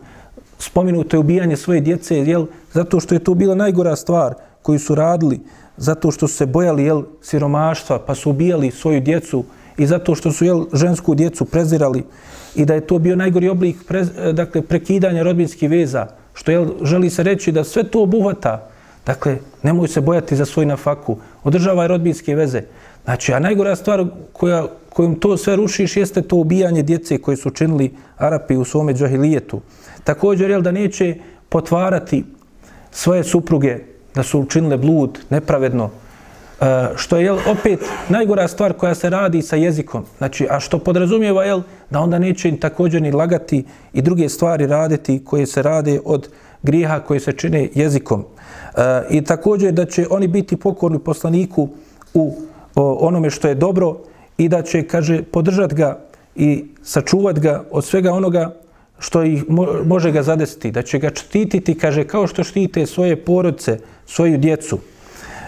spominuto 0.59 1.15
je 1.15 1.19
ubijanje 1.19 1.55
svoje 1.57 1.81
djece, 1.81 2.17
jel, 2.17 2.45
zato 2.73 2.99
što 2.99 3.15
je 3.15 3.23
to 3.23 3.33
bila 3.33 3.55
najgora 3.55 3.95
stvar 3.95 4.35
koju 4.61 4.79
su 4.79 4.95
radili, 4.95 5.39
zato 5.77 6.11
što 6.11 6.27
su 6.27 6.35
se 6.35 6.45
bojali 6.45 6.83
jel, 6.83 7.03
siromaštva, 7.21 7.99
pa 7.99 8.15
su 8.15 8.29
ubijali 8.29 8.71
svoju 8.71 9.01
djecu 9.01 9.43
i 9.77 9.87
zato 9.87 10.15
što 10.15 10.31
su 10.31 10.45
jel, 10.45 10.65
žensku 10.73 11.15
djecu 11.15 11.45
prezirali 11.45 12.03
i 12.55 12.65
da 12.65 12.73
je 12.73 12.87
to 12.87 12.99
bio 12.99 13.15
najgori 13.15 13.49
oblik 13.49 13.87
pre, 13.87 14.03
dakle, 14.33 14.61
prekidanja 14.61 15.23
rodbinskih 15.23 15.69
veza, 15.69 16.07
što 16.33 16.51
jel, 16.51 16.69
želi 16.83 17.09
se 17.09 17.23
reći 17.23 17.51
da 17.51 17.63
sve 17.63 17.83
to 17.83 18.03
obuhvata. 18.03 18.74
Dakle, 19.05 19.37
nemoj 19.63 19.87
se 19.87 20.01
bojati 20.01 20.35
za 20.35 20.45
svoj 20.45 20.65
nafaku, 20.65 21.17
održavaj 21.43 21.87
rodbinske 21.87 22.35
veze. 22.35 22.61
Znači, 23.03 23.33
a 23.33 23.39
najgora 23.39 23.75
stvar 23.75 24.05
koja, 24.33 24.67
kojom 24.89 25.15
to 25.15 25.37
sve 25.37 25.55
rušiš 25.55 25.97
jeste 25.97 26.21
to 26.21 26.35
ubijanje 26.35 26.83
djece 26.83 27.17
koje 27.17 27.37
su 27.37 27.49
činili 27.49 27.93
Arapi 28.17 28.55
u 28.55 28.65
svome 28.65 28.93
džahilijetu. 28.93 29.61
Također, 30.03 30.49
jel, 30.49 30.61
da 30.61 30.71
neće 30.71 31.15
potvarati 31.49 32.23
svoje 32.91 33.23
supruge 33.23 33.79
da 34.15 34.23
su 34.23 34.39
učinile 34.39 34.77
blud 34.77 35.19
nepravedno, 35.29 35.89
E, 36.61 36.87
što 36.95 37.17
je 37.17 37.23
jel, 37.23 37.37
opet 37.47 37.79
najgora 38.09 38.47
stvar 38.47 38.73
koja 38.73 38.95
se 38.95 39.09
radi 39.09 39.41
sa 39.41 39.55
jezikom. 39.55 40.05
Znači, 40.17 40.47
a 40.49 40.59
što 40.59 40.79
podrazumijeva 40.79 41.43
jel, 41.43 41.61
da 41.89 41.99
onda 41.99 42.19
neće 42.19 42.49
im 42.49 42.59
također 42.59 43.01
ni 43.01 43.11
lagati 43.11 43.65
i 43.93 44.01
druge 44.01 44.29
stvari 44.29 44.67
raditi 44.67 45.21
koje 45.25 45.45
se 45.45 45.61
rade 45.61 45.99
od 46.05 46.29
grijeha 46.63 46.99
koje 46.99 47.19
se 47.19 47.31
čine 47.31 47.69
jezikom. 47.73 48.23
E, 48.23 48.81
I 49.09 49.21
također 49.21 49.73
da 49.73 49.85
će 49.85 50.07
oni 50.09 50.27
biti 50.27 50.57
pokorni 50.57 50.99
poslaniku 50.99 51.69
u 52.13 52.35
o, 52.75 52.93
onome 53.07 53.29
što 53.29 53.47
je 53.47 53.55
dobro 53.55 53.97
i 54.37 54.49
da 54.49 54.61
će, 54.61 54.83
kaže, 54.83 55.23
podržat 55.23 55.73
ga 55.73 55.99
i 56.35 56.65
sačuvat 56.83 57.39
ga 57.39 57.63
od 57.71 57.85
svega 57.85 58.11
onoga 58.11 58.55
što 58.99 59.23
ih 59.23 59.43
može 59.85 60.11
ga 60.11 60.23
zadesiti, 60.23 60.71
da 60.71 60.81
će 60.81 60.99
ga 60.99 61.09
štititi, 61.15 61.77
kaže, 61.77 62.03
kao 62.03 62.27
što 62.27 62.43
štite 62.43 62.85
svoje 62.85 63.15
porodce, 63.15 63.79
svoju 64.05 64.37
djecu. 64.37 64.79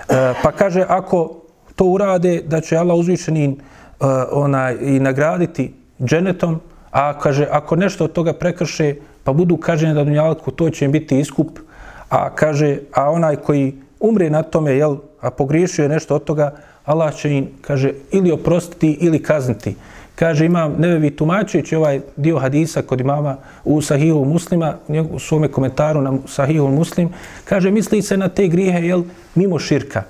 E, 0.09 0.33
pa 0.43 0.51
kaže, 0.51 0.85
ako 0.87 1.41
to 1.75 1.85
urade, 1.85 2.41
da 2.45 2.61
će 2.61 2.77
Allah 2.77 2.97
uzvišeni 2.97 3.45
e, 3.45 3.55
onaj, 4.31 4.77
i 4.81 4.99
nagraditi 4.99 5.73
dženetom, 6.03 6.59
a 6.91 7.19
kaže, 7.19 7.47
ako 7.51 7.75
nešto 7.75 8.03
od 8.03 8.11
toga 8.11 8.33
prekrše, 8.33 8.95
pa 9.23 9.33
budu 9.33 9.57
kaženi 9.57 9.93
da 9.93 10.03
dunjalku, 10.03 10.51
to 10.51 10.69
će 10.69 10.85
im 10.85 10.91
biti 10.91 11.19
iskup, 11.19 11.59
a 12.09 12.29
kaže, 12.29 12.77
a 12.93 13.11
onaj 13.11 13.35
koji 13.35 13.75
umre 13.99 14.29
na 14.29 14.43
tome, 14.43 14.73
jel, 14.73 14.97
a 15.21 15.29
pogriješio 15.29 15.83
je 15.83 15.89
nešto 15.89 16.15
od 16.15 16.23
toga, 16.23 16.55
Allah 16.85 17.15
će 17.15 17.31
im, 17.31 17.47
kaže, 17.61 17.91
ili 18.11 18.31
oprostiti 18.31 18.97
ili 19.01 19.23
kazniti. 19.23 19.75
Kaže, 20.17 20.45
imam 20.45 20.75
nevevi 20.79 21.11
tumačujući 21.15 21.75
ovaj 21.75 21.99
dio 22.15 22.39
hadisa 22.39 22.81
kod 22.81 22.99
imama 22.99 23.37
u 23.65 23.81
Sahihu 23.81 24.25
muslima, 24.25 24.77
u 25.11 25.19
svome 25.19 25.47
komentaru 25.47 26.01
na 26.01 26.17
Sahihu 26.25 26.67
muslim, 26.67 27.09
kaže, 27.45 27.71
misli 27.71 28.01
se 28.01 28.17
na 28.17 28.29
te 28.29 28.47
grijehe, 28.47 28.87
jel, 28.87 29.03
mimo 29.35 29.59
širka. 29.59 30.03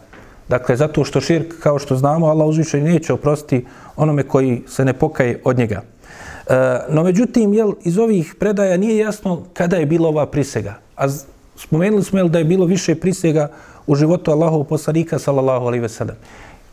Dakle, 0.50 0.76
zato 0.76 1.04
što 1.04 1.22
širk, 1.22 1.60
kao 1.60 1.80
što 1.80 1.96
znamo, 1.96 2.28
Allah 2.28 2.48
uzviše 2.48 2.82
neće 2.82 3.14
oprostiti 3.14 3.66
onome 3.96 4.24
koji 4.24 4.62
se 4.68 4.86
ne 4.86 4.94
pokaje 4.94 5.42
od 5.44 5.58
njega. 5.58 5.82
E, 5.82 6.54
no, 6.90 7.04
međutim, 7.04 7.54
jel, 7.54 7.74
iz 7.84 7.98
ovih 7.98 8.36
predaja 8.40 8.78
nije 8.78 8.98
jasno 8.98 9.44
kada 9.54 9.78
je 9.78 9.86
bila 9.86 10.08
ova 10.08 10.26
prisega. 10.26 10.80
A 10.96 11.08
spomenuli 11.56 12.04
smo 12.04 12.20
jel, 12.20 12.30
da 12.30 12.40
je 12.40 12.46
bilo 12.46 12.66
više 12.66 12.96
prisega 12.96 13.52
u 13.88 13.96
životu 13.96 14.32
Allahov 14.32 14.64
poslanika, 14.64 15.20
sallallahu 15.20 15.66
alaihi 15.66 15.82
ve 15.82 15.90
sellem. 15.90 16.16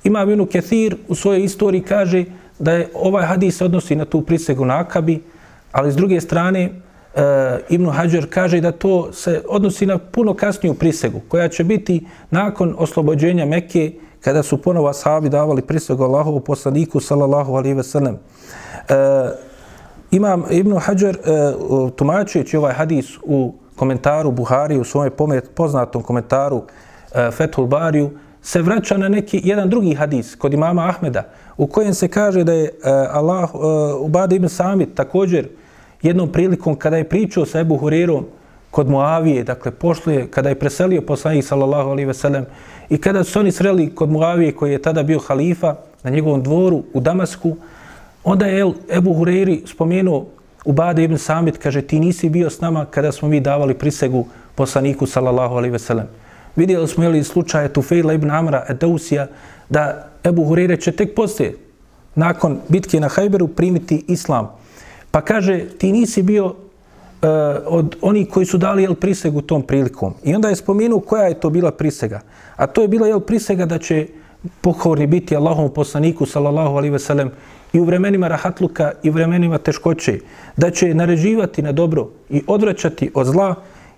Ima 0.05 0.23
Ibn 0.23 0.47
Kethir 0.47 0.97
u 1.09 1.15
svojoj 1.15 1.45
istoriji 1.45 1.83
kaže 1.83 2.25
da 2.59 2.73
je 2.73 2.89
ovaj 2.95 3.27
hadis 3.27 3.61
odnosi 3.61 3.97
na 3.97 4.05
tu 4.05 4.23
prisegu 4.23 4.65
na 4.65 4.79
Akabi, 4.81 5.23
ali 5.73 5.93
s 5.93 5.97
druge 5.97 6.21
strane 6.21 6.63
e, 6.63 6.71
Ibn 7.69 7.91
Hajar 7.91 8.27
kaže 8.31 8.61
da 8.61 8.73
to 8.73 9.13
se 9.13 9.43
odnosi 9.49 9.87
na 9.87 9.99
puno 9.99 10.35
kasniju 10.35 10.75
prisegu 10.75 11.21
koja 11.29 11.49
će 11.49 11.65
biti 11.65 12.07
nakon 12.31 12.75
oslobođenja 12.79 13.47
Mekke 13.47 13.93
kada 14.21 14.43
su 14.43 14.63
ponovo 14.63 14.89
ashabi 14.89 15.29
davali 15.29 15.63
prisegu 15.63 16.05
Allahovu 16.05 16.41
poslaniku 16.41 17.01
sallallahu 17.01 17.55
alaihi 17.55 17.75
ve 17.75 17.83
sellem. 17.83 18.15
E, 18.15 18.95
imam 20.11 20.45
Ibn 20.51 20.79
Hajar 20.79 21.17
e, 21.17 21.19
tumačujući 21.97 22.57
ovaj 22.57 22.73
hadis 22.73 23.07
u 23.23 23.55
komentaru 23.77 24.31
Buhari, 24.31 24.79
u 24.79 24.85
svome 24.85 25.11
poznatom 25.55 26.03
komentaru 26.03 26.63
e, 27.15 27.31
Fethul 27.31 27.67
Bariju, 27.67 28.11
se 28.45 28.63
vraća 28.63 28.97
na 28.97 29.09
neki 29.09 29.41
jedan 29.45 29.71
drugi 29.71 29.95
hadis 29.95 30.35
kod 30.35 30.55
imama 30.55 30.89
Ahmeda 30.89 31.23
u 31.57 31.67
kojem 31.67 31.95
se 31.95 32.09
kaže 32.09 32.45
da 32.45 32.53
je 32.53 32.63
uh, 32.63 32.89
Allah 33.17 33.51
e, 33.55 33.57
uh, 33.57 34.07
Ubada 34.07 34.35
ibn 34.35 34.49
Samit 34.49 34.95
također 34.95 35.49
jednom 36.03 36.33
prilikom 36.33 36.77
kada 36.77 36.97
je 36.97 37.09
pričao 37.09 37.47
sa 37.47 37.61
Ebu 37.61 37.77
Hurirom 37.77 38.25
kod 38.71 38.91
Muavije, 38.91 39.45
dakle 39.45 39.71
pošlo 39.71 40.13
kada 40.31 40.49
je 40.49 40.59
preselio 40.59 41.03
poslanik 41.03 41.45
sallallahu 41.45 41.91
alaihi 41.91 42.07
ve 42.07 42.15
sellem 42.15 42.47
i 42.91 42.99
kada 42.99 43.25
su 43.25 43.41
oni 43.41 43.53
sreli 43.53 43.95
kod 43.95 44.11
Muavije 44.11 44.53
koji 44.53 44.73
je 44.73 44.83
tada 44.83 45.03
bio 45.03 45.19
halifa 45.19 45.75
na 46.03 46.11
njegovom 46.11 46.43
dvoru 46.43 46.83
u 46.93 47.01
Damasku, 47.01 47.57
onda 48.25 48.47
je 48.47 48.73
Ebu 48.91 49.15
Huriri 49.15 49.63
spomenuo 49.67 50.27
Ubada 50.65 51.03
ibn 51.03 51.19
Samit, 51.19 51.59
kaže 51.59 51.83
ti 51.83 52.01
nisi 52.01 52.29
bio 52.29 52.51
s 52.51 52.61
nama 52.61 52.85
kada 52.85 53.13
smo 53.13 53.29
mi 53.29 53.41
davali 53.41 53.75
prisegu 53.75 54.27
poslaniku 54.55 55.07
sallallahu 55.07 55.55
alaihi 55.55 55.73
ve 55.73 55.79
sellem. 55.79 56.24
Vidjeli 56.57 56.89
smo 56.89 57.05
jeli, 57.05 57.25
slučaje 57.25 57.73
Tufejla 57.73 58.13
ibn 58.13 58.31
Amra 58.31 58.65
Edausija 58.69 59.27
da 59.69 60.09
Ebu 60.25 60.45
Hureyre 60.45 60.81
će 60.81 60.93
tek 60.93 61.15
poslije, 61.15 61.57
nakon 62.15 62.61
bitke 62.69 63.01
na 63.01 63.09
Hajberu, 63.09 63.49
primiti 63.49 64.05
islam. 64.09 64.51
Pa 65.11 65.21
kaže, 65.21 65.65
ti 65.79 65.93
nisi 65.93 66.23
bio 66.23 66.47
uh, 66.47 66.53
od 67.67 67.97
oni 68.01 68.25
koji 68.25 68.47
su 68.47 68.59
dali 68.59 68.83
jel, 68.83 68.95
prisegu 68.95 69.41
tom 69.41 69.63
prilikom. 69.63 70.15
I 70.25 70.35
onda 70.35 70.49
je 70.49 70.57
spomenuo 70.57 71.01
koja 71.01 71.23
je 71.23 71.41
to 71.41 71.51
bila 71.51 71.71
prisega. 71.71 72.21
A 72.57 72.67
to 72.67 72.83
je 72.83 72.89
bila 72.89 73.07
jel, 73.07 73.21
prisega 73.21 73.67
da 73.67 73.79
će 73.79 74.07
pokorni 74.61 75.07
biti 75.07 75.37
Allahom 75.37 75.71
poslaniku, 75.71 76.27
sallallahu 76.27 76.77
alaihi 76.77 76.93
ve 76.93 76.99
sellem, 76.99 77.31
i 77.73 77.81
u 77.81 77.85
vremenima 77.85 78.29
rahatluka 78.29 78.93
i 79.03 79.11
u 79.11 79.13
vremenima 79.13 79.59
teškoće, 79.59 80.19
da 80.57 80.71
će 80.71 80.95
naređivati 80.95 81.63
na 81.63 81.73
dobro 81.73 82.09
i 82.31 82.43
odvraćati 82.47 83.11
od 83.15 83.27
zla, 83.27 83.55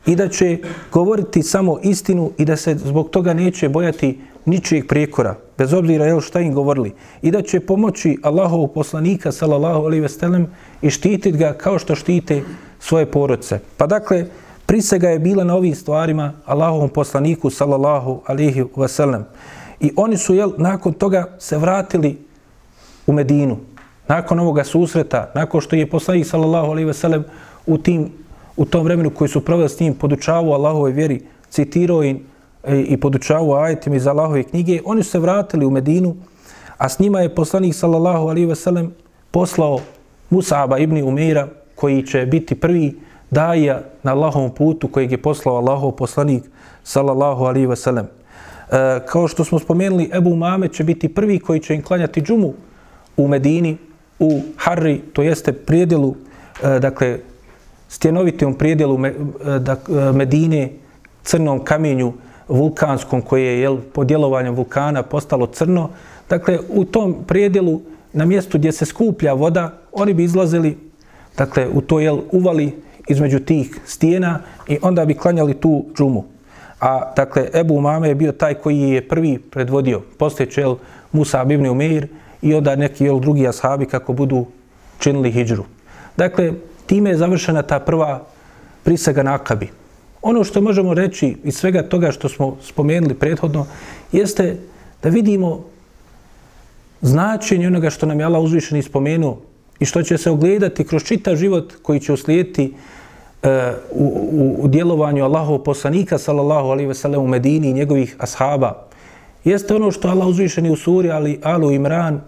i 0.06 0.16
da 0.16 0.28
će 0.28 0.58
govoriti 0.92 1.42
samo 1.42 1.78
istinu 1.82 2.30
i 2.38 2.44
da 2.44 2.56
se 2.56 2.74
zbog 2.74 3.10
toga 3.10 3.34
neće 3.34 3.68
bojati 3.68 4.20
ničijeg 4.44 4.86
prijekora, 4.88 5.34
bez 5.58 5.72
obzira 5.72 6.06
jel 6.06 6.20
šta 6.20 6.40
im 6.40 6.54
govorili, 6.54 6.92
i 7.22 7.30
da 7.30 7.42
će 7.42 7.60
pomoći 7.60 8.18
Allahovog 8.22 8.72
poslanika, 8.72 9.32
sallallahu 9.32 9.80
alaihi 9.80 10.00
ve 10.00 10.08
sellem, 10.08 10.46
i 10.82 10.90
štititi 10.90 11.38
ga 11.38 11.52
kao 11.52 11.78
što 11.78 11.94
štite 11.94 12.42
svoje 12.80 13.06
porodce. 13.06 13.58
Pa 13.76 13.86
dakle, 13.86 14.26
prisega 14.66 15.08
je 15.08 15.18
bila 15.18 15.44
na 15.44 15.54
ovim 15.54 15.74
stvarima 15.74 16.32
Allahovom 16.44 16.88
poslaniku, 16.88 17.50
sallallahu 17.50 18.20
alaihi 18.26 18.64
ve 18.76 18.88
sellem. 18.88 19.24
I 19.80 19.90
oni 19.96 20.16
su, 20.16 20.34
jel, 20.34 20.52
nakon 20.58 20.92
toga 20.92 21.36
se 21.38 21.58
vratili 21.58 22.18
u 23.06 23.12
Medinu. 23.12 23.56
Nakon 24.08 24.40
ovoga 24.40 24.64
susreta, 24.64 25.30
nakon 25.34 25.60
što 25.60 25.76
je 25.76 25.90
poslanik, 25.90 26.26
sallallahu 26.26 26.70
alaihi 26.70 26.86
ve 26.86 26.94
sellem, 26.94 27.24
u 27.66 27.78
tim 27.78 28.12
u 28.56 28.64
tom 28.64 28.84
vremenu 28.84 29.10
koji 29.10 29.28
su 29.28 29.44
proveli 29.44 29.68
s 29.68 29.80
njim, 29.80 29.94
podučavao 29.94 30.52
Allahove 30.52 30.92
vjeri, 30.92 31.20
citirao 31.50 32.02
im 32.02 32.20
e, 32.64 32.80
i 32.80 32.96
podučavao 33.00 33.54
ajetima 33.54 33.96
iz 33.96 34.06
Allahove 34.06 34.42
knjige, 34.42 34.80
oni 34.84 35.02
su 35.02 35.10
se 35.10 35.18
vratili 35.18 35.66
u 35.66 35.70
Medinu, 35.70 36.16
a 36.78 36.88
s 36.88 36.98
njima 36.98 37.20
je 37.20 37.34
poslanik 37.34 37.74
sallallahu 37.74 38.28
alaihi 38.28 38.46
veselem 38.46 38.94
poslao 39.30 39.78
Musaba 40.30 40.78
ibn 40.78 41.08
Umeira, 41.08 41.48
koji 41.74 42.06
će 42.06 42.26
biti 42.26 42.54
prvi 42.54 43.00
daja 43.30 43.82
na 44.02 44.12
Allahovom 44.12 44.50
putu 44.50 44.88
kojeg 44.88 45.12
je 45.12 45.22
poslao 45.22 45.56
Allahov 45.56 45.90
poslanik 45.90 46.42
sallallahu 46.82 47.44
alaihi 47.44 47.66
veselem. 47.66 48.06
E, 48.06 49.00
kao 49.06 49.28
što 49.28 49.44
smo 49.44 49.58
spomenuli, 49.58 50.10
Ebu 50.12 50.36
Mame 50.36 50.68
će 50.68 50.84
biti 50.84 51.08
prvi 51.08 51.38
koji 51.38 51.60
će 51.60 51.74
im 51.74 51.82
klanjati 51.82 52.20
džumu 52.22 52.54
u 53.16 53.28
Medini, 53.28 53.76
u 54.18 54.40
Harri, 54.56 55.00
to 55.12 55.22
jeste 55.22 55.52
prijedelu, 55.52 56.14
e, 56.62 56.78
dakle, 56.78 57.18
stjenovitom 57.88 58.54
prijedjelu 58.54 58.98
Medine, 60.14 60.70
crnom 61.22 61.64
kamenju 61.64 62.12
vulkanskom 62.48 63.22
koje 63.22 63.44
je 63.44 63.60
jel, 63.60 63.78
po 63.92 64.04
djelovanju 64.04 64.52
vulkana 64.52 65.02
postalo 65.02 65.46
crno. 65.46 65.90
Dakle, 66.28 66.58
u 66.68 66.84
tom 66.84 67.16
prijedjelu 67.26 67.80
na 68.12 68.24
mjestu 68.24 68.58
gdje 68.58 68.72
se 68.72 68.86
skuplja 68.86 69.32
voda, 69.32 69.72
oni 69.92 70.14
bi 70.14 70.24
izlazili 70.24 70.78
dakle, 71.36 71.68
u 71.68 71.80
to 71.80 72.00
jel, 72.00 72.18
uvali 72.32 72.72
između 73.08 73.38
tih 73.38 73.80
stijena 73.84 74.40
i 74.68 74.78
onda 74.82 75.04
bi 75.04 75.14
klanjali 75.14 75.54
tu 75.54 75.84
džumu. 75.96 76.24
A 76.80 77.12
dakle, 77.16 77.48
Ebu 77.54 77.74
Umame 77.74 78.08
je 78.08 78.14
bio 78.14 78.32
taj 78.32 78.54
koji 78.54 78.80
je 78.80 79.08
prvi 79.08 79.38
predvodio. 79.38 80.02
Poslije 80.18 80.50
će 80.50 80.64
Musa 81.12 81.46
ibn 81.50 81.66
Umeir 81.66 82.08
i 82.42 82.54
onda 82.54 82.76
neki 82.76 83.04
jel, 83.04 83.20
drugi 83.20 83.48
ashabi 83.48 83.86
kako 83.86 84.12
budu 84.12 84.46
činili 84.98 85.32
hijđru. 85.32 85.64
Dakle, 86.16 86.52
time 86.86 87.10
je 87.10 87.16
završena 87.16 87.62
ta 87.62 87.80
prva 87.80 88.24
prisega 88.84 89.22
na 89.22 89.34
Akabi. 89.34 89.68
Ono 90.22 90.44
što 90.44 90.60
možemo 90.60 90.94
reći 90.94 91.36
iz 91.44 91.54
svega 91.56 91.82
toga 91.82 92.12
što 92.12 92.28
smo 92.28 92.56
spomenuli 92.62 93.14
prethodno 93.14 93.66
jeste 94.12 94.56
da 95.02 95.08
vidimo 95.08 95.64
značenje 97.00 97.66
onoga 97.66 97.90
što 97.90 98.06
nam 98.06 98.20
je 98.20 98.26
Allah 98.26 98.42
uzvišeni 98.42 98.82
spomenuo 98.82 99.38
i 99.78 99.84
što 99.84 100.02
će 100.02 100.18
se 100.18 100.30
ogledati 100.30 100.84
kroz 100.84 101.02
čitav 101.04 101.36
život 101.36 101.72
koji 101.82 102.00
će 102.00 102.12
uslijediti 102.12 102.74
uh, 103.42 103.48
u, 103.90 104.04
u, 104.32 104.56
u 104.64 104.68
djelovanju 104.68 105.24
Allahov 105.24 105.58
poslanika 105.58 106.18
sallallahu 106.18 106.68
alaihi 106.68 106.92
ve 107.04 107.18
u 107.18 107.26
Medini 107.26 107.70
i 107.70 107.72
njegovih 107.72 108.16
ashaba 108.18 108.86
jeste 109.44 109.74
ono 109.74 109.90
što 109.90 110.08
Allah 110.08 110.26
uzvišeni 110.26 110.70
u 110.70 110.76
suri 110.76 111.10
ali 111.10 111.40
Alu 111.42 111.72
Imran 111.72 112.20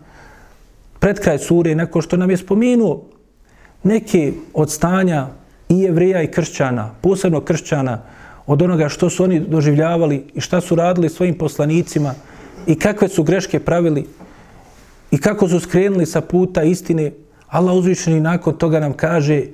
pred 0.98 1.20
kraj 1.20 1.38
sure 1.38 1.74
nakon 1.74 2.02
što 2.02 2.16
nam 2.16 2.30
je 2.30 2.36
spomenuo 2.36 3.04
neke 3.82 4.32
od 4.54 4.70
stanja 4.70 5.26
i 5.68 5.78
jevreja 5.78 6.22
i 6.22 6.30
kršćana, 6.30 6.90
posebno 7.00 7.40
kršćana, 7.40 8.02
od 8.46 8.62
onoga 8.62 8.88
što 8.88 9.10
su 9.10 9.24
oni 9.24 9.40
doživljavali 9.40 10.24
i 10.34 10.40
šta 10.40 10.60
su 10.60 10.74
radili 10.74 11.08
svojim 11.08 11.38
poslanicima 11.38 12.14
i 12.66 12.74
kakve 12.74 13.08
su 13.08 13.22
greške 13.22 13.60
pravili 13.60 14.06
i 15.10 15.18
kako 15.18 15.48
su 15.48 15.60
skrenuli 15.60 16.06
sa 16.06 16.20
puta 16.20 16.62
istine, 16.62 17.12
Allah 17.48 17.74
uzvišeni 17.74 18.20
nakon 18.20 18.54
toga 18.54 18.80
nam 18.80 18.92
kaže 18.92 19.44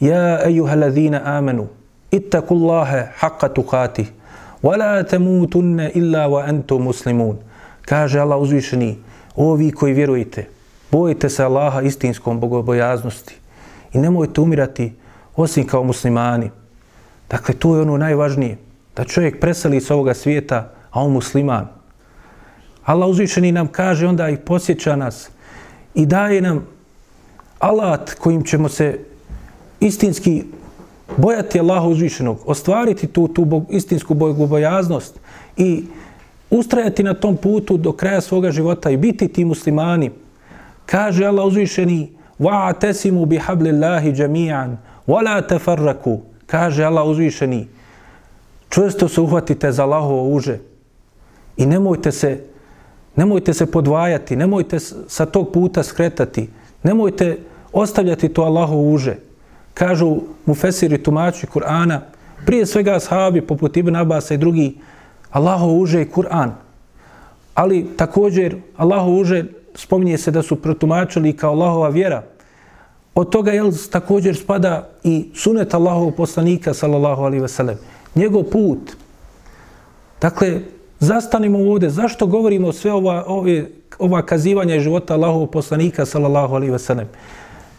Ja 0.00 0.40
ejuha 0.46 0.74
ladhina 0.74 1.20
amenu, 1.24 1.68
ittakullaha 2.10 3.06
haqqa 3.18 3.48
tukatih, 3.54 4.08
wa 4.62 4.76
la 4.78 5.02
tamutunne 5.02 5.90
illa 5.94 6.26
wa 6.28 6.48
antum 6.48 6.82
muslimun. 6.82 7.36
Kaže 7.86 8.18
Allah 8.18 8.40
uzvišeni, 8.40 8.96
o 9.36 9.54
vi 9.54 9.70
koji 9.70 9.94
vjerujete, 9.94 10.48
bojite 10.90 11.28
se 11.28 11.44
Allaha 11.44 11.82
istinskom 11.82 12.40
bogobojaznosti 12.40 13.41
i 13.92 13.98
nemojte 13.98 14.40
umirati 14.40 14.92
osim 15.36 15.66
kao 15.66 15.84
muslimani. 15.84 16.50
Dakle, 17.30 17.54
to 17.54 17.76
je 17.76 17.82
ono 17.82 17.96
najvažnije, 17.96 18.58
da 18.96 19.04
čovjek 19.04 19.40
preseli 19.40 19.80
s 19.80 19.90
ovoga 19.90 20.14
svijeta, 20.14 20.72
a 20.90 21.00
on 21.00 21.12
musliman. 21.12 21.68
Allah 22.84 23.08
uzvišeni 23.08 23.52
nam 23.52 23.66
kaže, 23.66 24.06
onda 24.06 24.28
i 24.28 24.36
posjeća 24.36 24.96
nas 24.96 25.30
i 25.94 26.06
daje 26.06 26.40
nam 26.40 26.66
alat 27.58 28.14
kojim 28.14 28.44
ćemo 28.44 28.68
se 28.68 28.98
istinski 29.80 30.44
bojati 31.16 31.60
Allaha 31.60 31.86
uzvišenog, 31.86 32.38
ostvariti 32.46 33.06
tu, 33.06 33.28
tu 33.28 33.44
bog, 33.44 33.66
istinsku 33.70 34.14
bogobojaznost 34.14 35.20
i 35.56 35.84
ustrajati 36.50 37.02
na 37.02 37.14
tom 37.14 37.36
putu 37.36 37.76
do 37.76 37.92
kraja 37.92 38.20
svoga 38.20 38.50
života 38.50 38.90
i 38.90 38.96
biti 38.96 39.28
ti 39.28 39.44
muslimani. 39.44 40.10
Kaže 40.86 41.24
Allah 41.24 41.46
uzvišeni, 41.46 42.12
وَعَتَسِمُوا 42.41 43.25
بِحَبْلِ 43.25 43.67
اللَّهِ 43.67 44.03
جَمِيعًا 44.09 44.77
وَلَا 45.07 45.39
تَفَرَّكُوا 45.39 46.17
Kaže 46.45 46.83
Allah 46.83 47.05
uzvišeni, 47.05 47.67
čvrsto 48.69 49.07
se 49.07 49.21
uhvatite 49.21 49.71
za 49.71 49.83
Allahovo 49.83 50.29
uže 50.29 50.59
i 51.57 51.65
nemojte 51.65 52.11
se, 52.11 52.43
nemojte 53.15 53.53
se 53.53 53.71
podvajati, 53.71 54.35
nemojte 54.35 54.79
sa 55.07 55.25
tog 55.25 55.51
puta 55.51 55.83
skretati, 55.83 56.49
nemojte 56.83 57.37
ostavljati 57.73 58.29
to 58.29 58.41
Allahovo 58.41 58.91
uže. 58.91 59.15
Kažu 59.73 60.17
mu 60.45 60.55
fesiri 60.55 61.03
tumači 61.03 61.47
Kur'ana, 61.47 61.99
prije 62.45 62.65
svega 62.65 62.95
ashabi 62.95 63.41
poput 63.41 63.77
Ibn 63.77 63.95
Abasa 63.95 64.33
i 64.33 64.37
drugi, 64.37 64.77
Allahovo 65.31 65.77
uže 65.77 66.01
i 66.01 66.09
Kur'an. 66.09 66.51
Ali 67.53 67.87
također 67.97 68.55
Allahovo 68.77 69.19
uže 69.19 69.43
spominje 69.75 70.17
se 70.17 70.31
da 70.31 70.41
su 70.41 70.55
protumačili 70.55 71.33
kao 71.33 71.51
Allahova 71.51 71.89
vjera, 71.89 72.23
Od 73.14 73.30
toga 73.30 73.52
jel, 73.52 73.72
također 73.90 74.36
spada 74.36 74.88
i 75.04 75.28
sunet 75.34 75.74
Allahovog 75.74 76.14
poslanika, 76.14 76.74
sallallahu 76.74 77.22
alaihi 77.22 77.48
sellem. 77.48 77.78
njegov 78.14 78.42
put. 78.42 78.78
Dakle, 80.20 80.60
zastanimo 81.00 81.58
ovdje, 81.58 81.90
zašto 81.90 82.26
govorimo 82.26 82.72
sve 82.72 82.92
ova, 82.92 83.24
ove, 83.26 83.66
ova 83.98 84.22
kazivanja 84.22 84.80
života 84.80 85.14
Allahovog 85.14 85.50
poslanika, 85.50 86.06
sallallahu 86.06 86.54
alaihi 86.54 86.78
sellem? 86.78 87.08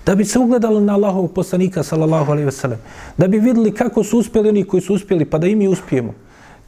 Da 0.05 0.15
bi 0.15 0.25
se 0.25 0.39
ugledalo 0.39 0.79
na 0.79 0.93
Allahovog 0.93 1.33
poslanika, 1.33 1.83
sallallahu 1.83 2.31
alaihi 2.31 2.51
sellem. 2.51 2.79
Da 3.17 3.27
bi 3.27 3.39
videli 3.39 3.71
kako 3.71 4.03
su 4.03 4.19
uspjeli 4.19 4.49
oni 4.49 4.63
koji 4.63 4.81
su 4.81 4.93
uspjeli, 4.93 5.25
pa 5.25 5.37
da 5.37 5.47
i 5.47 5.55
mi 5.55 5.67
uspijemo. 5.67 6.13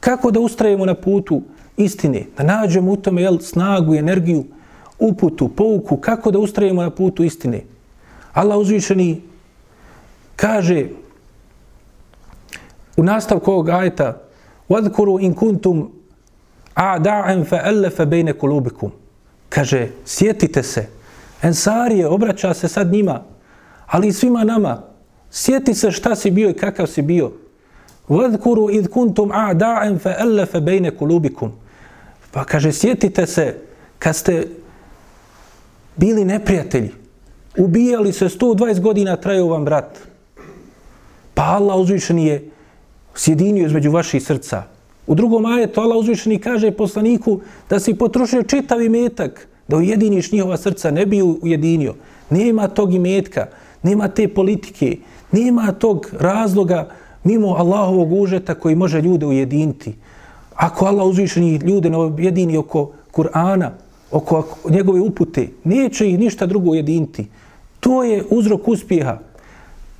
Kako 0.00 0.30
da 0.30 0.40
ustrajemo 0.40 0.86
na 0.86 0.94
putu 0.94 1.42
istine, 1.76 2.24
da 2.36 2.44
nađemo 2.44 2.92
u 2.92 2.96
tome 2.96 3.22
jel, 3.22 3.38
snagu 3.38 3.94
i 3.94 3.98
energiju, 3.98 4.44
uputu, 4.98 5.48
pouku, 5.48 5.96
kako 5.96 6.30
da 6.30 6.38
ustrajemo 6.38 6.82
na 6.82 6.90
putu 6.90 7.24
istine. 7.24 7.75
Allah 8.35 8.57
uzvišeni 8.57 9.21
kaže 10.35 10.87
u 12.97 13.03
nastavku 13.03 13.51
ovog 13.51 13.69
ajeta 13.69 14.21
وَذْكُرُوا 14.69 15.19
إِن 15.19 15.33
كُنْتُمْ 15.33 15.89
أَعْدَعًا 16.77 17.43
فَأَلَّفَ 17.43 18.01
بَيْنَ 18.01 18.31
كُلُوبِكُمْ 18.31 18.89
kaže, 19.49 19.89
sjetite 20.05 20.63
se 20.63 20.87
Ensarije, 21.41 22.07
obraća 22.07 22.53
se 22.53 22.67
sad 22.67 22.91
njima 22.91 23.23
ali 23.87 24.07
i 24.07 24.13
svima 24.13 24.43
nama 24.43 24.81
sjeti 25.31 25.73
se 25.73 25.91
šta 25.91 26.15
si 26.15 26.31
bio 26.31 26.49
i 26.49 26.53
kakav 26.53 26.87
si 26.87 27.01
bio 27.01 27.31
وَذْكُرُوا 28.09 28.71
إِذْ 28.71 28.87
كُنْتُمْ 28.87 29.31
أَعْدَعًا 29.31 29.97
فَأَلَّفَ 30.03 30.57
بَيْنَ 30.57 30.89
كُلُوبِكُمْ 30.89 31.51
pa 32.31 32.45
kaže, 32.45 32.71
sjetite 32.71 33.27
se 33.27 33.55
kad 33.99 34.15
ste 34.15 34.47
bili 35.95 36.25
neprijatelji 36.25 36.91
ubijali 37.56 38.12
se 38.12 38.24
120 38.24 38.80
godina 38.80 39.16
traju 39.16 39.48
vam 39.48 39.64
brat. 39.64 39.98
Pa 41.34 41.42
Allah 41.42 41.76
uzvišeni 41.76 42.26
je 42.26 42.50
sjedinio 43.14 43.66
između 43.66 43.90
vaših 43.90 44.22
srca. 44.22 44.62
U 45.06 45.14
drugom 45.14 45.46
ajetu 45.46 45.80
Allah 45.80 45.96
uzvišeni 45.96 46.38
kaže 46.38 46.70
poslaniku 46.70 47.40
da 47.70 47.80
si 47.80 47.94
potrošio 47.94 48.42
čitav 48.42 48.82
imetak 48.82 49.48
da 49.68 49.76
ujediniš 49.76 50.32
njihova 50.32 50.56
srca, 50.56 50.90
ne 50.90 51.06
bi 51.06 51.22
ujedinio. 51.22 51.94
Nema 52.30 52.68
tog 52.68 52.94
imetka, 52.94 53.46
nema 53.82 54.08
te 54.08 54.28
politike, 54.28 54.96
nema 55.32 55.72
tog 55.72 56.10
razloga 56.18 56.88
mimo 57.24 57.48
Allahovog 57.48 58.12
užeta 58.12 58.54
koji 58.54 58.74
može 58.74 59.00
ljude 59.00 59.26
ujediniti. 59.26 59.94
Ako 60.54 60.86
Allah 60.86 61.06
uzvišeni 61.06 61.56
ljude 61.56 61.90
ne 61.90 61.98
ujedini 61.98 62.56
oko 62.56 62.90
Kur'ana, 63.12 63.70
oko 64.10 64.56
njegove 64.70 65.00
upute, 65.00 65.48
neće 65.64 66.08
ih 66.08 66.18
ništa 66.18 66.46
drugo 66.46 66.70
ujediniti. 66.70 67.26
To 67.86 68.02
je 68.02 68.24
uzrok 68.30 68.68
uspjeha. 68.68 69.18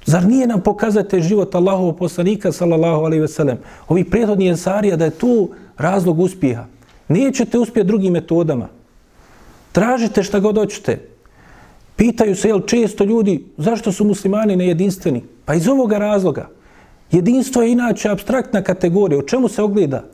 Zar 0.05 0.25
nije 0.27 0.47
nam 0.47 0.61
pokazate 0.61 1.21
život 1.21 1.55
Allahov 1.55 1.93
poslanika, 1.93 2.53
sallallahu 2.53 3.05
alaihi 3.05 3.21
ve 3.21 3.29
sellem, 3.29 3.59
ovi 3.89 4.05
prethodni 4.05 4.49
ensarija, 4.49 4.97
da 4.97 5.05
je 5.05 5.11
to 5.11 5.49
razlog 5.79 6.21
uspjeha. 6.21 6.65
Nećete 7.09 7.59
uspjeti 7.59 7.87
drugim 7.87 8.13
metodama. 8.13 8.69
Tražite 9.73 10.23
šta 10.23 10.41
god 10.41 10.57
hoćete. 10.57 10.99
Pitaju 11.97 12.37
se, 12.37 12.49
jel 12.49 12.61
često 12.61 13.05
ljudi, 13.05 13.45
zašto 13.57 13.93
su 13.93 14.05
muslimani 14.05 14.57
nejedinstveni? 14.57 15.23
Pa 15.45 15.55
iz 15.55 15.69
ovoga 15.69 15.99
razloga. 15.99 16.49
Jedinstvo 17.11 17.63
je 17.63 17.73
inače 17.73 18.09
abstraktna 18.09 18.63
kategorija. 18.63 19.19
O 19.19 19.23
čemu 19.31 19.49
se 19.49 19.63
ogleda? 19.63 20.05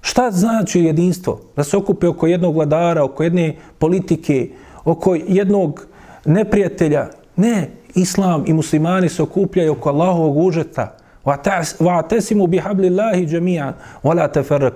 Šta 0.00 0.30
znači 0.30 0.80
jedinstvo? 0.80 1.40
Da 1.56 1.64
se 1.64 1.76
okupe 1.76 2.08
oko 2.08 2.26
jednog 2.26 2.54
vladara, 2.54 3.04
oko 3.04 3.22
jedne 3.22 3.56
politike, 3.78 4.48
oko 4.84 5.14
jednog 5.14 5.86
neprijatelja. 6.26 7.08
Ne, 7.36 7.70
islam 7.94 8.44
i 8.46 8.52
muslimani 8.52 9.08
se 9.08 9.22
okupljaju 9.22 9.72
oko 9.72 9.88
Allahovog 9.88 10.36
užeta. 10.36 10.96
Wa 11.24 11.36
بِحَبْلِ 11.42 12.48
bi 12.48 12.58
hablillahi 12.58 13.26
وَلَا 13.26 14.28
wa 14.48 14.60
la. 14.60 14.70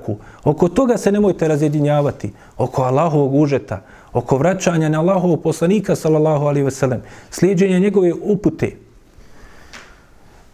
Oko 0.45 0.69
toga 0.69 0.97
se 0.99 1.13
nemojte 1.13 1.49
razjedinjavati. 1.49 2.33
Oko 2.59 2.83
Allahovog 2.83 3.35
užeta. 3.35 3.83
Oko 4.13 4.39
vraćanja 4.39 4.89
na 4.89 5.01
Allahovog 5.01 5.43
poslanika, 5.43 5.97
sallallahu 5.97 6.47
alaihi 6.47 6.65
ve 6.65 6.71
sellem. 6.71 7.03
Slijedženje 7.31 7.81
njegove 7.81 8.13
upute. 8.23 8.77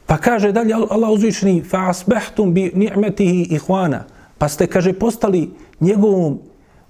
Pa 0.07 0.18
kaže 0.18 0.53
dalje 0.53 0.74
Allah 0.74 1.11
uzvišni 1.11 1.64
فَاسْبَحْتُمْ 1.70 2.53
بِنِعْمَتِهِ 2.53 2.53
bi 2.53 2.72
ni'matihi 2.74 3.42
ihwana. 3.42 4.05
Pa 4.38 4.49
ste, 4.49 4.66
kaže, 4.66 4.92
postali 4.92 5.51
njegovom 5.80 6.38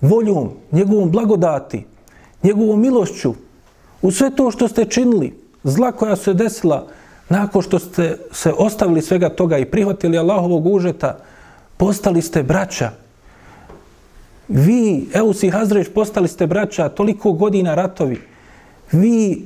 voljom, 0.00 0.50
njegovom 0.72 1.11
blagodati, 1.11 1.86
njegovom 2.42 2.80
milošću, 2.80 3.34
u 4.03 4.11
sve 4.11 4.30
to 4.36 4.51
što 4.51 4.68
ste 4.68 4.84
činili, 4.84 5.34
zla 5.64 5.92
koja 5.92 6.16
se 6.16 6.34
desila 6.34 6.86
nakon 7.28 7.62
što 7.62 7.78
ste 7.78 8.18
se 8.32 8.53
ostavili 8.53 9.03
svega 9.03 9.28
toga 9.28 9.59
i 9.59 9.64
prihvatili 9.64 10.18
Allahovog 10.18 10.66
užeta, 10.66 11.18
postali 11.76 12.22
ste 12.22 12.42
braća. 12.42 12.90
Vi, 14.49 15.09
Eus 15.14 15.42
i 15.42 15.51
Hazreć, 15.51 15.88
postali 15.94 16.28
ste 16.28 16.47
braća, 16.47 16.88
toliko 16.88 17.32
godina 17.32 17.74
ratovi. 17.74 18.20
Vi, 18.92 19.44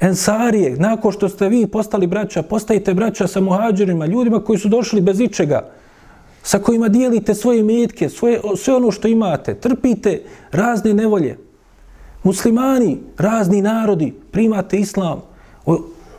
Ensarije, 0.00 0.76
nakon 0.76 1.12
što 1.12 1.28
ste 1.28 1.48
vi 1.48 1.66
postali 1.66 2.06
braća, 2.06 2.42
postajite 2.42 2.94
braća 2.94 3.26
sa 3.26 3.40
muhađirima, 3.40 4.06
ljudima 4.06 4.40
koji 4.40 4.58
su 4.58 4.68
došli 4.68 5.00
bez 5.00 5.20
ičega, 5.20 5.70
sa 6.42 6.58
kojima 6.58 6.88
dijelite 6.88 7.34
svoje 7.34 7.62
metke, 7.62 8.08
svoje, 8.08 8.40
sve 8.56 8.74
ono 8.74 8.90
što 8.90 9.08
imate, 9.08 9.54
trpite 9.54 10.22
razne 10.52 10.94
nevolje. 10.94 11.38
Muslimani, 12.24 12.98
razni 13.18 13.62
narodi, 13.62 14.14
primate 14.30 14.78
islam, 14.78 15.22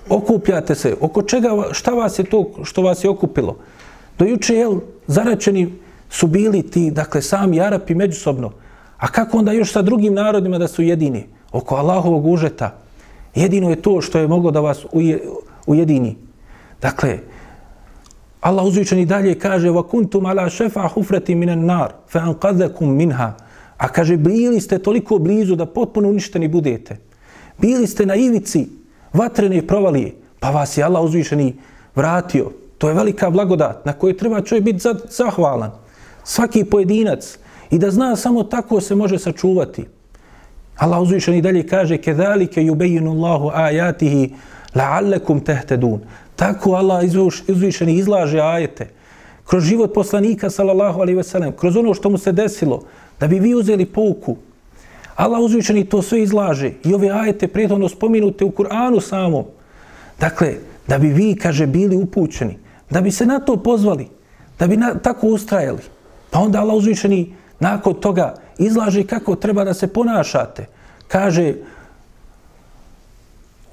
okupljate 0.10 0.76
se. 0.76 0.96
Oko 1.02 1.22
čega, 1.22 1.50
šta 1.72 1.92
vas 1.92 2.20
je 2.20 2.24
to 2.24 2.52
što 2.64 2.82
vas 2.82 3.04
je 3.04 3.10
okupilo? 3.10 3.58
Do 4.20 4.26
juče, 4.26 4.56
jel, 4.56 4.80
zaračeni 5.08 5.74
su 6.10 6.28
bili 6.28 6.64
ti, 6.64 6.92
dakle, 6.92 7.22
sami 7.22 7.62
Arapi 7.62 7.96
međusobno. 7.96 8.52
A 8.98 9.08
kako 9.08 9.38
onda 9.38 9.52
još 9.52 9.72
sa 9.72 9.82
drugim 9.82 10.14
narodima 10.14 10.58
da 10.58 10.68
su 10.68 10.82
jedini? 10.82 11.26
Oko 11.52 11.76
Allahovog 11.76 12.26
užeta. 12.26 12.78
Jedino 13.36 13.70
je 13.70 13.82
to 13.82 14.02
što 14.02 14.20
je 14.20 14.28
moglo 14.28 14.52
da 14.52 14.60
vas 14.60 14.86
ujedini. 15.68 16.18
Dakle, 16.82 17.20
Allah 18.42 18.66
uzvičeni 18.66 19.06
dalje 19.06 19.40
kaže 19.40 19.70
وَكُنْتُمْ 19.70 20.22
عَلَى 20.22 20.40
ala 20.40 20.50
shafa 20.50 20.90
مِنَ 20.96 21.36
minan 21.36 21.66
nar 21.66 21.94
fa 22.08 22.36
minha 22.82 23.34
a 23.78 23.88
kaže 23.88 24.18
bili 24.18 24.62
ste 24.62 24.80
toliko 24.80 25.18
blizu 25.20 25.56
da 25.56 25.66
potpuno 25.66 26.10
uništeni 26.10 26.48
budete. 26.48 26.98
Bili 27.58 27.88
ste 27.88 28.06
na 28.06 28.16
ivici 28.16 28.68
vatrene 29.14 29.68
provalije 29.68 30.14
pa 30.40 30.50
vas 30.50 30.78
je 30.78 30.84
Allah 30.84 31.04
uzvišeni 31.04 31.56
vratio. 31.96 32.52
To 32.78 32.90
je 32.90 32.96
velika 32.96 33.30
blagodat 33.30 33.86
na 33.86 33.94
kojoj 33.94 34.18
treba 34.18 34.42
čovjek 34.42 34.64
biti 34.64 34.84
zahvalan. 35.10 35.72
Svaki 36.24 36.64
pojedinac 36.64 37.38
i 37.72 37.80
da 37.80 37.92
zna 37.92 38.16
samo 38.16 38.44
tako 38.44 38.82
se 38.82 38.96
može 38.96 39.20
sačuvati. 39.20 39.86
Allah 40.78 41.02
uzvišeni 41.02 41.42
dalje 41.42 41.68
kaže 41.68 41.98
كَذَلِكَ 41.98 42.58
يُبَيِّنُ 42.58 43.08
اللَّهُ 43.08 43.52
ayatihi 43.54 44.30
لَعَلَّكُمْ 44.76 45.44
tahtadun 45.44 46.00
Tako 46.36 46.72
Allah 46.72 47.04
uzvišeni 47.48 47.96
izlaže 47.96 48.40
ajete 48.40 48.90
kroz 49.46 49.64
život 49.64 49.94
poslanika 49.94 50.50
sallallahu 50.50 51.02
alaihi 51.02 51.18
veselem, 51.18 51.52
kroz 51.52 51.76
ono 51.76 51.94
što 51.94 52.10
mu 52.10 52.18
se 52.18 52.32
desilo, 52.32 52.82
da 53.20 53.28
bi 53.28 53.40
vi 53.40 53.56
uzeli 53.56 53.86
pouku. 53.86 54.38
Allah 55.16 55.40
uzvičeni 55.40 55.86
to 55.86 56.02
sve 56.02 56.24
izlaže 56.24 56.72
i 56.84 56.94
ove 56.94 57.10
ajete 57.10 57.48
prethodno 57.48 57.90
spominute 57.90 58.46
u 58.46 58.52
Kur'anu 58.52 59.02
samom. 59.02 59.46
Dakle, 60.20 60.56
da 60.88 60.98
bi 60.98 61.08
vi, 61.08 61.36
kaže, 61.36 61.68
bili 61.68 61.96
upućeni, 61.96 62.58
da 62.90 63.02
bi 63.02 63.12
se 63.12 63.26
na 63.26 63.40
to 63.40 63.58
pozvali, 63.58 64.08
da 64.60 64.68
bi 64.68 64.78
na, 64.78 64.96
tako 64.96 65.28
ustrajali. 65.28 65.82
Pa 66.32 66.40
onda 66.40 66.60
Allah 66.60 66.76
uzvičeni 66.76 67.34
nakon 67.60 67.94
toga 67.94 68.36
izlaže 68.58 69.04
kako 69.04 69.36
treba 69.36 69.64
da 69.64 69.74
se 69.74 69.88
ponašate. 69.88 70.66
Kaže, 71.08 71.54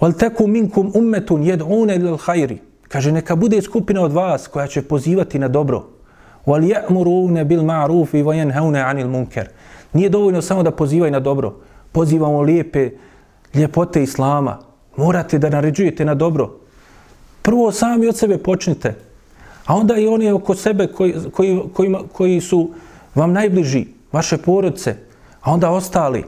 Wal 0.02 0.18
taku 0.18 0.46
minkum 0.46 0.90
ummetun 0.94 1.44
yad'una 1.46 1.94
ila 1.94 2.10
al-khair. 2.10 2.56
Kaže 2.88 3.12
neka 3.12 3.36
bude 3.36 3.62
skupina 3.62 4.02
od 4.02 4.12
vas 4.12 4.46
koja 4.46 4.66
će 4.66 4.82
pozivati 4.82 5.38
na 5.38 5.48
dobro 5.48 5.91
wal 6.46 6.62
ya'muruna 6.62 7.44
bil 7.44 7.62
ma'rufi 7.62 8.22
wa 8.22 8.34
yanhauna 8.34 8.86
'anil 8.86 9.08
munkar. 9.08 9.48
Nije 9.92 10.08
dovoljno 10.08 10.42
samo 10.42 10.62
da 10.62 10.70
pozivaju 10.70 11.12
na 11.12 11.20
dobro. 11.20 11.54
Pozivamo 11.92 12.40
lijepe 12.40 12.90
ljepote 13.54 14.02
Islama. 14.02 14.58
Morate 14.96 15.38
da 15.38 15.50
naređujete 15.50 16.04
na 16.04 16.14
dobro. 16.14 16.50
Prvo 17.42 17.72
sami 17.72 18.08
od 18.08 18.16
sebe 18.16 18.38
počnite. 18.38 18.94
A 19.66 19.74
onda 19.76 19.96
i 19.96 20.06
oni 20.06 20.30
oko 20.30 20.54
sebe 20.54 20.86
koji, 20.86 21.14
koji, 21.32 21.60
koji, 21.72 21.94
koji 22.12 22.40
su 22.40 22.70
vam 23.14 23.32
najbliži, 23.32 23.86
vaše 24.12 24.36
porodice, 24.36 24.96
a 25.42 25.52
onda 25.52 25.70
ostali, 25.70 26.24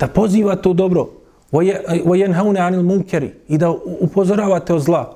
da 0.00 0.06
pozivate 0.06 0.68
u 0.68 0.74
dobro, 0.74 1.08
وَيَنْهَوْنَ 1.52 2.58
anil 2.58 2.80
الْمُنْكَرِ 2.80 3.28
i 3.48 3.58
da 3.58 3.70
upozoravate 4.00 4.74
o 4.74 4.78
zla. 4.78 5.12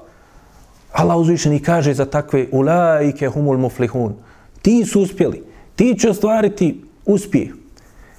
Allah 0.92 1.16
uzvišeni 1.16 1.58
kaže 1.62 1.94
za 1.94 2.04
takve, 2.04 2.46
ulaike 2.52 3.28
humul 3.28 3.58
muflihun. 3.58 4.14
Ti 4.66 4.84
su 4.84 5.00
uspjeli. 5.00 5.42
Ti 5.76 5.94
će 5.98 6.10
ostvariti 6.10 6.80
uspjeh. 7.04 7.48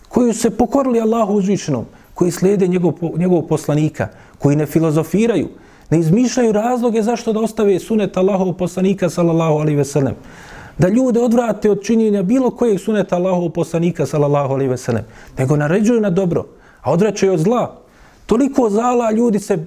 Koji 0.09 0.33
se 0.33 0.49
pokorili 0.49 1.01
Allahu 1.01 1.33
uzvišenom, 1.33 1.85
koji 2.13 2.31
slijede 2.31 2.67
njegov, 2.67 2.93
njegov 3.17 3.41
poslanika, 3.41 4.07
koji 4.39 4.55
ne 4.55 4.65
filozofiraju, 4.65 5.49
ne 5.89 5.99
izmišljaju 5.99 6.51
razloge 6.51 7.01
zašto 7.01 7.33
da 7.33 7.39
ostave 7.39 7.79
sunet 7.79 8.17
Allahov 8.17 8.53
poslanika 8.53 9.09
sallallahu 9.09 9.53
alaihi 9.53 9.75
ve 9.77 9.85
sellem. 9.85 10.13
Da 10.77 10.87
ljude 10.87 11.19
odvrate 11.19 11.71
od 11.71 11.83
činjenja 11.83 12.23
bilo 12.23 12.51
kojeg 12.51 12.79
suneta 12.79 13.15
Allahov 13.15 13.49
poslanika 13.49 14.05
sallallahu 14.05 14.53
alaihi 14.53 14.69
ve 14.69 14.77
sellem. 14.77 15.03
Nego 15.37 15.55
naređuju 15.55 16.01
na 16.01 16.09
dobro, 16.09 16.45
a 16.81 16.91
odvraćaju 16.91 17.33
od 17.33 17.39
zla. 17.39 17.75
Toliko 18.25 18.69
zala 18.69 19.11
ljudi 19.11 19.39
se 19.39 19.65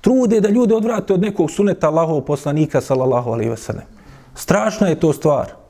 trude 0.00 0.40
da 0.40 0.48
ljude 0.48 0.74
odvrate 0.74 1.14
od 1.14 1.20
nekog 1.20 1.50
suneta 1.50 1.88
Allahov 1.88 2.20
poslanika 2.20 2.80
sallallahu 2.80 3.30
alaihi 3.30 3.50
ve 3.50 3.56
sellem. 3.56 3.86
Strašna 4.34 4.88
je 4.88 5.00
to 5.00 5.12
stvar. 5.12 5.65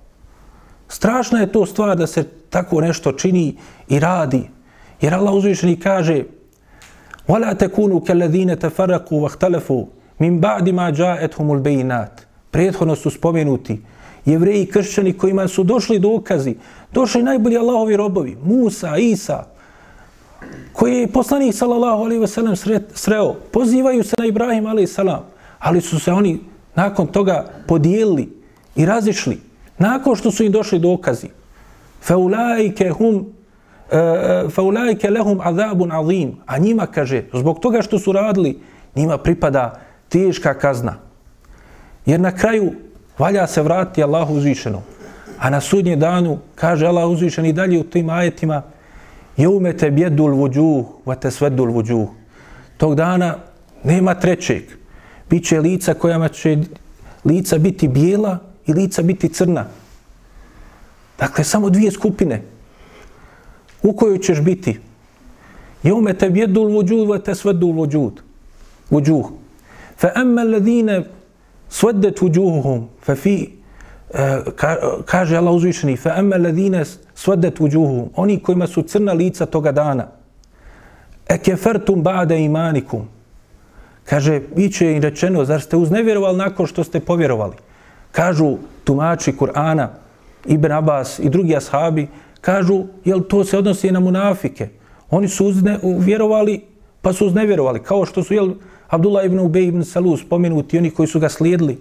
Strašna 0.87 1.39
je 1.39 1.51
to 1.51 1.65
stvar 1.65 1.97
da 1.97 2.07
se 2.07 2.23
tako 2.49 2.81
nešto 2.81 3.11
čini 3.11 3.57
i 3.89 3.99
radi. 3.99 4.49
Jer 5.01 5.13
Allah 5.13 5.33
uzvišeni 5.33 5.79
kaže 5.79 6.23
وَلَا 7.27 7.53
تَكُونُوا 7.53 7.99
كَلَّذِينَ 7.99 8.59
تَفَرَقُوا 8.59 9.21
وَحْتَلَفُوا 9.21 9.85
مِنْ 10.19 10.39
بَعْدِ 10.39 10.69
مَا 10.69 10.89
جَاءَتْهُمُ 10.89 11.51
الْبَيْنَاتِ 11.51 12.11
Prethodno 12.51 12.95
su 12.95 13.09
spomenuti 13.09 13.81
jevreji 14.25 14.63
i 14.63 14.65
kršćani 14.65 15.13
kojima 15.13 15.47
su 15.47 15.63
došli 15.63 15.99
dokazi, 15.99 16.55
došli 16.93 17.23
najbolji 17.23 17.57
Allahovi 17.57 17.97
robovi, 17.97 18.37
Musa, 18.43 18.97
Isa, 18.97 19.43
koji 20.73 20.95
je 20.95 21.07
poslanik 21.07 21.55
sallallahu 21.55 22.03
alejhi 22.03 22.21
ve 22.21 22.27
sellem 22.27 22.55
sreo, 22.93 23.33
pozivaju 23.51 24.03
se 24.03 24.15
na 24.17 24.25
Ibrahim 24.25 24.65
alejhi 24.65 24.87
salam, 24.87 25.23
ali 25.59 25.81
su 25.81 25.99
se 25.99 26.11
oni 26.11 26.39
nakon 26.75 27.07
toga 27.07 27.49
podijelili 27.67 28.29
i 28.75 28.85
razišli 28.85 29.44
nakon 29.78 30.16
što 30.16 30.30
su 30.30 30.44
im 30.44 30.52
došli 30.52 30.78
dokazi. 30.78 31.28
Faulaike 32.02 32.90
hum 32.90 33.26
e, 33.90 33.98
e, 33.98 34.48
faulaike 34.50 35.10
lahum 35.10 35.40
azabun 35.42 35.92
azim, 35.92 36.36
a 36.46 36.58
njima 36.58 36.86
kaže 36.86 37.24
zbog 37.32 37.60
toga 37.60 37.82
što 37.82 37.98
su 37.98 38.12
radili, 38.12 38.58
njima 38.94 39.18
pripada 39.18 39.80
teška 40.08 40.54
kazna. 40.54 40.94
Jer 42.06 42.20
na 42.20 42.32
kraju 42.32 42.72
valja 43.18 43.46
se 43.46 43.62
vratiti 43.62 44.02
Allahu 44.02 44.34
uzvišenom. 44.34 44.82
A 45.38 45.50
na 45.50 45.60
sudnje 45.60 45.96
danu 45.96 46.38
kaže 46.54 46.86
Allah 46.86 47.08
uzvišen 47.08 47.46
i 47.46 47.52
dalje 47.52 47.80
u 47.80 47.84
tim 47.84 48.10
ajetima 48.10 48.62
Jeume 49.36 49.76
te 49.76 49.90
bjedul 49.90 50.34
vuđuh, 50.34 50.86
va 51.06 51.14
te 51.14 51.30
svedul 51.30 51.70
vuđuh. 51.70 52.08
Tog 52.76 52.94
dana 52.94 53.34
nema 53.84 54.14
trećeg. 54.14 54.62
Biće 55.30 55.60
lica 55.60 55.94
kojama 55.94 56.28
će 56.28 56.58
lica 57.24 57.58
biti 57.58 57.88
bijela 57.88 58.38
i 58.66 58.72
lica 58.72 59.02
biti 59.02 59.28
crna. 59.28 59.66
Dakle, 61.18 61.44
samo 61.44 61.70
dvije 61.70 61.90
skupine. 61.90 62.42
U 63.82 63.92
kojoj 63.92 64.18
ćeš 64.18 64.40
biti? 64.40 64.80
Jome 65.82 66.14
te 66.14 66.30
bjedul 66.30 66.72
vođud, 66.72 67.08
va 67.08 67.18
te 67.18 67.34
svedul 67.34 67.72
vođud. 67.72 68.20
Vođuh. 68.90 69.30
Fa 69.96 70.10
emma 70.16 70.42
ladine 70.42 71.04
sveddet 71.68 72.20
vuđuhum, 72.20 72.88
fa 73.02 73.14
fi 73.14 73.56
eh, 74.14 74.40
kaže 75.04 75.36
Allah 75.36 75.54
uzvišeni 75.54 75.96
fa 75.96 76.10
amma 76.16 76.36
alladhina 76.36 76.84
swaddat 77.14 77.58
wujuhuhum 77.60 78.08
oni 78.16 78.38
kojima 78.38 78.66
su 78.66 78.82
crna 78.82 79.12
lica 79.12 79.46
toga 79.46 79.72
dana 79.72 80.06
ekefertum 81.28 82.04
ba'da 82.04 82.34
imanikum 82.44 83.08
kaže 84.04 84.40
biće 84.56 84.92
im 84.92 85.02
rečeno 85.02 85.44
zar 85.44 85.60
ste 85.60 85.76
uznevjerovali 85.76 86.38
nakon 86.38 86.66
što 86.66 86.84
ste 86.84 87.00
povjerovali 87.00 87.54
kažu 88.16 88.56
tumači 88.84 89.32
Kur'ana 89.32 89.88
Ibn 90.46 90.72
Abbas 90.72 91.18
i 91.18 91.28
drugi 91.28 91.56
ashabi 91.56 92.08
kažu 92.40 92.84
jel 93.04 93.20
to 93.20 93.44
se 93.44 93.58
odnosi 93.58 93.90
na 93.90 94.00
munafike 94.00 94.68
oni 95.10 95.28
su 95.28 95.46
uzne, 95.46 95.78
vjerovali 95.82 96.60
pa 97.02 97.12
su 97.12 97.26
uznevjerovali 97.26 97.82
kao 97.82 98.06
što 98.06 98.22
su 98.22 98.34
jel 98.34 98.54
Abdullah 98.88 99.24
ibn 99.26 99.38
Ubej 99.38 99.66
ibn 99.66 99.84
Salus 99.84 100.20
spomenuti 100.20 100.78
oni 100.78 100.90
koji 100.90 101.06
su 101.06 101.20
ga 101.20 101.28
slijedili 101.28 101.78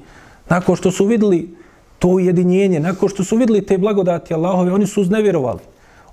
nakon 0.50 0.76
što 0.76 0.92
su 0.92 1.06
vidjeli 1.06 1.56
to 2.00 2.08
ujedinjenje, 2.08 2.80
nakon 2.80 3.10
što 3.10 3.24
su 3.24 3.38
vidjeli 3.38 3.66
te 3.66 3.78
blagodati 3.78 4.34
Allahove, 4.34 4.72
oni 4.72 4.88
su 4.88 5.02
uznevjerovali. 5.02 5.60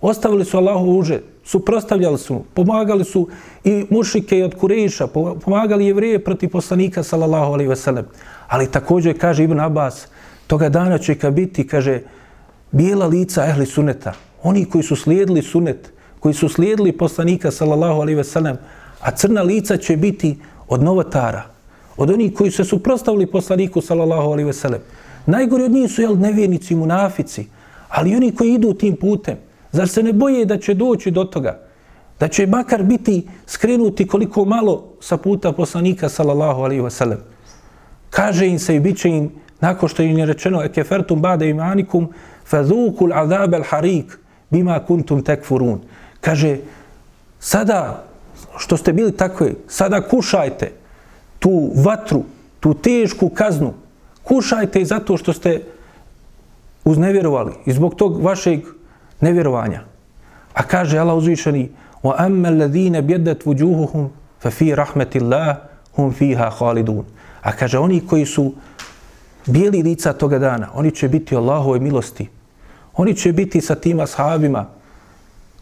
Ostavili 0.02 0.44
su 0.44 0.56
Allahu 0.56 0.98
uže, 0.98 1.20
suprostavljali 1.44 2.18
su, 2.18 2.42
pomagali 2.54 3.04
su 3.04 3.28
i 3.64 3.86
mušike 3.90 4.38
i 4.38 4.42
od 4.42 4.54
Kurejiša, 4.54 5.06
pomagali 5.44 5.86
jevrije 5.86 6.24
protiv 6.24 6.50
poslanika, 6.50 7.02
sallallahu 7.02 7.52
alaihi 7.52 7.68
ve 7.68 7.76
sellem. 7.76 8.06
Ali 8.48 8.70
također, 8.70 9.18
kaže 9.18 9.44
Ibn 9.44 9.60
Abbas, 9.60 10.06
toga 10.46 10.68
dana 10.68 10.98
će 10.98 11.14
ka 11.14 11.30
biti, 11.30 11.66
kaže, 11.66 12.00
bijela 12.70 13.06
lica 13.06 13.46
ehli 13.46 13.66
suneta, 13.66 14.12
oni 14.42 14.64
koji 14.64 14.82
su 14.82 14.96
slijedili 14.96 15.42
sunet, 15.42 15.92
koji 16.20 16.34
su 16.34 16.48
slijedili 16.48 16.92
poslanika, 16.92 17.50
sallallahu 17.50 18.00
alaihi 18.00 18.16
ve 18.16 18.24
sellem, 18.24 18.56
a 19.00 19.10
crna 19.10 19.42
lica 19.42 19.76
će 19.76 19.96
biti 19.96 20.38
od 20.68 20.82
novotara, 20.82 21.42
od 21.96 22.10
onih 22.10 22.34
koji 22.34 22.50
se 22.50 22.64
suprostavili 22.64 23.26
poslaniku 23.26 23.80
sallallahu 23.80 24.30
alaihi 24.32 24.46
ve 24.46 24.52
sellem. 24.52 24.80
Najgori 25.26 25.64
od 25.64 25.70
njih 25.70 25.90
su 25.92 26.02
jel, 26.02 26.18
nevjernici 26.18 26.74
i 26.74 26.76
munafici, 26.76 27.46
ali 27.88 28.16
oni 28.16 28.34
koji 28.34 28.54
idu 28.54 28.74
tim 28.74 28.96
putem, 28.96 29.36
zar 29.72 29.88
se 29.88 30.02
ne 30.02 30.12
boje 30.12 30.44
da 30.46 30.58
će 30.58 30.74
doći 30.74 31.10
do 31.10 31.24
toga? 31.24 31.58
Da 32.20 32.28
će 32.28 32.46
makar 32.46 32.82
biti 32.82 33.28
skrenuti 33.46 34.06
koliko 34.06 34.44
malo 34.44 34.84
sa 35.00 35.16
puta 35.16 35.52
poslanika 35.52 36.08
sallallahu 36.08 36.62
alaihi 36.62 36.82
ve 36.82 36.90
sellem. 36.90 37.18
Kaže 38.10 38.46
im 38.46 38.58
se 38.58 38.76
i 38.76 38.80
bit 38.80 38.98
će 38.98 39.08
im, 39.08 39.30
nakon 39.60 39.88
što 39.88 40.02
im 40.02 40.18
je 40.18 40.26
rečeno, 40.26 40.62
ekefertum 40.62 41.20
bade 41.20 41.48
imanikum, 41.48 42.08
fazukul 42.46 43.12
azab 43.12 43.54
al 43.54 43.62
harik 43.62 44.18
bima 44.50 44.78
kuntum 44.86 45.22
tekfurun. 45.22 45.80
Kaže, 46.20 46.58
sada 47.40 48.04
što 48.56 48.76
ste 48.76 48.92
bili 48.92 49.12
takvi, 49.12 49.54
sada 49.68 50.00
kušajte 50.00 50.72
tu 51.38 51.70
vatru, 51.84 52.24
tu 52.60 52.74
tešku 52.74 53.28
kaznu, 53.28 53.72
kušajte 54.22 54.84
zato 54.84 55.16
što 55.16 55.32
ste 55.32 55.62
uznevjerovali 56.84 57.52
i 57.66 57.72
zbog 57.72 57.94
tog 57.94 58.22
vašeg 58.22 58.60
nevjerovanja. 59.22 59.80
A 60.54 60.62
kaže 60.62 60.98
Allah 60.98 61.16
uzvišeni, 61.16 61.70
وَأَمَّا 62.02 62.26
amma 62.26 62.48
alladhina 62.48 63.00
وُجُوهُهُمْ 63.00 63.44
wujuhuhum 63.44 64.08
fa 64.40 64.50
fi 64.50 64.74
هُمْ 64.74 65.56
hum 65.96 66.12
fiha 66.12 66.50
khalidun. 66.50 67.04
A 67.42 67.52
kaže 67.52 67.78
oni 67.78 68.00
koji 68.06 68.26
su 68.26 68.52
bijeli 69.46 69.82
lica 69.82 70.12
toga 70.12 70.38
dana, 70.38 70.68
oni 70.74 70.90
će 70.90 71.08
biti 71.08 71.36
Allahove 71.36 71.80
milosti. 71.80 72.28
Oni 72.94 73.14
će 73.14 73.32
biti 73.32 73.60
sa 73.60 73.74
tim 73.74 74.00
ashabima 74.00 74.66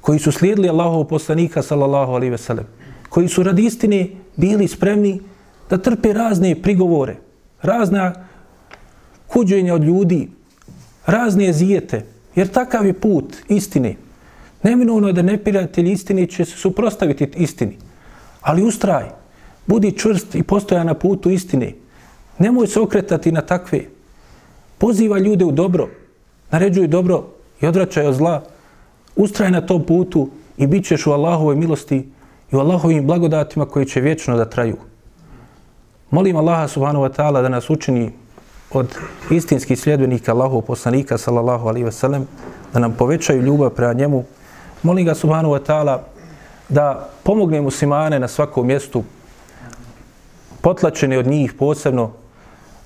koji 0.00 0.18
su 0.18 0.32
slijedili 0.32 0.68
Allahov 0.68 1.04
poslanika 1.04 1.62
sallallahu 1.62 2.12
alaihi 2.12 2.30
ve 2.30 2.38
sellem, 2.38 2.66
koji 3.08 3.28
su 3.28 3.42
radi 3.42 3.64
istine 3.64 4.08
bili 4.36 4.68
spremni 4.68 5.20
da 5.70 5.78
trpe 5.78 6.12
razne 6.12 6.62
prigovore, 6.62 7.16
razna 7.62 8.14
kuđenja 9.26 9.74
od 9.74 9.84
ljudi, 9.84 10.30
razne 11.06 11.52
zijete, 11.52 12.04
jer 12.34 12.48
takav 12.48 12.86
je 12.86 12.92
put 12.92 13.36
istine. 13.48 13.96
Neminovno 14.62 15.06
je 15.06 15.12
da 15.12 15.22
neprijatelj 15.22 15.92
istine 15.92 16.26
će 16.26 16.44
se 16.44 16.56
suprostaviti 16.56 17.28
istini, 17.36 17.76
ali 18.40 18.62
ustraj, 18.62 19.04
budi 19.66 19.92
čvrst 19.98 20.34
i 20.34 20.42
postoja 20.42 20.84
na 20.84 20.94
putu 20.94 21.30
istine. 21.30 21.72
Nemoj 22.38 22.66
se 22.66 22.80
okretati 22.80 23.32
na 23.32 23.40
takve. 23.40 23.80
Poziva 24.78 25.18
ljude 25.18 25.44
u 25.44 25.52
dobro, 25.52 25.88
naređuj 26.50 26.86
dobro 26.86 27.26
i 27.60 27.66
odvraćaj 27.66 28.06
od 28.06 28.14
zla. 28.14 28.42
Ustraj 29.16 29.50
na 29.50 29.60
tom 29.60 29.84
putu 29.86 30.28
i 30.58 30.66
bit 30.66 30.86
ćeš 30.86 31.06
u 31.06 31.12
Allahovoj 31.12 31.56
milosti 31.56 32.08
i 32.52 32.56
u 32.56 32.58
Allahovim 32.58 33.06
blagodatima 33.06 33.66
koji 33.66 33.86
će 33.86 34.00
vječno 34.00 34.36
da 34.36 34.44
traju. 34.44 34.76
Molim 36.10 36.36
Allaha 36.36 36.68
subhanahu 36.68 37.04
wa 37.04 37.12
ta'ala 37.16 37.42
da 37.42 37.48
nas 37.48 37.70
učini 37.70 38.10
od 38.72 38.86
istinskih 39.30 39.80
sljedbenika 39.80 40.32
Allahov 40.32 40.60
poslanika 40.60 41.18
sallallahu 41.18 41.68
alaihi 41.68 41.84
ve 41.84 41.92
sellem, 41.92 42.26
da 42.72 42.78
nam 42.78 42.92
povećaju 42.92 43.42
ljubav 43.42 43.70
prema 43.70 43.92
njemu. 43.92 44.24
Molim 44.82 45.06
ga 45.06 45.14
subhanahu 45.14 45.54
wa 45.54 45.60
ta'ala 45.66 45.98
da 46.68 47.08
pomogne 47.22 47.60
muslimane 47.60 48.18
na 48.18 48.28
svakom 48.28 48.66
mjestu, 48.66 49.04
potlačene 50.60 51.18
od 51.18 51.26
njih 51.26 51.52
posebno, 51.52 52.10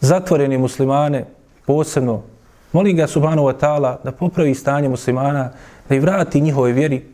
zatvoreni 0.00 0.58
muslimane 0.58 1.24
posebno. 1.66 2.22
Molim 2.72 2.96
ga 2.96 3.06
subhanahu 3.06 3.48
wa 3.48 3.54
ta'ala 3.60 3.96
da 4.04 4.12
popravi 4.12 4.54
stanje 4.54 4.88
muslimana, 4.88 5.50
da 5.88 5.94
i 5.94 6.00
vrati 6.00 6.40
njihove 6.40 6.72
vjeri, 6.72 7.04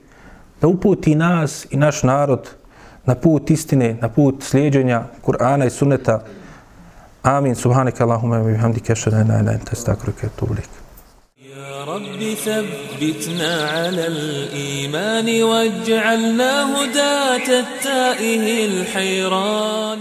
da 0.61 0.69
uputi 0.69 1.15
nas 1.15 1.67
i 1.71 1.77
naš 1.77 2.03
narod 2.03 2.51
na 3.05 3.15
put 3.15 3.51
istine, 3.51 3.97
na 4.01 4.09
put 4.09 4.43
slijedženja 4.43 5.03
Kur'ana 5.27 5.67
i 5.67 5.71
sunneta. 5.71 6.21
آمين. 7.27 7.55
سبحانك 7.55 8.03
اللهم 8.03 8.33
وبحمدك 8.33 8.91
أشهد 8.91 9.15
أن 9.15 9.29
لا 9.29 9.41
إله 9.41 9.41
إلا 9.41 9.55
أنت 9.55 9.73
أستغفرك 9.73 10.15
وأتوب 10.25 10.53
إليك. 10.53 10.71
يا 11.57 11.85
رب 11.85 12.35
ثبتنا 12.45 13.69
على 13.69 14.07
الإيمان 14.07 15.43
واجعلنا 15.43 16.53
هداة 16.77 17.61
التائه 17.61 18.67
الحيران. 18.67 20.01